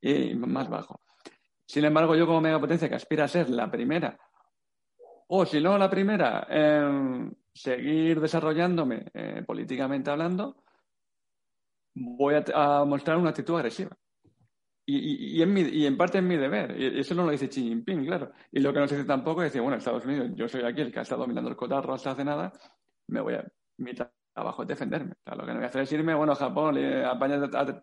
Y 0.00 0.34
más 0.34 0.68
bajo. 0.68 1.00
Sin 1.66 1.84
embargo, 1.84 2.14
yo 2.14 2.26
como 2.26 2.40
megapotencia 2.40 2.88
que 2.88 2.94
aspira 2.94 3.24
a 3.24 3.28
ser 3.28 3.48
la 3.50 3.70
primera, 3.70 4.16
o 5.28 5.44
si 5.44 5.60
no 5.60 5.76
la 5.76 5.90
primera, 5.90 6.46
seguir 7.52 8.20
desarrollándome 8.20 9.06
eh, 9.14 9.42
políticamente 9.44 10.10
hablando, 10.10 10.62
voy 11.96 12.34
a 12.54 12.84
mostrar 12.84 13.16
una 13.16 13.30
actitud 13.30 13.56
agresiva. 13.56 13.96
Y, 14.88 15.38
y, 15.38 15.42
en 15.42 15.52
mi, 15.52 15.62
y, 15.62 15.84
en 15.84 15.96
parte 15.96 16.18
es 16.18 16.24
mi 16.24 16.36
deber. 16.36 16.80
Y 16.80 17.00
eso 17.00 17.14
no 17.14 17.24
lo 17.24 17.32
dice 17.32 17.48
Xi 17.48 17.62
Jinping, 17.62 18.06
claro. 18.06 18.30
Y 18.52 18.60
lo 18.60 18.72
que 18.72 18.78
no 18.78 18.86
se 18.86 18.94
dice 18.94 19.06
tampoco 19.06 19.42
es 19.42 19.48
decir, 19.48 19.60
bueno, 19.60 19.76
Estados 19.76 20.04
Unidos, 20.04 20.30
yo 20.34 20.46
soy 20.46 20.62
aquí 20.62 20.80
el 20.80 20.92
que 20.92 21.00
ha 21.00 21.02
estado 21.02 21.22
dominando 21.22 21.50
el 21.50 21.56
cotarro 21.56 21.94
hasta 21.94 22.12
hace 22.12 22.24
nada, 22.24 22.52
me 23.08 23.20
voy 23.20 23.34
a. 23.34 23.44
Mi 23.78 23.92
trabajo 23.94 24.62
es 24.62 24.68
defenderme. 24.68 25.12
O 25.12 25.22
sea, 25.24 25.34
lo 25.34 25.44
que 25.44 25.52
no 25.52 25.56
voy 25.56 25.64
a 25.64 25.68
hacer 25.68 25.82
es 25.82 25.92
irme, 25.92 26.14
bueno, 26.14 26.36
Japón, 26.36 26.76
eh, 26.78 27.04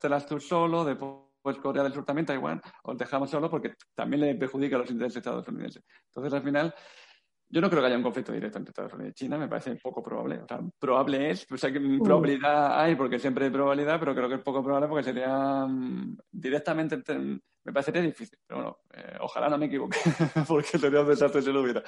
las 0.03 0.25
tú 0.25 0.39
solo, 0.39 0.85
después 0.85 1.57
Corea 1.61 1.83
del 1.83 1.93
Sur 1.93 2.05
también, 2.05 2.25
Taiwán, 2.25 2.61
os 2.83 2.97
dejamos 2.97 3.29
solo 3.29 3.49
porque 3.49 3.73
también 3.93 4.21
le 4.21 4.35
perjudica 4.35 4.77
a 4.77 4.79
los 4.79 4.89
intereses 4.89 5.17
estadounidenses. 5.17 5.83
Entonces, 6.05 6.33
al 6.33 6.41
final, 6.41 6.73
yo 7.53 7.61
no 7.61 7.69
creo 7.69 7.81
que 7.81 7.87
haya 7.87 7.97
un 7.97 8.03
conflicto 8.03 8.31
directo 8.31 8.57
entre 8.57 8.71
Estados 8.71 8.93
Unidos 8.93 9.11
y 9.11 9.13
China, 9.13 9.37
me 9.37 9.47
parece 9.47 9.75
poco 9.75 10.01
probable. 10.01 10.39
O 10.39 10.47
sea, 10.47 10.59
probable 10.79 11.29
es, 11.29 11.45
o 11.51 11.55
sea, 11.55 11.71
que 11.71 11.79
mm. 11.79 12.01
probabilidad 12.01 12.81
hay 12.81 12.95
porque 12.95 13.19
siempre 13.19 13.45
hay 13.45 13.51
probabilidad, 13.51 13.99
pero 13.99 14.15
creo 14.15 14.27
que 14.27 14.35
es 14.35 14.41
poco 14.41 14.63
probable 14.63 14.87
porque 14.87 15.03
sería 15.03 15.67
mm, 15.67 16.17
directamente, 16.31 16.97
me 16.97 17.71
parecería 17.71 18.01
difícil. 18.01 18.39
Pero 18.47 18.59
bueno, 18.59 18.77
eh, 18.91 19.17
ojalá 19.21 19.49
no 19.49 19.59
me 19.59 19.67
equivoque, 19.67 19.99
porque 20.47 20.79
sería 20.79 21.01
un 21.01 21.07
desastre 21.07 21.43
si 21.43 21.53
lo 21.53 21.61
hubiera. 21.61 21.83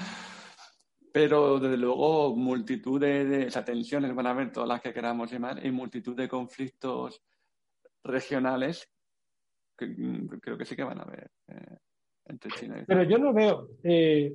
Pero 1.12 1.60
desde 1.60 1.78
luego, 1.78 2.36
multitud 2.36 3.02
de, 3.02 3.50
tensiones 3.66 4.14
van 4.14 4.28
a 4.28 4.32
haber, 4.32 4.52
todas 4.52 4.70
las 4.70 4.82
que 4.82 4.94
queramos 4.94 5.32
llamar, 5.32 5.66
y 5.66 5.72
multitud 5.72 6.16
de 6.16 6.30
conflictos 6.30 7.24
regionales 8.04 8.88
que 9.76 9.88
mm, 9.88 10.28
creo 10.40 10.60
que 10.60 10.66
sí 10.66 10.76
que 10.76 10.84
van 10.84 11.00
a 11.00 11.04
haber 11.04 11.32
eh, 11.48 11.78
entre 12.26 12.52
China 12.52 12.80
y 12.80 12.86
Pero 12.86 13.02
yo 13.02 13.18
no 13.18 13.34
veo. 13.34 13.70
Eh, 13.84 14.32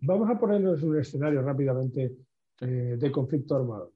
Vamos 0.00 0.30
a 0.30 0.38
ponernos 0.38 0.82
un 0.82 0.98
escenario 0.98 1.42
rápidamente 1.42 2.16
eh, 2.60 2.96
de 2.98 3.12
conflicto 3.12 3.56
armado. 3.56 3.92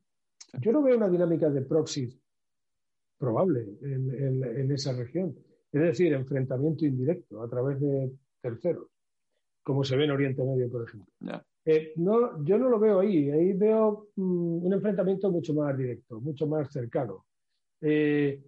Yo 0.61 0.73
no 0.73 0.83
veo 0.83 0.97
una 0.97 1.09
dinámica 1.09 1.49
de 1.49 1.63
proxy 1.63 2.09
probable 3.19 3.79
en, 3.83 4.71
esa 4.73 4.93
región. 4.93 5.35
Es 5.71 5.81
decir, 5.81 6.13
enfrentamiento 6.13 6.85
indirecto 6.85 7.43
a 7.43 7.49
través 7.49 7.81
de 7.81 8.13
terceros, 8.41 8.89
como 9.63 9.85
se 9.85 9.97
ve 9.97 10.05
en 10.05 10.11
Oriente 10.11 10.45
Medio, 10.45 10.69
por 10.69 10.87
ejemplo. 10.87 11.13
Eh, 11.65 11.93
no, 11.97 12.45
yo 12.45 12.59
no 12.59 12.69
lo 12.69 12.81
veo 12.81 13.01
ahí. 13.01 13.31
Ahí 13.31 13.53
veo 13.53 14.09
mm, 14.17 14.67
un 14.67 14.73
enfrentamiento 14.73 15.31
mucho 15.31 15.55
más 15.55 15.79
directo, 15.79 16.21
mucho 16.21 16.47
más 16.47 16.71
cercano. 16.73 17.25
Eh, 17.81 18.43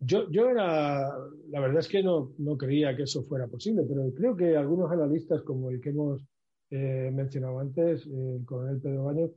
yo, 0.00 0.28
yo 0.30 0.48
era, 0.48 1.16
la 1.50 1.60
verdad 1.60 1.78
es 1.78 1.88
que 1.88 2.02
no, 2.02 2.32
no 2.38 2.56
creía 2.56 2.96
que 2.96 3.04
eso 3.04 3.22
fuera 3.24 3.46
posible, 3.46 3.84
pero 3.86 4.10
creo 4.14 4.36
que 4.36 4.56
algunos 4.56 4.90
analistas 4.90 5.42
como 5.42 5.70
el 5.70 5.80
que 5.80 5.90
hemos 5.90 6.22
eh, 6.76 7.10
mencionado 7.12 7.60
antes, 7.60 8.04
el 8.04 8.44
coronel 8.44 8.80
Pedro 8.80 9.04
Baño, 9.04 9.30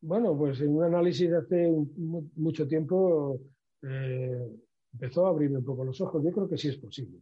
bueno, 0.00 0.36
pues 0.36 0.60
en 0.60 0.74
un 0.74 0.82
análisis 0.82 1.30
de 1.30 1.36
hace 1.36 1.72
mucho 2.34 2.66
tiempo 2.66 3.40
eh, 3.80 4.50
empezó 4.92 5.24
a 5.24 5.30
abrirme 5.30 5.58
un 5.58 5.64
poco 5.64 5.84
los 5.84 6.00
ojos. 6.00 6.22
Yo 6.24 6.32
creo 6.32 6.48
que 6.48 6.58
sí 6.58 6.68
es 6.68 6.76
posible. 6.76 7.20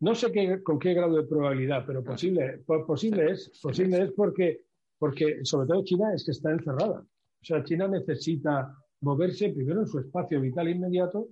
No 0.00 0.14
sé 0.14 0.30
qué, 0.30 0.62
con 0.62 0.78
qué 0.78 0.92
grado 0.92 1.16
de 1.16 1.26
probabilidad, 1.26 1.84
pero 1.86 2.04
posible, 2.04 2.64
posible 2.86 3.32
es, 3.32 3.58
posible 3.62 4.02
es 4.02 4.12
porque, 4.12 4.66
porque 4.98 5.42
sobre 5.42 5.68
todo 5.68 5.82
China 5.82 6.12
es 6.14 6.22
que 6.26 6.32
está 6.32 6.52
encerrada. 6.52 7.00
O 7.00 7.44
sea, 7.44 7.64
China 7.64 7.88
necesita 7.88 8.76
moverse 9.00 9.54
primero 9.54 9.80
en 9.80 9.86
su 9.86 10.00
espacio 10.00 10.38
vital 10.38 10.68
inmediato, 10.68 11.28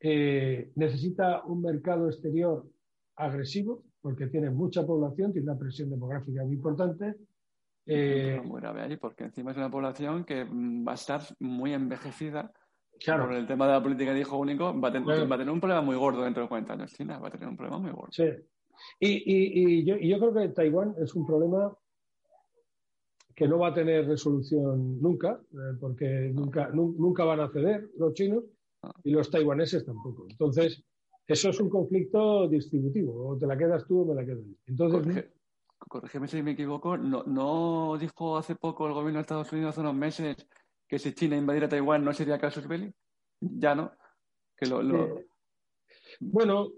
eh, 0.00 0.70
necesita 0.74 1.44
un 1.44 1.62
mercado 1.62 2.08
exterior 2.08 2.66
agresivo, 3.16 3.84
porque 4.02 4.26
tiene 4.26 4.50
mucha 4.50 4.84
población, 4.84 5.32
tiene 5.32 5.50
una 5.50 5.58
presión 5.58 5.88
demográfica 5.88 6.42
muy 6.44 6.56
importante. 6.56 7.14
Eh, 7.86 8.40
muy 8.44 8.60
grave 8.60 8.82
ahí, 8.82 8.96
porque 8.96 9.24
encima 9.24 9.52
es 9.52 9.56
una 9.56 9.70
población 9.70 10.24
que 10.24 10.44
mm, 10.44 10.86
va 10.86 10.92
a 10.92 10.96
estar 10.96 11.22
muy 11.38 11.72
envejecida. 11.72 12.52
Claro. 13.02 13.26
Por 13.26 13.34
el 13.34 13.46
tema 13.46 13.66
de 13.66 13.72
la 13.72 13.82
política 13.82 14.12
de 14.12 14.20
hijo 14.20 14.36
único, 14.36 14.78
va 14.78 14.88
a, 14.88 14.92
tener 14.92 15.50
un 15.50 15.60
problema 15.60 15.82
muy 15.82 15.96
gordo 15.96 16.22
dentro 16.22 16.42
de 16.42 16.48
40 16.48 16.72
años. 16.72 16.92
China 16.92 17.18
va 17.18 17.28
a 17.28 17.30
tener 17.30 17.48
un 17.48 17.56
problema 17.56 17.78
muy 17.78 17.90
gordo. 17.90 18.12
Sí. 18.12 18.28
Y, 18.98 19.84
yo, 19.84 20.18
creo 20.18 20.34
que 20.34 20.48
Taiwán 20.48 20.94
es 20.98 21.14
un 21.14 21.26
problema 21.26 21.72
que 23.34 23.48
no 23.48 23.58
va 23.58 23.68
a 23.68 23.74
tener 23.74 24.06
resolución 24.06 25.00
nunca, 25.00 25.40
eh, 25.52 25.76
porque 25.80 26.30
nunca, 26.34 26.68
nunca 26.72 27.24
van 27.24 27.40
a 27.40 27.48
ceder 27.48 27.88
los 27.98 28.14
chinos 28.14 28.44
y 29.04 29.10
los 29.10 29.30
taiwaneses 29.30 29.84
tampoco. 29.84 30.26
Entonces, 30.28 30.84
eso 31.26 31.50
es 31.50 31.60
un 31.60 31.68
conflicto 31.68 32.48
distributivo, 32.48 33.28
o 33.28 33.36
te 33.38 33.46
la 33.46 33.56
quedas 33.56 33.86
tú 33.86 34.02
o 34.02 34.06
me 34.06 34.14
la 34.14 34.24
quedo 34.24 34.42
yo. 34.42 34.54
Entonces, 34.66 35.30
corrígeme 35.78 36.28
si 36.28 36.42
me 36.42 36.52
equivoco, 36.52 36.96
¿no, 36.96 37.24
¿no 37.24 37.96
dijo 37.98 38.36
hace 38.36 38.54
poco 38.54 38.86
el 38.86 38.94
gobierno 38.94 39.18
de 39.18 39.22
Estados 39.22 39.52
Unidos, 39.52 39.70
hace 39.70 39.80
unos 39.80 39.94
meses, 39.94 40.36
que 40.86 40.98
si 40.98 41.14
China 41.14 41.36
invadiera 41.36 41.68
Taiwán 41.68 42.04
no 42.04 42.12
sería 42.12 42.38
casus 42.38 42.66
belli? 42.68 42.92
Ya 43.40 43.74
no. 43.74 43.92
Que 44.56 44.66
lo, 44.66 44.82
eh, 44.82 45.26
bueno, 46.20 46.68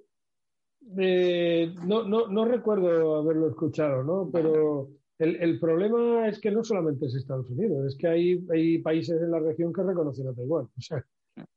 Eh, 0.99 1.74
no, 1.86 2.03
no, 2.05 2.28
no, 2.28 2.45
recuerdo 2.45 3.16
haberlo 3.16 3.49
escuchado, 3.49 4.03
¿no? 4.05 4.30
Pero 4.30 4.90
el, 5.18 5.36
el, 5.36 5.59
problema 5.59 6.28
es 6.28 6.38
que 6.40 6.51
no 6.51 6.62
solamente 6.62 7.07
es 7.07 7.14
Estados 7.14 7.49
Unidos, 7.51 7.86
es 7.86 7.97
que 7.97 8.07
hay, 8.07 8.47
hay 8.53 8.78
países 8.78 9.20
en 9.20 9.30
la 9.30 9.38
región 9.40 9.72
que 9.72 9.82
reconocen 9.82 10.28
a 10.28 10.34
Taiwán. 10.34 10.66
O 10.66 10.80
sea, 10.80 11.05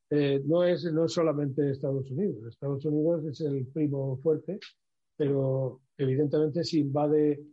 eh, 0.10 0.42
no, 0.46 0.64
es, 0.64 0.84
no 0.92 1.06
es 1.06 1.14
solamente 1.14 1.70
Estados 1.70 2.10
Unidos. 2.12 2.46
Estados 2.48 2.86
Unidos 2.86 3.26
es 3.26 3.42
el 3.42 3.68
primo 3.68 4.18
fuerte, 4.18 4.60
pero 5.16 5.82
evidentemente 5.98 6.64
si 6.64 6.80
invade 6.80 7.44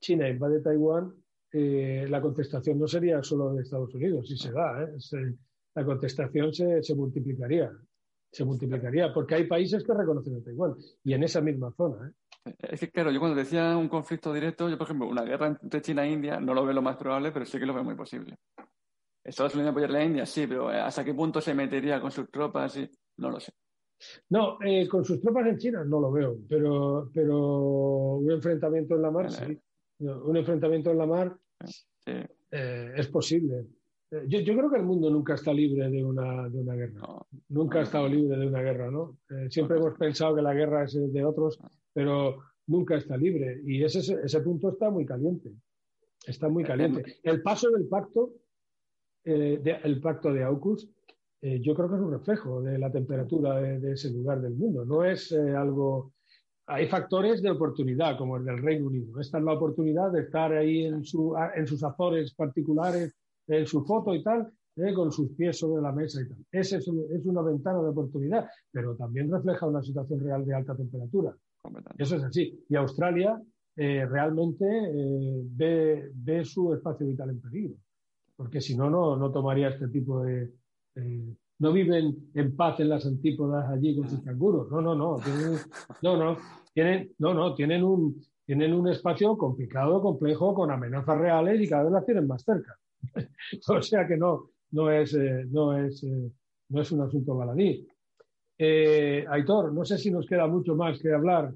China, 0.00 0.28
invade 0.28 0.60
Taiwán, 0.60 1.14
eh, 1.52 2.06
la 2.08 2.20
contestación 2.20 2.78
no 2.78 2.86
sería 2.86 3.22
solo 3.22 3.52
de 3.52 3.62
Estados 3.62 3.94
Unidos, 3.94 4.28
si 4.28 4.36
se 4.36 4.52
da, 4.52 4.82
¿eh? 4.82 5.34
la 5.74 5.84
contestación 5.84 6.52
se, 6.54 6.82
se, 6.82 6.94
multiplicaría, 6.94 7.70
se 8.30 8.44
multiplicaría, 8.44 9.12
porque 9.12 9.34
hay 9.34 9.46
países 9.46 9.84
que 9.84 9.92
reconocen 9.92 10.36
a 10.36 10.42
Taiwán 10.42 10.74
y 11.04 11.12
en 11.12 11.22
esa 11.24 11.40
misma 11.40 11.72
zona. 11.76 12.08
¿eh? 12.08 12.54
Es 12.58 12.80
que, 12.80 12.90
claro, 12.90 13.10
yo 13.10 13.20
cuando 13.20 13.38
decía 13.38 13.76
un 13.76 13.88
conflicto 13.88 14.32
directo, 14.32 14.68
yo, 14.68 14.78
por 14.78 14.86
ejemplo, 14.86 15.08
una 15.08 15.24
guerra 15.24 15.58
entre 15.60 15.82
China 15.82 16.06
e 16.06 16.12
India 16.12 16.40
no 16.40 16.54
lo 16.54 16.64
veo 16.64 16.72
lo 16.72 16.82
más 16.82 16.96
probable, 16.96 17.32
pero 17.32 17.44
sí 17.44 17.58
que 17.58 17.66
lo 17.66 17.74
veo 17.74 17.84
muy 17.84 17.96
posible. 17.96 18.36
Estados 19.22 19.54
Unidos 19.54 19.70
apoyaría 19.72 19.96
a 19.96 19.98
la 20.00 20.04
India, 20.04 20.26
sí, 20.26 20.46
pero 20.46 20.68
¿hasta 20.68 21.04
qué 21.04 21.14
punto 21.14 21.40
se 21.40 21.54
metería 21.54 22.00
con 22.00 22.10
sus 22.10 22.30
tropas? 22.30 22.72
Sí, 22.72 22.90
no 23.18 23.30
lo 23.30 23.40
sé. 23.40 23.52
No, 24.30 24.58
eh, 24.62 24.88
con 24.88 25.04
sus 25.04 25.20
tropas 25.20 25.46
en 25.46 25.58
China 25.58 25.84
no 25.84 26.00
lo 26.00 26.10
veo, 26.10 26.38
pero, 26.48 27.10
pero 27.12 28.16
un 28.16 28.30
enfrentamiento 28.30 28.94
en 28.94 29.02
la 29.02 29.10
mar, 29.10 29.30
sí. 29.30 29.58
Un 29.98 30.36
enfrentamiento 30.38 30.90
en 30.90 30.98
la 30.98 31.06
mar 31.06 31.36
eh, 32.06 32.92
es 32.96 33.08
posible. 33.08 33.66
Eh, 34.10 34.24
yo, 34.26 34.40
yo, 34.40 34.56
creo 34.56 34.70
que 34.70 34.78
el 34.78 34.84
mundo 34.84 35.10
nunca 35.10 35.34
está 35.34 35.52
libre 35.52 35.90
de 35.90 36.02
una, 36.02 36.48
de 36.48 36.58
una 36.58 36.74
guerra. 36.74 37.02
nunca 37.50 37.80
ha 37.80 37.82
estado 37.82 38.08
libre 38.08 38.38
de 38.38 38.46
una 38.46 38.62
guerra, 38.62 38.90
¿no? 38.90 39.18
siempre 39.50 39.76
hemos 39.76 39.98
pensado 39.98 40.34
que 40.34 40.42
la 40.42 40.54
guerra 40.54 40.84
es 40.84 40.94
de 40.94 41.24
otros, 41.24 41.58
pero 41.92 42.38
nunca 42.66 42.96
está 42.96 43.18
libre. 43.18 43.60
Y 43.64 43.84
ese, 43.84 43.98
ese 43.98 44.40
punto 44.40 44.70
está 44.70 44.88
muy 44.88 45.04
caliente. 45.04 45.52
Está 46.26 46.48
muy 46.48 46.64
caliente. 46.64 47.18
El 47.22 47.42
paso 47.42 47.70
del 47.70 47.86
pacto 47.88 48.32
eh, 49.24 49.80
el 49.84 50.00
pacto 50.00 50.32
de 50.32 50.44
AUKUS, 50.44 50.88
eh, 51.42 51.60
yo 51.60 51.74
creo 51.74 51.88
que 51.88 51.96
es 51.96 52.00
un 52.00 52.12
reflejo 52.12 52.62
de 52.62 52.78
la 52.78 52.90
temperatura 52.90 53.60
de, 53.60 53.92
ese 53.92 54.10
lugar 54.10 54.40
del 54.40 54.54
mundo. 54.54 54.84
No 54.84 55.04
es 55.04 55.32
eh, 55.32 55.54
algo. 55.54 56.12
Hay 56.66 56.86
factores 56.86 57.42
de 57.42 57.50
oportunidad, 57.50 58.16
como 58.16 58.36
el 58.36 58.44
del 58.44 58.62
Reino 58.62 58.86
Unido. 58.86 59.20
Esta 59.20 59.38
es 59.38 59.44
la 59.44 59.54
oportunidad 59.54 60.12
de 60.12 60.22
estar 60.22 60.52
ahí 60.52 60.84
en, 60.84 61.04
su, 61.04 61.34
en 61.54 61.66
sus 61.66 61.82
azores 61.82 62.32
particulares, 62.34 63.16
en 63.48 63.66
su 63.66 63.84
foto 63.84 64.14
y 64.14 64.22
tal, 64.22 64.52
con 64.94 65.10
sus 65.10 65.32
pies 65.32 65.58
sobre 65.58 65.82
la 65.82 65.90
mesa 65.90 66.22
y 66.22 66.28
tal. 66.28 66.38
Esa 66.52 66.76
es, 66.76 66.86
es, 66.86 67.26
una 67.26 67.42
ventana 67.42 67.82
de 67.82 67.88
oportunidad, 67.88 68.48
pero 68.70 68.94
también 68.94 69.30
refleja 69.30 69.66
una 69.66 69.82
situación 69.82 70.20
real 70.20 70.46
de 70.46 70.54
alta 70.54 70.76
temperatura. 70.76 71.34
Eso 71.98 72.16
es 72.16 72.22
así. 72.22 72.64
Y 72.68 72.76
Australia 72.76 73.40
realmente 73.74 74.64
ve, 75.56 76.08
ve 76.14 76.44
su 76.44 76.72
espacio 76.72 77.06
vital 77.06 77.30
en 77.30 77.40
peligro 77.40 77.74
porque 78.40 78.62
si 78.62 78.74
no, 78.74 78.88
no 78.88 79.30
tomaría 79.30 79.68
este 79.68 79.88
tipo 79.88 80.22
de... 80.22 80.50
no 81.58 81.72
viven 81.74 82.30
en 82.32 82.56
paz 82.56 82.80
en 82.80 82.88
las 82.88 83.04
antípodas 83.04 83.68
allí 83.68 83.94
con 83.94 84.08
sus 84.08 84.22
canguros. 84.22 84.70
No, 84.70 84.80
no, 84.80 84.94
no. 84.94 85.18
Tienen, 85.18 85.58
no, 86.00 86.16
no. 86.16 86.38
Tienen, 86.72 87.12
no, 87.18 87.34
no. 87.34 87.54
Tienen 87.54 87.84
un, 87.84 88.18
tienen 88.46 88.72
un 88.72 88.88
espacio 88.88 89.36
complicado, 89.36 90.00
complejo, 90.00 90.54
con 90.54 90.70
amenazas 90.70 91.18
reales 91.18 91.60
y 91.60 91.68
cada 91.68 91.82
vez 91.82 91.92
las 91.92 92.06
tienen 92.06 92.26
más 92.26 92.42
cerca. 92.42 92.78
o 93.68 93.82
sea 93.82 94.08
que 94.08 94.16
no, 94.16 94.52
no, 94.70 94.90
es, 94.90 95.12
eh, 95.12 95.44
no, 95.50 95.76
es, 95.76 96.02
eh, 96.02 96.32
no 96.70 96.80
es 96.80 96.90
un 96.92 97.02
asunto 97.02 97.36
baladí. 97.36 97.86
Eh, 98.56 99.26
Aitor, 99.28 99.70
no 99.70 99.84
sé 99.84 99.98
si 99.98 100.10
nos 100.10 100.24
queda 100.24 100.46
mucho 100.46 100.74
más 100.74 100.98
que 100.98 101.12
hablar 101.12 101.52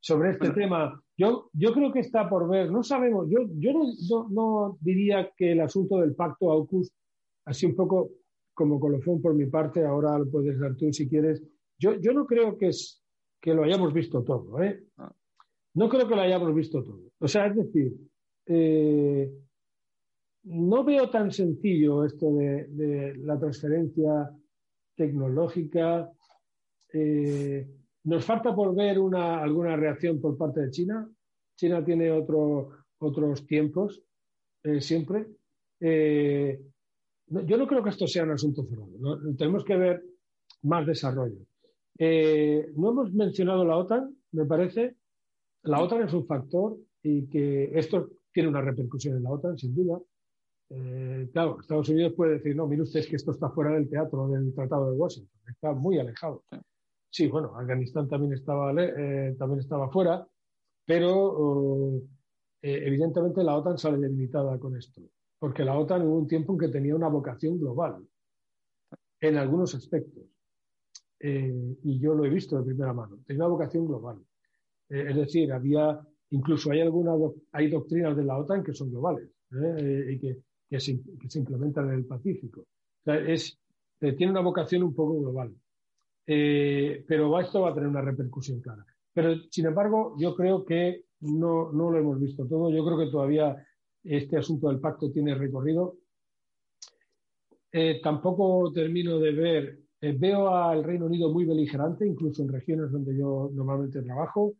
sobre 0.00 0.30
este 0.30 0.50
tema 0.52 1.03
yo, 1.16 1.50
yo 1.52 1.72
creo 1.72 1.92
que 1.92 2.00
está 2.00 2.28
por 2.28 2.48
ver, 2.48 2.70
no 2.70 2.82
sabemos, 2.82 3.28
yo, 3.30 3.40
yo 3.58 3.72
no, 3.72 4.28
no, 4.30 4.78
diría 4.80 5.30
que 5.36 5.52
el 5.52 5.60
asunto 5.60 5.98
del 5.98 6.14
pacto 6.14 6.50
AUKUS, 6.50 6.90
así 7.44 7.66
un 7.66 7.76
poco 7.76 8.10
como 8.52 8.80
colofón 8.80 9.20
por 9.20 9.34
mi 9.34 9.46
parte, 9.46 9.84
ahora 9.84 10.18
lo 10.18 10.30
puedes 10.30 10.58
dar 10.58 10.76
tú 10.76 10.92
si 10.92 11.08
quieres, 11.08 11.42
yo, 11.78 11.94
yo 12.00 12.12
no 12.12 12.26
creo 12.26 12.56
que, 12.56 12.68
es, 12.68 13.02
que 13.40 13.54
lo 13.54 13.64
hayamos 13.64 13.92
visto 13.92 14.22
todo, 14.22 14.62
¿eh? 14.62 14.84
Ah. 14.96 15.12
No 15.74 15.88
creo 15.88 16.06
que 16.06 16.14
lo 16.14 16.22
hayamos 16.22 16.54
visto 16.54 16.82
todo. 16.84 17.10
O 17.18 17.26
sea, 17.26 17.46
es 17.46 17.56
decir, 17.56 17.92
eh, 18.46 19.28
no 20.44 20.84
veo 20.84 21.10
tan 21.10 21.32
sencillo 21.32 22.04
esto 22.04 22.32
de, 22.32 22.66
de 22.68 23.16
la 23.16 23.38
transferencia 23.38 24.30
tecnológica. 24.94 26.10
Eh, 26.92 27.68
nos 28.04 28.24
falta 28.24 28.54
por 28.54 28.74
ver 28.74 28.98
una, 28.98 29.42
alguna 29.42 29.76
reacción 29.76 30.20
por 30.20 30.36
parte 30.36 30.60
de 30.60 30.70
China. 30.70 31.08
China 31.56 31.84
tiene 31.84 32.10
otro, 32.10 32.70
otros 32.98 33.46
tiempos 33.46 34.02
eh, 34.62 34.80
siempre. 34.80 35.26
Eh, 35.80 36.60
yo 37.26 37.56
no 37.56 37.66
creo 37.66 37.82
que 37.82 37.90
esto 37.90 38.06
sea 38.06 38.24
un 38.24 38.32
asunto 38.32 38.64
cerrado. 38.64 38.90
Tenemos 39.36 39.64
que 39.64 39.76
ver 39.76 40.04
más 40.62 40.86
desarrollo. 40.86 41.46
Eh, 41.98 42.72
no 42.76 42.90
hemos 42.90 43.12
mencionado 43.12 43.64
la 43.64 43.76
OTAN, 43.76 44.14
me 44.32 44.44
parece. 44.44 44.96
La 45.62 45.82
OTAN 45.82 46.02
es 46.02 46.12
un 46.12 46.26
factor 46.26 46.76
y 47.02 47.26
que 47.28 47.70
esto 47.78 48.10
tiene 48.32 48.50
una 48.50 48.60
repercusión 48.60 49.16
en 49.16 49.22
la 49.22 49.30
OTAN, 49.30 49.56
sin 49.56 49.74
duda. 49.74 49.98
claro, 51.32 51.58
Estados 51.60 51.88
Unidos 51.88 52.12
puede 52.14 52.34
decir, 52.34 52.54
no, 52.54 52.66
mire 52.66 52.82
usted, 52.82 53.06
que 53.08 53.16
esto 53.16 53.30
está 53.30 53.48
fuera 53.50 53.72
del 53.72 53.88
teatro 53.88 54.28
del 54.28 54.52
Tratado 54.52 54.90
de 54.90 54.96
Washington, 54.96 55.40
está 55.46 55.72
muy 55.72 55.98
alejado. 55.98 56.42
Sí, 57.14 57.28
bueno, 57.28 57.56
Afganistán 57.56 58.08
también 58.08 58.32
estaba, 58.32 58.72
eh, 58.82 59.36
también 59.38 59.60
estaba 59.60 59.88
fuera, 59.88 60.26
pero 60.84 61.94
eh, 62.60 62.80
evidentemente 62.86 63.44
la 63.44 63.56
OTAN 63.56 63.78
sale 63.78 63.98
debilitada 63.98 64.58
con 64.58 64.76
esto, 64.76 65.00
porque 65.38 65.64
la 65.64 65.78
OTAN 65.78 66.02
hubo 66.02 66.18
un 66.18 66.26
tiempo 66.26 66.54
en 66.54 66.58
que 66.58 66.68
tenía 66.70 66.96
una 66.96 67.06
vocación 67.06 67.56
global, 67.56 68.04
en 69.20 69.36
algunos 69.36 69.76
aspectos, 69.76 70.24
eh, 71.20 71.76
y 71.84 72.00
yo 72.00 72.14
lo 72.14 72.24
he 72.24 72.30
visto 72.30 72.58
de 72.58 72.64
primera 72.64 72.92
mano, 72.92 73.20
tenía 73.24 73.44
una 73.44 73.52
vocación 73.52 73.86
global. 73.86 74.18
es 74.88 75.14
decir, 75.14 75.52
había, 75.52 76.00
incluso 76.30 76.72
hay 76.72 76.80
algunas, 76.80 77.16
hay 77.52 77.70
doctrinas 77.70 78.16
de 78.16 78.24
la 78.24 78.38
OTAN 78.38 78.64
que 78.64 78.74
son 78.74 78.90
globales 78.90 79.30
y 79.52 80.18
que, 80.18 80.38
que, 80.68 80.80
se, 80.80 81.00
que, 81.20 81.30
se, 81.30 81.38
implementan 81.38 81.86
en 81.90 81.94
el 81.94 82.06
Pacífico. 82.06 82.62
O 82.62 83.04
sea, 83.04 83.18
es, 83.20 83.56
tiene 84.00 84.32
una 84.32 84.40
vocación 84.40 84.82
un 84.82 84.96
poco 84.96 85.20
global. 85.20 85.54
Eh, 86.26 87.04
pero 87.06 87.38
esto 87.38 87.62
va 87.62 87.70
a 87.70 87.74
tener 87.74 87.88
una 87.88 88.00
repercusión 88.00 88.60
clara. 88.60 88.84
Pero, 89.12 89.34
sin 89.50 89.66
embargo, 89.66 90.14
yo 90.18 90.34
creo 90.34 90.64
que 90.64 91.04
no, 91.20 91.72
no 91.72 91.90
lo 91.90 91.98
hemos 91.98 92.20
visto 92.20 92.46
todo. 92.46 92.70
Yo 92.70 92.84
creo 92.84 92.98
que 92.98 93.10
todavía 93.10 93.56
este 94.02 94.36
asunto 94.36 94.68
del 94.68 94.80
pacto 94.80 95.10
tiene 95.10 95.34
recorrido. 95.34 95.98
Eh, 97.70 98.00
tampoco 98.02 98.72
termino 98.72 99.18
de 99.18 99.32
ver, 99.32 99.78
eh, 100.00 100.14
veo 100.16 100.54
al 100.54 100.84
Reino 100.84 101.06
Unido 101.06 101.32
muy 101.32 101.44
beligerante, 101.44 102.06
incluso 102.06 102.42
en 102.42 102.52
regiones 102.52 102.92
donde 102.92 103.16
yo 103.16 103.50
normalmente 103.52 104.02
trabajo, 104.02 104.54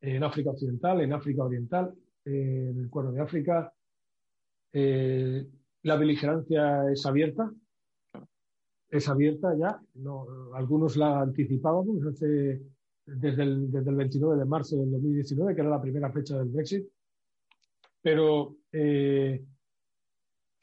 en 0.00 0.22
África 0.22 0.50
Occidental, 0.50 1.00
en 1.00 1.14
África 1.14 1.44
Oriental, 1.44 1.94
en 2.24 2.78
el 2.78 2.90
Cuerno 2.90 3.12
de 3.12 3.22
África. 3.22 3.72
la 5.82 5.96
beligerancia 5.96 6.90
es 6.90 7.06
abierta, 7.06 7.50
es 8.94 9.08
abierta 9.08 9.54
ya. 9.56 9.80
No, 9.94 10.26
algunos 10.54 10.96
la 10.96 11.20
anticipábamos 11.20 12.06
hace, 12.06 12.62
desde, 13.04 13.42
el, 13.42 13.70
desde 13.70 13.90
el 13.90 13.96
29 13.96 14.38
de 14.38 14.44
marzo 14.44 14.76
del 14.76 14.92
2019, 14.92 15.54
que 15.54 15.60
era 15.60 15.70
la 15.70 15.82
primera 15.82 16.12
fecha 16.12 16.38
del 16.38 16.48
Brexit. 16.48 16.86
Pero 18.00 18.56
eh, 18.70 19.44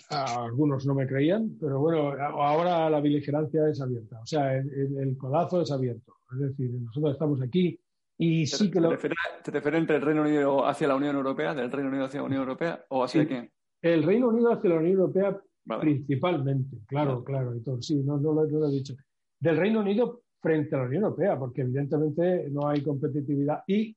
algunos 0.10 0.86
no 0.86 0.96
me 0.96 1.08
creían, 1.08 1.58
pero 1.60 1.80
bueno, 1.80 2.12
ahora 2.12 2.90
la 2.90 3.02
beligerancia 3.02 3.68
es 3.68 3.82
abierta. 3.82 4.22
O 4.22 4.26
sea, 4.26 4.56
el, 4.56 5.18
codazo 5.18 5.62
es 5.62 5.72
abierto. 5.72 6.14
Es 6.32 6.40
decir, 6.40 6.72
nosotros 6.72 7.14
estamos 7.14 7.42
aquí 7.42 7.78
y 8.18 8.46
sí 8.46 8.72
que 8.72 8.80
lo... 8.80 8.90
¿Te 8.90 9.52
refieres 9.52 9.82
entre 9.82 9.98
el 9.98 10.02
Reino 10.02 10.22
Unido 10.22 10.66
hacia 10.66 10.88
la 10.88 10.96
Unión 10.96 11.18
Europea, 11.18 11.54
del 11.54 11.72
Reino 11.72 11.90
Unido 11.90 12.06
hacia 12.06 12.22
la 12.22 12.28
Unión 12.28 12.42
Europea 12.44 12.86
o 12.90 13.04
hacia 13.04 13.28
quién? 13.28 13.52
El 13.82 14.04
Reino 14.04 14.30
Unido 14.30 14.54
hacia 14.54 14.70
la 14.70 14.78
Unión 14.78 14.94
Europea 14.94 15.42
Principalmente, 15.64 16.78
claro, 16.88 17.24
claro, 17.24 17.54
sí, 17.82 18.02
no, 18.04 18.18
no, 18.18 18.34
lo, 18.34 18.68
he 18.68 18.72
dicho. 18.72 18.96
Del 19.40 19.58
Reino 19.58 19.82
Unido 19.82 20.24
frente 20.40 20.76
a 20.76 20.80
la 20.80 20.86
Unión 20.86 21.04
Europea, 21.04 21.38
porque 21.38 21.62
evidentemente 21.62 22.50
no 22.50 22.68
hay 22.68 22.82
competitividad, 22.82 23.64
y 23.68 23.96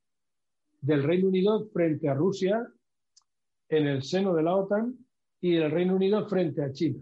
del 0.80 1.02
Reino 1.02 1.28
Unido 1.28 1.66
frente 1.72 2.08
a 2.08 2.14
Rusia 2.14 2.66
en 3.68 3.86
el 3.86 4.02
seno 4.02 4.34
de 4.34 4.42
la 4.42 4.54
OTAN 4.54 4.94
y 5.40 5.56
el 5.56 5.70
Reino 5.70 5.96
Unido 5.96 6.28
frente 6.28 6.62
a 6.62 6.70
China. 6.70 7.00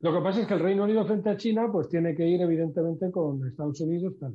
Lo 0.00 0.14
que 0.14 0.20
pasa 0.22 0.40
es 0.40 0.46
que 0.46 0.54
el 0.54 0.60
Reino 0.60 0.84
Unido 0.84 1.04
frente 1.04 1.30
a 1.30 1.36
China 1.36 1.68
pues 1.70 1.88
tiene 1.88 2.14
que 2.14 2.26
ir 2.26 2.40
evidentemente 2.40 3.10
con 3.10 3.46
Estados 3.46 3.80
Unidos. 3.80 4.14
Tal. 4.18 4.34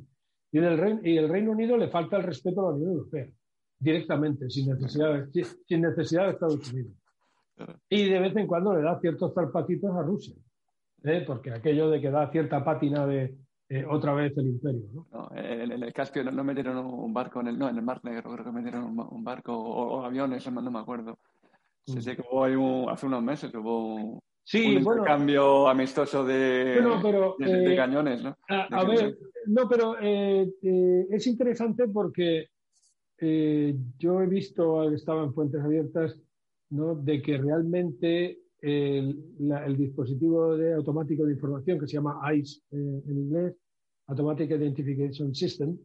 Y, 0.52 0.60
del 0.60 0.78
Reino, 0.78 1.00
y 1.02 1.16
el 1.16 1.28
Reino 1.28 1.52
Unido 1.52 1.76
le 1.76 1.88
falta 1.88 2.18
el 2.18 2.22
respeto 2.22 2.60
a 2.60 2.70
la 2.70 2.76
Unión 2.76 2.90
Europea, 2.92 3.26
directamente, 3.78 4.48
sin 4.50 4.68
necesidad, 4.68 5.28
sin 5.66 5.80
necesidad 5.80 6.26
de 6.26 6.32
Estados 6.32 6.72
Unidos. 6.72 6.92
Y 7.88 8.08
de 8.08 8.20
vez 8.20 8.36
en 8.36 8.46
cuando 8.46 8.74
le 8.74 8.82
da 8.82 8.98
ciertos 9.00 9.32
zarpatitos 9.34 9.94
a 9.94 10.02
Rusia, 10.02 10.34
¿eh? 11.04 11.24
porque 11.26 11.52
aquello 11.52 11.88
de 11.88 12.00
que 12.00 12.10
da 12.10 12.30
cierta 12.30 12.64
pátina 12.64 13.06
de, 13.06 13.36
otra 13.88 14.14
vez 14.14 14.36
el 14.36 14.46
imperio. 14.46 14.86
¿no? 14.92 15.06
no 15.10 15.30
en, 15.36 15.72
el 15.72 15.92
Caspio 15.92 16.24
no, 16.24 16.44
metieron 16.44 16.78
un 16.78 17.12
barco, 17.12 17.40
en 17.40 17.48
el, 17.48 17.58
no, 17.58 17.68
en 17.68 17.76
el 17.76 17.82
Mar 17.82 18.00
Negro 18.04 18.32
creo 18.32 18.44
que 18.44 18.52
metieron 18.52 18.84
un, 18.84 19.24
barco 19.24 19.56
o, 19.56 20.04
aviones, 20.04 20.50
no, 20.50 20.70
me 20.70 20.78
acuerdo. 20.78 21.18
Sí, 21.86 21.98
mm. 21.98 22.00
sí, 22.00 22.16
que 22.16 22.22
hubo 22.30 22.44
ahí 22.44 22.54
hace 22.92 23.06
unos 23.06 23.22
meses 23.22 23.54
hubo 23.54 23.94
un 23.94 24.20
intercambio 24.54 25.68
amistoso 25.68 26.24
de, 26.24 26.80
de, 27.38 27.76
cañones, 27.76 28.22
¿no? 28.22 28.36
A, 28.48 28.84
ver, 28.84 29.16
no, 29.46 29.68
pero 29.68 29.96
es 29.98 31.26
interesante 31.26 31.88
porque 31.88 32.48
yo 33.98 34.20
he 34.20 34.26
visto, 34.26 34.92
estaba 34.92 35.24
en 35.24 35.34
fuentes 35.34 35.60
abiertas, 35.62 36.20
¿no? 36.70 36.94
de 36.94 37.22
que 37.22 37.38
realmente 37.38 38.40
el, 38.60 39.76
dispositivo 39.76 40.56
de 40.56 40.74
automático 40.74 41.24
de 41.24 41.32
información 41.32 41.78
que 41.78 41.86
se 41.86 41.94
llama 41.94 42.20
ICE 42.34 42.60
eh, 42.72 43.02
en 43.06 43.18
inglés, 43.18 43.54
Automatic 44.08 44.50
Identification 44.50 45.34
System, 45.34 45.78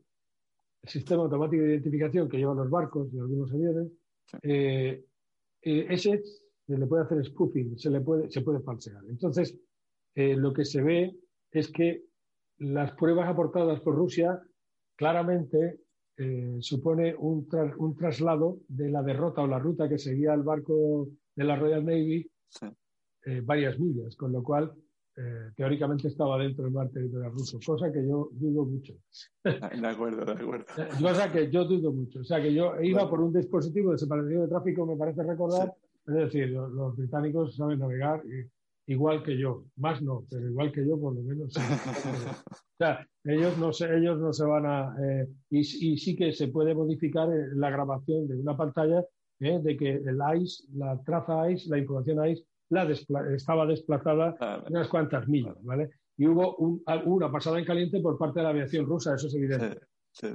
el 0.84 0.90
sistema 0.90 1.24
automático 1.24 1.64
de 1.64 1.70
identificación 1.70 2.28
que 2.28 2.38
llevan 2.38 2.58
los 2.58 2.70
barcos 2.70 3.14
y 3.14 3.20
algunos 3.20 3.52
aviones, 3.52 3.92
eh, 4.42 5.04
eh, 5.62 5.86
ese 5.90 6.22
se 6.68 6.78
le 6.78 6.88
puede 6.88 7.04
hacer 7.04 7.24
spoofing, 7.26 7.78
se 7.78 7.90
le 7.90 8.02
puede, 8.02 8.30
se 8.32 8.42
puede 8.42 8.62
falsear. 8.62 9.04
Entonces, 9.10 9.58
lo 10.16 10.54
que 10.54 10.66
se 10.66 10.82
ve 10.82 11.16
es 11.52 11.72
que 11.72 12.04
las 12.60 12.92
pruebas 12.94 13.28
aportadas 13.28 13.80
por 13.82 13.96
Rusia 13.96 14.42
claramente 14.96 15.80
supone 16.60 17.16
un, 17.18 17.48
un, 17.78 17.96
traslado 17.96 18.60
de 18.68 18.90
la 18.92 19.02
derrota 19.02 19.42
o 19.42 19.48
la 19.48 19.58
ruta 19.58 19.90
que 19.90 19.98
seguía 19.98 20.34
el 20.34 20.44
barco 20.44 21.08
de 21.36 21.44
la 21.44 21.56
Royal 21.56 21.84
Navy 21.84 22.30
eh, 23.24 23.42
varias 23.44 23.80
millas, 23.80 24.16
con 24.16 24.32
lo 24.32 24.42
cual 24.42 24.74
eh, 25.16 25.52
teóricamente 25.56 26.08
estaba 26.08 26.40
dentro 26.40 26.64
del 26.64 26.74
mar 26.74 26.90
territorial 26.90 27.32
ruso, 27.32 27.60
cosa 27.64 27.92
que 27.92 28.08
yo 28.08 28.30
dudo 28.32 28.66
mucho. 28.66 28.96
Ah, 29.44 29.70
de 29.76 29.88
acuerdo, 29.88 30.26
de 30.26 30.32
acuerdo. 30.32 30.66
Eh, 30.78 30.88
cosa 31.00 31.32
que 31.32 31.52
yo 31.52 31.66
dudo 31.66 31.92
mucho. 31.92 32.22
O 32.22 32.24
sea, 32.24 32.42
que 32.42 32.52
yo 32.52 32.82
iba 32.82 33.08
por 33.08 33.22
un 33.22 33.32
dispositivo 33.32 33.92
de 33.92 34.00
separación 34.00 34.42
de 34.42 34.48
tráfico, 34.48 34.88
me 34.88 34.96
parece 34.96 35.22
recordar, 35.22 35.72
es 36.08 36.14
decir, 36.14 36.50
los, 36.50 36.96
británicos 36.98 37.56
saben 37.56 37.78
navegar 37.78 38.24
igual 38.88 39.24
que 39.24 39.38
yo, 39.38 39.66
más 39.78 40.02
no, 40.02 40.26
pero 40.30 40.48
igual 40.48 40.72
que 40.72 40.86
yo 40.88 41.00
por 41.00 41.16
lo 41.16 41.22
menos. 41.22 41.56
o 42.46 42.78
sea, 42.78 43.08
ellos 43.24 43.58
no 43.58 43.72
se, 43.72 43.96
ellos 43.96 44.20
no 44.20 44.34
se 44.34 44.46
van 44.46 44.66
a... 44.66 44.96
y, 45.50 45.60
y, 45.60 45.98
sí 45.98 46.16
que 46.16 46.34
se 46.34 46.48
puede 46.48 46.74
modificar 46.74 47.30
la 47.56 47.70
grabación 47.70 48.28
de 48.28 48.36
una 48.40 48.58
pantalla 48.58 49.04
¿eh? 49.42 49.60
de 49.62 49.78
que 49.78 49.90
el 49.96 50.20
ICE, 50.42 50.64
la 50.76 51.02
traza 51.04 51.50
ICE, 51.52 51.70
la 51.70 51.78
información 51.80 52.26
ICE, 52.28 52.46
la 52.70 52.90
estaba 53.36 53.66
desplazada 53.66 54.36
unas 54.70 54.88
cuantas 54.88 55.28
millas, 55.28 55.56
¿vale? 55.64 55.90
Y 56.18 56.28
hubo 56.28 56.56
una 56.56 57.32
pasada 57.32 57.60
en 57.60 57.66
caliente 57.66 58.00
por 58.00 58.18
parte 58.18 58.40
de 58.40 58.44
la 58.44 58.50
aviación 58.50 58.86
rusa, 58.86 59.16
eso 59.16 59.28
es 59.28 59.36
evidente. 59.36 59.80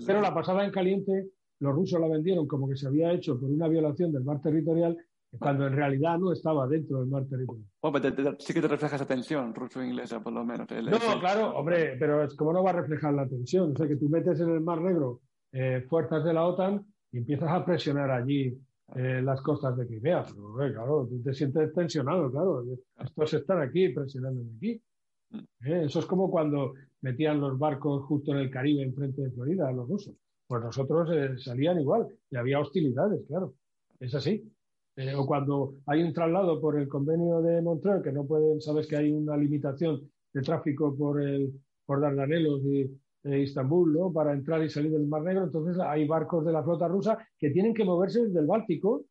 Pero 0.06 0.20
la 0.20 0.34
pasada 0.34 0.64
en 0.64 0.70
caliente, 0.70 1.30
los 1.60 1.74
rusos 1.74 2.00
la 2.00 2.08
vendieron 2.08 2.46
como 2.46 2.68
que 2.68 2.76
se 2.76 2.88
había 2.88 3.12
hecho 3.12 3.38
por 3.38 3.48
una 3.48 3.68
violación 3.68 4.12
del 4.12 4.24
mar 4.24 4.40
territorial, 4.42 4.96
cuando 5.38 5.66
en 5.66 5.74
realidad 5.74 6.18
no 6.18 6.32
estaba 6.32 6.66
dentro 6.66 7.00
del 7.00 7.08
mar 7.08 7.26
territorial. 7.26 8.36
sí 8.38 8.54
que 8.54 8.60
te 8.60 8.68
refleja 8.68 8.96
esa 8.96 9.06
tensión 9.06 9.54
ruso-inglesa, 9.54 10.22
por 10.22 10.32
lo 10.32 10.44
menos. 10.44 10.66
no, 10.70 11.20
claro, 11.20 11.56
hombre, 11.56 11.96
pero 11.98 12.22
es 12.22 12.34
como 12.34 12.52
no 12.52 12.62
va 12.62 12.70
a 12.70 12.80
reflejar 12.80 13.14
la 13.14 13.28
tensión. 13.28 13.72
O 13.72 13.76
sea, 13.76 13.86
que 13.86 13.96
tú 13.96 14.08
metes 14.08 14.40
en 14.40 14.50
el 14.50 14.60
Mar 14.60 14.80
Negro 14.80 15.20
eh, 15.52 15.84
fuerzas 15.88 16.24
de 16.24 16.32
la 16.32 16.46
OTAN 16.46 16.84
y 17.12 17.18
empiezas 17.18 17.50
a 17.50 17.64
presionar 17.64 18.10
allí 18.10 18.58
eh, 18.94 19.20
las 19.22 19.40
costas 19.42 19.76
de 19.76 19.86
Crimea. 19.86 20.24
Pero, 20.24 20.72
claro, 20.72 21.06
tú 21.08 21.22
te 21.22 21.34
sientes 21.34 21.72
tensionado, 21.72 22.30
claro. 22.30 22.64
Estos 22.98 23.34
están 23.34 23.60
aquí 23.60 23.90
presionando 23.90 24.42
aquí. 24.56 24.80
Mm. 25.30 25.38
Eh, 25.66 25.84
eso 25.84 26.00
es 26.00 26.06
como 26.06 26.30
cuando 26.30 26.74
metían 27.02 27.40
los 27.40 27.58
barcos 27.58 28.04
justo 28.04 28.32
en 28.32 28.38
el 28.38 28.50
Caribe, 28.50 28.82
enfrente 28.82 29.22
de 29.22 29.30
Florida, 29.30 29.68
a 29.68 29.72
los 29.72 29.88
rusos. 29.88 30.14
Pues 30.46 30.62
nosotros 30.62 31.10
salían 31.42 31.80
igual 31.80 32.06
y 32.30 32.36
había 32.36 32.60
hostilidades, 32.60 33.24
claro. 33.26 33.54
Es 33.98 34.14
así. 34.14 34.44
O 35.16 35.26
cuando 35.26 35.74
hay 35.86 36.02
un 36.02 36.12
traslado 36.12 36.60
por 36.60 36.78
el 36.78 36.88
convenio 36.88 37.42
de 37.42 37.60
Montreal, 37.60 38.02
que 38.02 38.12
no 38.12 38.26
pueden, 38.26 38.60
sabes 38.60 38.86
que 38.86 38.96
hay 38.96 39.12
una 39.12 39.36
limitación 39.36 40.10
de 40.32 40.42
tráfico 40.42 40.96
por, 40.96 41.22
el, 41.22 41.52
por 41.84 42.00
Dardanelos 42.00 42.62
y, 42.64 42.90
de 43.26 43.40
Istambul, 43.40 43.92
¿no? 43.92 44.12
Para 44.12 44.32
entrar 44.32 44.62
y 44.62 44.70
salir 44.70 44.92
del 44.92 45.06
Mar 45.06 45.22
Negro. 45.22 45.44
Entonces 45.44 45.78
hay 45.80 46.06
barcos 46.06 46.44
de 46.44 46.52
la 46.52 46.62
flota 46.62 46.88
rusa 46.88 47.18
que 47.38 47.50
tienen 47.50 47.74
que 47.74 47.84
moverse 47.84 48.24
desde 48.24 48.40
el 48.40 48.46
Báltico. 48.46 49.04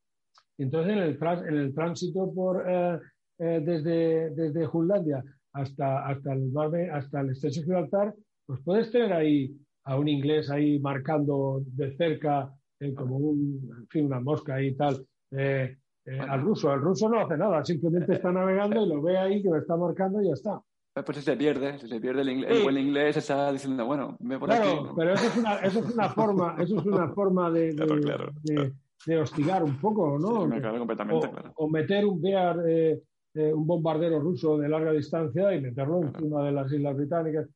Entonces 0.58 0.94
en 0.94 1.00
el, 1.00 1.20
en 1.48 1.58
el 1.58 1.74
tránsito 1.74 2.34
por, 2.34 2.64
eh, 2.68 3.00
eh, 3.40 3.62
desde, 3.64 4.30
desde 4.32 4.66
Jutlandia 4.66 5.24
hasta, 5.52 6.08
hasta, 6.08 6.34
el 6.34 6.52
mar, 6.52 6.74
hasta 6.92 7.22
el 7.22 7.32
estrecho 7.32 7.62
Gibraltar, 7.62 8.16
pues 8.46 8.62
puedes 8.64 8.92
tener 8.92 9.12
ahí 9.12 9.54
a 9.84 9.98
un 9.98 10.08
inglés 10.08 10.50
ahí 10.50 10.80
marcando 10.80 11.62
de 11.66 11.96
cerca 11.96 12.54
eh, 12.80 12.94
como 12.94 13.18
un, 13.18 13.70
en 13.80 13.88
fin, 13.88 14.06
una 14.06 14.20
mosca 14.20 14.62
y 14.62 14.76
tal. 14.76 15.06
Al 15.36 16.42
ruso, 16.42 16.74
el 16.74 16.82
ruso 16.82 17.10
no 17.10 17.20
hace 17.20 17.38
nada, 17.38 17.64
simplemente 17.66 18.14
está 18.14 18.32
navegando 18.32 18.86
y 18.86 18.90
lo 18.90 19.02
ve 19.02 19.18
ahí 19.18 19.42
que 19.42 19.50
lo 19.50 19.58
está 19.58 19.76
marcando 19.76 20.22
y 20.22 20.28
ya 20.28 20.34
está. 20.34 20.62
Pues 21.04 21.18
se 21.18 21.36
pierde, 21.36 21.78
se 21.78 22.00
pierde 22.00 22.22
el 22.22 22.30
inglés, 22.30 22.52
el 22.52 22.64
buen 22.64 22.78
inglés 22.78 23.18
está 23.18 23.52
diciendo, 23.52 23.86
bueno, 23.86 24.16
me 24.22 24.40
por 24.40 24.48
claro, 24.48 24.94
pero 24.96 25.14
eso 25.14 25.28
es, 25.28 25.38
una, 25.38 25.56
eso 25.58 25.80
es 25.80 25.94
una 25.94 26.10
forma, 26.10 26.56
eso 26.58 26.80
es 26.80 26.86
una 26.86 27.10
forma 27.10 27.52
de, 27.52 27.74
de, 27.74 28.72
de, 29.06 29.18
hostigar 29.18 29.62
un 29.62 29.78
poco, 29.82 30.18
¿no? 30.18 30.48
completamente, 30.78 31.28
o, 31.28 31.32
claro. 31.32 31.52
o, 31.54 31.70
meter 31.70 32.06
un 32.06 32.22
Bear, 32.22 32.62
eh, 32.66 33.02
eh, 33.34 33.54
un 33.54 33.68
bombardero 33.68 34.22
ruso 34.22 34.58
de 34.58 34.70
larga 34.70 34.94
distancia 34.94 35.54
y 35.54 35.60
meterlo 35.60 36.02
encima 36.02 36.46
de 36.46 36.54
las 36.54 36.72
Islas 36.72 36.96
Británicas. 36.96 37.50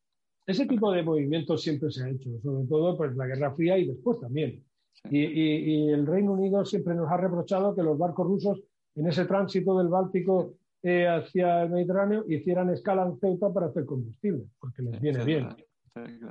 Ese 0.45 0.65
tipo 0.65 0.91
de 0.91 1.03
movimientos 1.03 1.61
siempre 1.61 1.89
se 1.91 2.03
ha 2.03 2.09
hecho, 2.09 2.29
sobre 2.43 2.67
todo 2.67 2.97
pues 2.97 3.15
la 3.15 3.25
Guerra 3.25 3.55
Fría 3.55 3.77
y 3.77 3.87
después 3.87 4.19
también. 4.19 4.65
Y, 5.09 5.19
y, 5.19 5.85
y 5.85 5.89
el 5.89 6.05
Reino 6.05 6.33
Unido 6.33 6.65
siempre 6.65 6.95
nos 6.95 7.09
ha 7.09 7.17
reprochado 7.17 7.75
que 7.75 7.83
los 7.83 7.97
barcos 7.97 8.27
rusos 8.27 8.61
en 8.95 9.07
ese 9.07 9.25
tránsito 9.25 9.77
del 9.77 9.87
Báltico 9.87 10.55
eh, 10.81 11.07
hacia 11.07 11.63
el 11.63 11.71
Mediterráneo 11.71 12.23
hicieran 12.27 12.69
escala 12.69 13.03
en 13.03 13.17
Ceuta 13.19 13.51
para 13.51 13.67
hacer 13.67 13.85
combustible, 13.85 14.45
porque 14.59 14.81
les 14.81 14.99
viene 15.01 15.23
bien. 15.25 15.49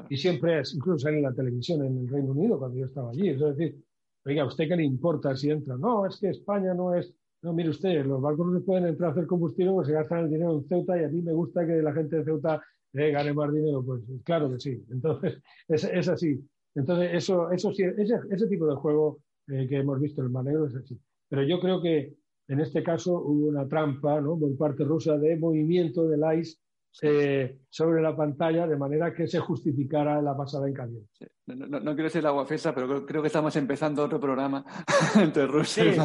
Y 0.08 0.16
siempre 0.16 0.60
es, 0.60 0.74
incluso 0.74 1.08
en 1.08 1.22
la 1.22 1.32
televisión 1.32 1.84
en 1.84 1.98
el 1.98 2.08
Reino 2.08 2.32
Unido 2.32 2.58
cuando 2.58 2.78
yo 2.78 2.86
estaba 2.86 3.10
allí. 3.10 3.28
Es 3.28 3.40
decir, 3.40 3.76
oiga, 4.24 4.42
¿a 4.42 4.46
usted 4.46 4.66
qué 4.68 4.76
le 4.76 4.84
importa 4.84 5.36
si 5.36 5.50
entra? 5.50 5.76
No, 5.76 6.06
es 6.06 6.18
que 6.18 6.30
España 6.30 6.72
no 6.72 6.94
es. 6.94 7.12
No, 7.42 7.52
mire 7.52 7.68
usted, 7.68 8.04
los 8.04 8.20
barcos 8.20 8.50
no 8.50 8.60
pueden 8.60 8.86
entrar 8.86 9.10
a 9.10 9.12
hacer 9.12 9.26
combustible 9.26 9.72
porque 9.72 9.90
se 9.90 9.94
gastan 9.94 10.24
el 10.24 10.30
dinero 10.30 10.54
en 10.54 10.64
Ceuta 10.66 10.98
y 11.00 11.04
a 11.04 11.08
mí 11.08 11.22
me 11.22 11.32
gusta 11.32 11.66
que 11.66 11.82
la 11.82 11.92
gente 11.92 12.16
de 12.16 12.24
Ceuta 12.24 12.62
eh, 12.94 13.10
gane 13.10 13.32
más 13.32 13.52
dinero. 13.52 13.84
Pues 13.84 14.02
claro 14.24 14.50
que 14.50 14.58
sí. 14.58 14.82
Entonces, 14.90 15.40
es, 15.68 15.84
es 15.84 16.08
así. 16.08 16.42
Entonces, 16.74 17.10
eso, 17.12 17.50
eso 17.50 17.72
sí, 17.72 17.82
ese, 17.82 18.14
ese 18.30 18.46
tipo 18.46 18.66
de 18.66 18.76
juego 18.76 19.20
eh, 19.48 19.66
que 19.68 19.78
hemos 19.78 20.00
visto 20.00 20.20
en 20.20 20.26
el 20.26 20.32
Manegro 20.32 20.66
es 20.66 20.76
así. 20.76 20.98
Pero 21.28 21.42
yo 21.42 21.60
creo 21.60 21.80
que 21.80 22.14
en 22.48 22.60
este 22.60 22.82
caso 22.82 23.20
hubo 23.20 23.48
una 23.48 23.68
trampa 23.68 24.20
¿no? 24.20 24.38
por 24.38 24.56
parte 24.56 24.84
rusa 24.84 25.18
de 25.18 25.36
movimiento 25.36 26.08
del 26.08 26.22
ICE 26.38 26.58
eh, 27.02 27.58
sobre 27.68 28.02
la 28.02 28.16
pantalla 28.16 28.66
de 28.66 28.76
manera 28.76 29.14
que 29.14 29.28
se 29.28 29.38
justificara 29.38 30.20
la 30.20 30.36
pasada 30.36 30.66
en 30.66 30.74
caliente. 30.74 31.28
No, 31.46 31.94
quiero 31.94 32.10
ser 32.10 32.24
la 32.24 32.30
guafesa, 32.30 32.74
pero 32.74 33.06
creo, 33.06 33.22
que 33.22 33.28
estamos 33.28 33.54
empezando 33.56 34.02
otro 34.02 34.18
programa 34.18 34.64
entre 35.16 35.46
Rusia 35.46 35.84
y 35.84 35.96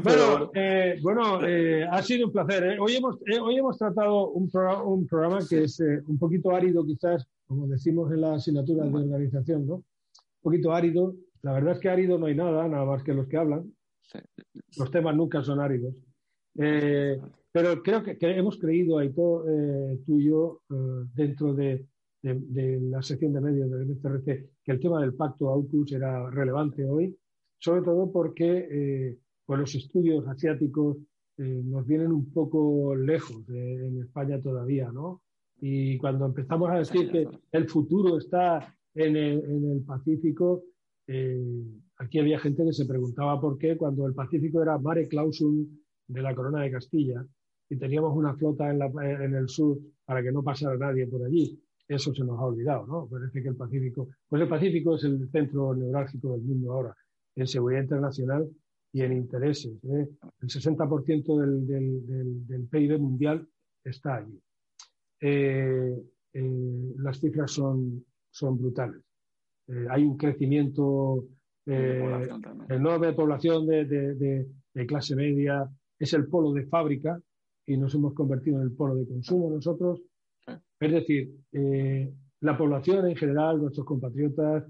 Bueno, 0.00 0.50
eh, 0.54 0.98
bueno 1.02 1.44
eh, 1.46 1.86
ha 1.90 2.02
sido 2.02 2.28
un 2.28 2.32
placer. 2.32 2.78
Hoy, 2.80 2.96
hemos, 2.96 3.16
hoy 3.42 3.58
hemos 3.58 3.76
tratado 3.76 4.30
un, 4.30 4.48
un 4.84 5.06
programa 5.06 5.40
que 5.46 5.64
es 5.64 5.80
un 5.80 6.18
poquito 6.18 6.54
árido, 6.54 6.86
quizás, 6.86 7.28
como 7.48 7.66
decimos 7.66 8.12
en 8.12 8.20
la 8.20 8.34
asignatura 8.34 8.84
de 8.84 8.94
organización, 8.94 9.66
¿no? 9.66 9.74
Un 9.76 9.84
poquito 10.42 10.72
árido. 10.72 11.16
La 11.42 11.54
verdad 11.54 11.72
es 11.72 11.80
que 11.80 11.88
árido 11.88 12.18
no 12.18 12.26
hay 12.26 12.34
nada, 12.34 12.68
nada 12.68 12.84
más 12.84 13.02
que 13.02 13.14
los 13.14 13.26
que 13.26 13.38
hablan. 13.38 13.72
Los 14.76 14.90
temas 14.90 15.16
nunca 15.16 15.42
son 15.42 15.58
áridos. 15.58 15.94
Eh, 16.58 17.18
pero 17.50 17.82
creo 17.82 18.02
que, 18.02 18.16
hemos 18.20 18.58
creído, 18.58 18.98
Aito, 18.98 19.48
eh, 19.48 19.98
tú 20.04 20.20
y 20.20 20.26
yo, 20.26 20.60
eh, 20.70 21.08
dentro 21.14 21.54
de, 21.54 21.86
la 22.22 23.00
sección 23.00 23.32
de 23.32 23.40
medios 23.40 23.70
del 23.70 23.86
MCRC, 23.86 24.50
que 24.62 24.72
el 24.72 24.80
tema 24.80 25.00
del 25.00 25.14
pacto 25.14 25.48
AUKUS 25.48 25.92
era 25.92 26.28
relevante 26.30 26.84
hoy, 26.84 27.16
sobre 27.58 27.80
todo 27.82 28.10
porque 28.12 29.16
pues 29.46 29.60
los 29.60 29.74
estudios 29.76 30.26
asiáticos 30.26 30.98
nos 31.36 31.86
vienen 31.86 32.10
un 32.10 32.30
poco 32.32 32.94
lejos 32.96 33.48
en 33.48 34.02
España 34.02 34.42
todavía, 34.42 34.90
¿no? 34.90 35.22
Y 35.60 35.98
cuando 35.98 36.26
empezamos 36.26 36.70
a 36.70 36.78
decir 36.78 37.10
que 37.10 37.28
el 37.52 37.68
futuro 37.68 38.18
está 38.18 38.74
en 38.94 39.16
el, 39.16 39.44
en 39.44 39.70
el 39.72 39.82
Pacífico, 39.82 40.62
Aquí 41.98 42.20
había 42.20 42.38
gente 42.38 42.64
que 42.64 42.72
se 42.72 42.86
preguntaba 42.86 43.40
por 43.40 43.58
qué 43.58 43.76
cuando 43.76 44.06
el 44.06 44.14
Pacífico 44.14 44.62
era 44.62 44.78
mare 44.78 45.08
clausum 45.08 45.66
de 46.06 46.22
la 46.22 46.34
corona 46.34 46.62
de 46.62 46.70
Castilla 46.70 47.26
y 47.68 47.76
teníamos 47.76 48.16
una 48.16 48.34
flota 48.36 48.70
en, 48.70 49.34
el 49.34 49.48
sur 49.48 49.78
para 50.04 50.22
que 50.22 50.30
no 50.30 50.42
pasara 50.42 50.76
nadie 50.76 51.08
por 51.08 51.24
allí. 51.24 51.60
Eso 51.88 52.14
se 52.14 52.22
nos 52.22 52.38
ha 52.38 52.44
olvidado, 52.44 52.86
¿no? 52.86 53.08
Parece 53.08 53.42
que 53.42 53.48
el 53.48 53.56
Pacífico, 53.56 54.08
pues 54.28 54.42
el 54.42 54.48
Pacífico 54.48 54.94
es 54.94 55.04
el 55.04 55.28
centro 55.30 55.74
neurálgico 55.74 56.32
del 56.32 56.42
mundo 56.42 56.72
ahora, 56.72 56.94
en 57.34 57.46
seguridad 57.48 57.82
internacional 57.82 58.48
y 58.92 59.02
en 59.02 59.12
intereses. 59.14 59.72
¿eh? 59.84 60.08
El 60.40 60.48
60% 60.48 61.40
del, 61.40 61.66
del, 61.66 62.46
del, 62.46 62.68
PIB 62.68 62.98
mundial 63.00 63.46
está 63.82 64.16
allí. 64.16 64.40
Eh, 65.20 65.96
las 66.32 67.18
cifras 67.18 67.50
son, 67.50 68.04
son 68.30 68.58
brutales. 68.58 69.02
hay 69.90 70.04
un 70.04 70.16
crecimiento 70.16 71.26
enorme 71.66 73.08
de 73.08 73.12
población 73.12 73.66
de, 73.66 73.84
de, 73.84 74.86
clase 74.86 75.16
media, 75.16 75.68
es 75.98 76.12
el 76.12 76.28
polo 76.28 76.52
de 76.52 76.66
fábrica 76.66 77.20
y 77.66 77.76
nos 77.76 77.94
hemos 77.94 78.14
convertido 78.14 78.58
en 78.58 78.64
el 78.64 78.72
polo 78.72 78.94
de 78.94 79.06
consumo 79.06 79.50
nosotros. 79.50 80.00
Es 80.80 80.92
decir, 80.92 81.34
la 82.40 82.56
población 82.56 83.08
en 83.08 83.16
general, 83.16 83.60
nuestros 83.60 83.84
compatriotas, 83.84 84.64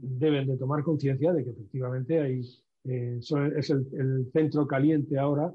deben 0.00 0.46
de 0.46 0.56
tomar 0.56 0.82
conciencia 0.82 1.32
de 1.32 1.44
que 1.44 1.50
efectivamente 1.50 2.20
hay, 2.20 2.40
eh, 2.84 3.18
es 3.56 3.70
el, 3.70 4.30
centro 4.32 4.66
caliente 4.66 5.18
ahora 5.18 5.52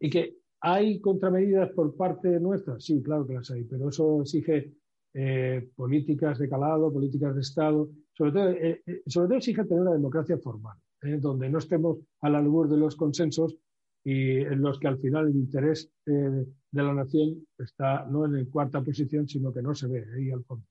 y 0.00 0.10
que 0.10 0.36
hay 0.62 1.00
contramedidas 1.00 1.70
por 1.70 1.94
parte 1.96 2.40
nuestra. 2.40 2.78
Sí, 2.78 3.02
claro 3.02 3.26
que 3.26 3.34
las 3.34 3.50
hay, 3.50 3.64
pero 3.64 3.88
eso 3.88 4.22
exige 4.22 4.72
eh, 5.14 5.68
políticas 5.74 6.38
de 6.38 6.48
calado, 6.48 6.92
políticas 6.92 7.34
de 7.34 7.40
Estado. 7.40 7.90
Sobre 8.12 8.32
todo, 8.32 8.50
eh, 8.50 8.82
sobre 9.06 9.28
todo 9.28 9.38
exige 9.38 9.64
tener 9.64 9.82
una 9.82 9.92
democracia 9.92 10.38
formal, 10.38 10.76
donde 11.20 11.50
no 11.50 11.58
estemos 11.58 11.98
a 12.20 12.30
la 12.30 12.40
luz 12.40 12.70
de 12.70 12.76
los 12.76 12.96
consensos 12.96 13.56
y 14.04 14.38
en 14.38 14.62
los 14.62 14.78
que 14.78 14.88
al 14.88 14.98
final 14.98 15.28
el 15.28 15.36
interés 15.36 15.90
de 16.04 16.46
la 16.72 16.94
nación 16.94 17.46
está 17.58 18.04
no 18.06 18.24
en 18.24 18.46
cuarta 18.46 18.82
posición, 18.82 19.28
sino 19.28 19.52
que 19.52 19.62
no 19.62 19.74
se 19.74 19.88
ve 19.88 20.04
ahí 20.16 20.30
al 20.30 20.44
fondo. 20.44 20.64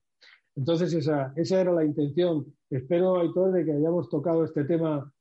Entonces, 0.55 0.93
esa, 0.93 1.33
esa 1.35 1.61
era 1.61 1.71
la 1.71 1.85
intención. 1.85 2.45
Espero, 2.69 3.19
Aitor, 3.19 3.53
de 3.53 3.65
que 3.65 3.71
hayamos 3.71 4.09
tocado 4.09 4.43
este 4.43 4.65
tema 4.65 5.11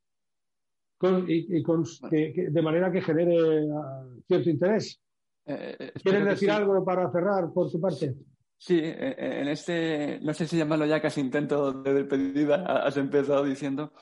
y, 1.26 1.62
con, 1.62 1.84
de 2.10 2.62
manera 2.62 2.92
que 2.92 3.00
genere 3.00 3.66
ah, 3.74 4.04
cierto 4.26 4.50
interés. 4.50 5.00
Eh, 5.46 5.76
eh 5.78 5.92
¿Quieren 6.02 6.24
decir 6.26 6.50
algo 6.50 6.84
para 6.84 7.10
cerrar 7.10 7.52
por 7.52 7.70
su 7.70 7.80
parte? 7.80 8.14
Sí, 8.58 8.78
eh, 8.78 9.14
eh, 9.18 9.40
en 9.40 9.48
este, 9.48 10.20
no 10.20 10.34
sé 10.34 10.46
si 10.46 10.58
llamarlo 10.58 10.84
ya 10.84 11.00
casi 11.00 11.20
intento 11.20 11.72
de 11.72 11.94
despedida, 11.94 12.64
has 12.84 12.96
empezado 12.98 13.44
diciendo 13.44 13.92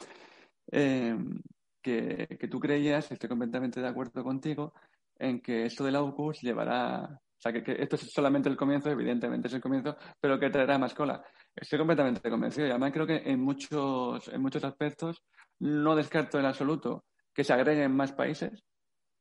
que, 0.71 2.27
que, 2.39 2.49
tú 2.49 2.59
creías, 2.59 3.11
estoy 3.11 3.29
completamente 3.29 3.81
de 3.81 3.89
acuerdo 3.89 4.23
contigo, 4.25 4.75
en 5.19 5.41
que 5.41 5.67
esto 5.67 5.85
del 5.85 5.97
AUKUS 5.97 6.43
llevará 6.43 7.21
o 7.39 7.41
sea, 7.41 7.53
que, 7.53 7.77
esto 7.81 7.95
es 7.95 8.13
solamente 8.13 8.49
el 8.49 8.57
comienzo, 8.57 8.91
evidentemente 8.91 9.47
es 9.47 9.55
el 9.55 9.61
comienzo, 9.61 9.97
pero 10.21 10.41
que 10.41 10.51
traerá 10.51 10.77
más 10.77 10.93
cola. 10.93 11.23
Estoy 11.55 11.79
completamente 11.79 12.29
convencido 12.29 12.67
y 12.67 12.71
además 12.71 12.93
creo 12.93 13.07
que 13.07 13.23
en 13.25 13.41
muchos, 13.41 14.27
en 14.27 14.43
muchos 14.43 14.65
aspectos 14.65 15.23
no 15.61 15.97
descarto 15.97 16.39
en 16.39 16.47
absoluto 16.47 17.05
que 17.35 17.45
se 17.45 17.53
agreguen 17.53 17.95
más 17.95 18.13
países. 18.13 18.65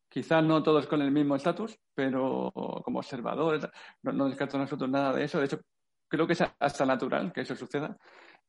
Quizás 0.09 0.43
no 0.43 0.63
todos 0.63 0.87
con 0.87 1.01
el 1.01 1.11
mismo 1.11 1.35
estatus, 1.35 1.77
pero 1.93 2.51
como 2.83 2.99
observadores, 2.99 3.67
no, 4.03 4.29
descarto 4.29 4.55
en 4.55 4.63
absoluto 4.63 4.87
nada 4.87 5.13
de 5.13 5.25
eso. 5.25 5.39
De 5.39 5.45
hecho, 5.45 5.59
creo 6.07 6.25
que 6.25 6.33
es 6.33 6.43
hasta 6.59 6.85
natural 6.85 7.31
que 7.33 7.41
eso 7.41 7.55
suceda. 7.55 7.97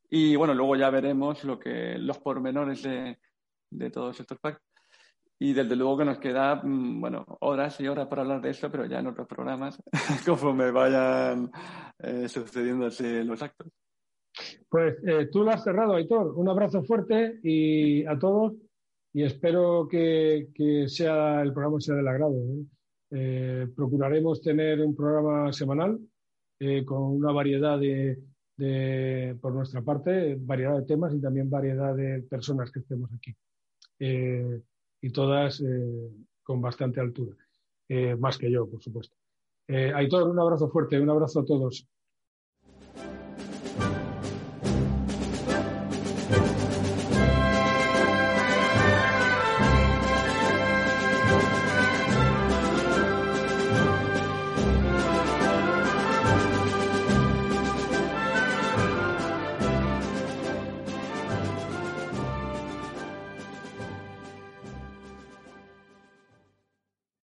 Y 0.09 0.35
bueno, 0.35 0.53
luego 0.53 0.75
ya 0.75 0.89
veremos 0.89 1.43
lo 1.43 1.59
que, 1.59 1.97
los 1.97 2.17
pormenores 2.19 2.81
de, 2.83 3.19
de 3.69 3.91
todos 3.91 4.19
estos 4.19 4.39
pactos. 4.39 4.69
Y 5.41 5.53
desde 5.53 5.75
luego 5.75 5.97
que 5.97 6.05
nos 6.05 6.19
queda, 6.19 6.55
mm, 6.55 6.99
bueno, 6.99 7.25
horas 7.39 7.79
y 7.79 7.87
horas 7.87 8.07
para 8.07 8.23
hablar 8.23 8.41
de 8.41 8.49
esto, 8.49 8.69
pero 8.69 8.85
ya 8.85 8.99
en 8.99 9.07
otros 9.07 9.25
programas, 9.25 9.81
conforme 10.25 10.69
vayan 10.71 11.49
eh, 11.99 12.27
sucediéndose 12.27 13.23
los 13.23 13.41
actos. 13.41 13.71
Pues 14.69 14.97
eh, 15.05 15.29
tú 15.31 15.43
lo 15.43 15.51
has 15.51 15.63
cerrado, 15.63 15.95
Aitor. 15.95 16.33
Un 16.35 16.49
abrazo 16.49 16.83
fuerte 16.83 17.39
y 17.43 18.05
a 18.05 18.17
todos 18.17 18.53
y 19.13 19.23
espero 19.23 19.87
que, 19.87 20.47
sea 20.87 21.41
el 21.41 21.53
programa 21.53 21.79
sea 21.79 21.95
del 21.95 22.07
agrado. 22.07 22.35
¿eh? 23.11 23.67
procuraremos 23.75 24.39
tener 24.41 24.81
un 24.81 24.95
programa 24.95 25.51
semanal 25.51 25.99
con 26.85 27.01
una 27.03 27.31
variedad 27.31 27.79
de, 27.79 28.19
por 29.41 29.53
nuestra 29.53 29.81
parte, 29.81 30.37
variedad 30.39 30.77
de 30.77 30.85
temas 30.85 31.13
y 31.15 31.21
también 31.21 31.49
variedad 31.49 31.95
de 31.95 32.21
personas 32.23 32.71
que 32.71 32.79
estemos 32.79 33.09
aquí 33.13 33.35
y 35.01 35.11
todas 35.11 35.61
eh, 35.61 36.09
con 36.43 36.61
bastante 36.61 36.99
altura, 36.99 37.35
eh, 37.87 38.15
más 38.15 38.37
que 38.37 38.51
yo, 38.51 38.69
por 38.69 38.81
supuesto. 38.81 39.15
Eh, 39.67 39.91
Aitor, 39.93 40.27
un 40.29 40.39
abrazo 40.39 40.69
fuerte, 40.69 40.99
un 40.99 41.09
abrazo 41.09 41.41
a 41.41 41.45
todos. 41.45 41.87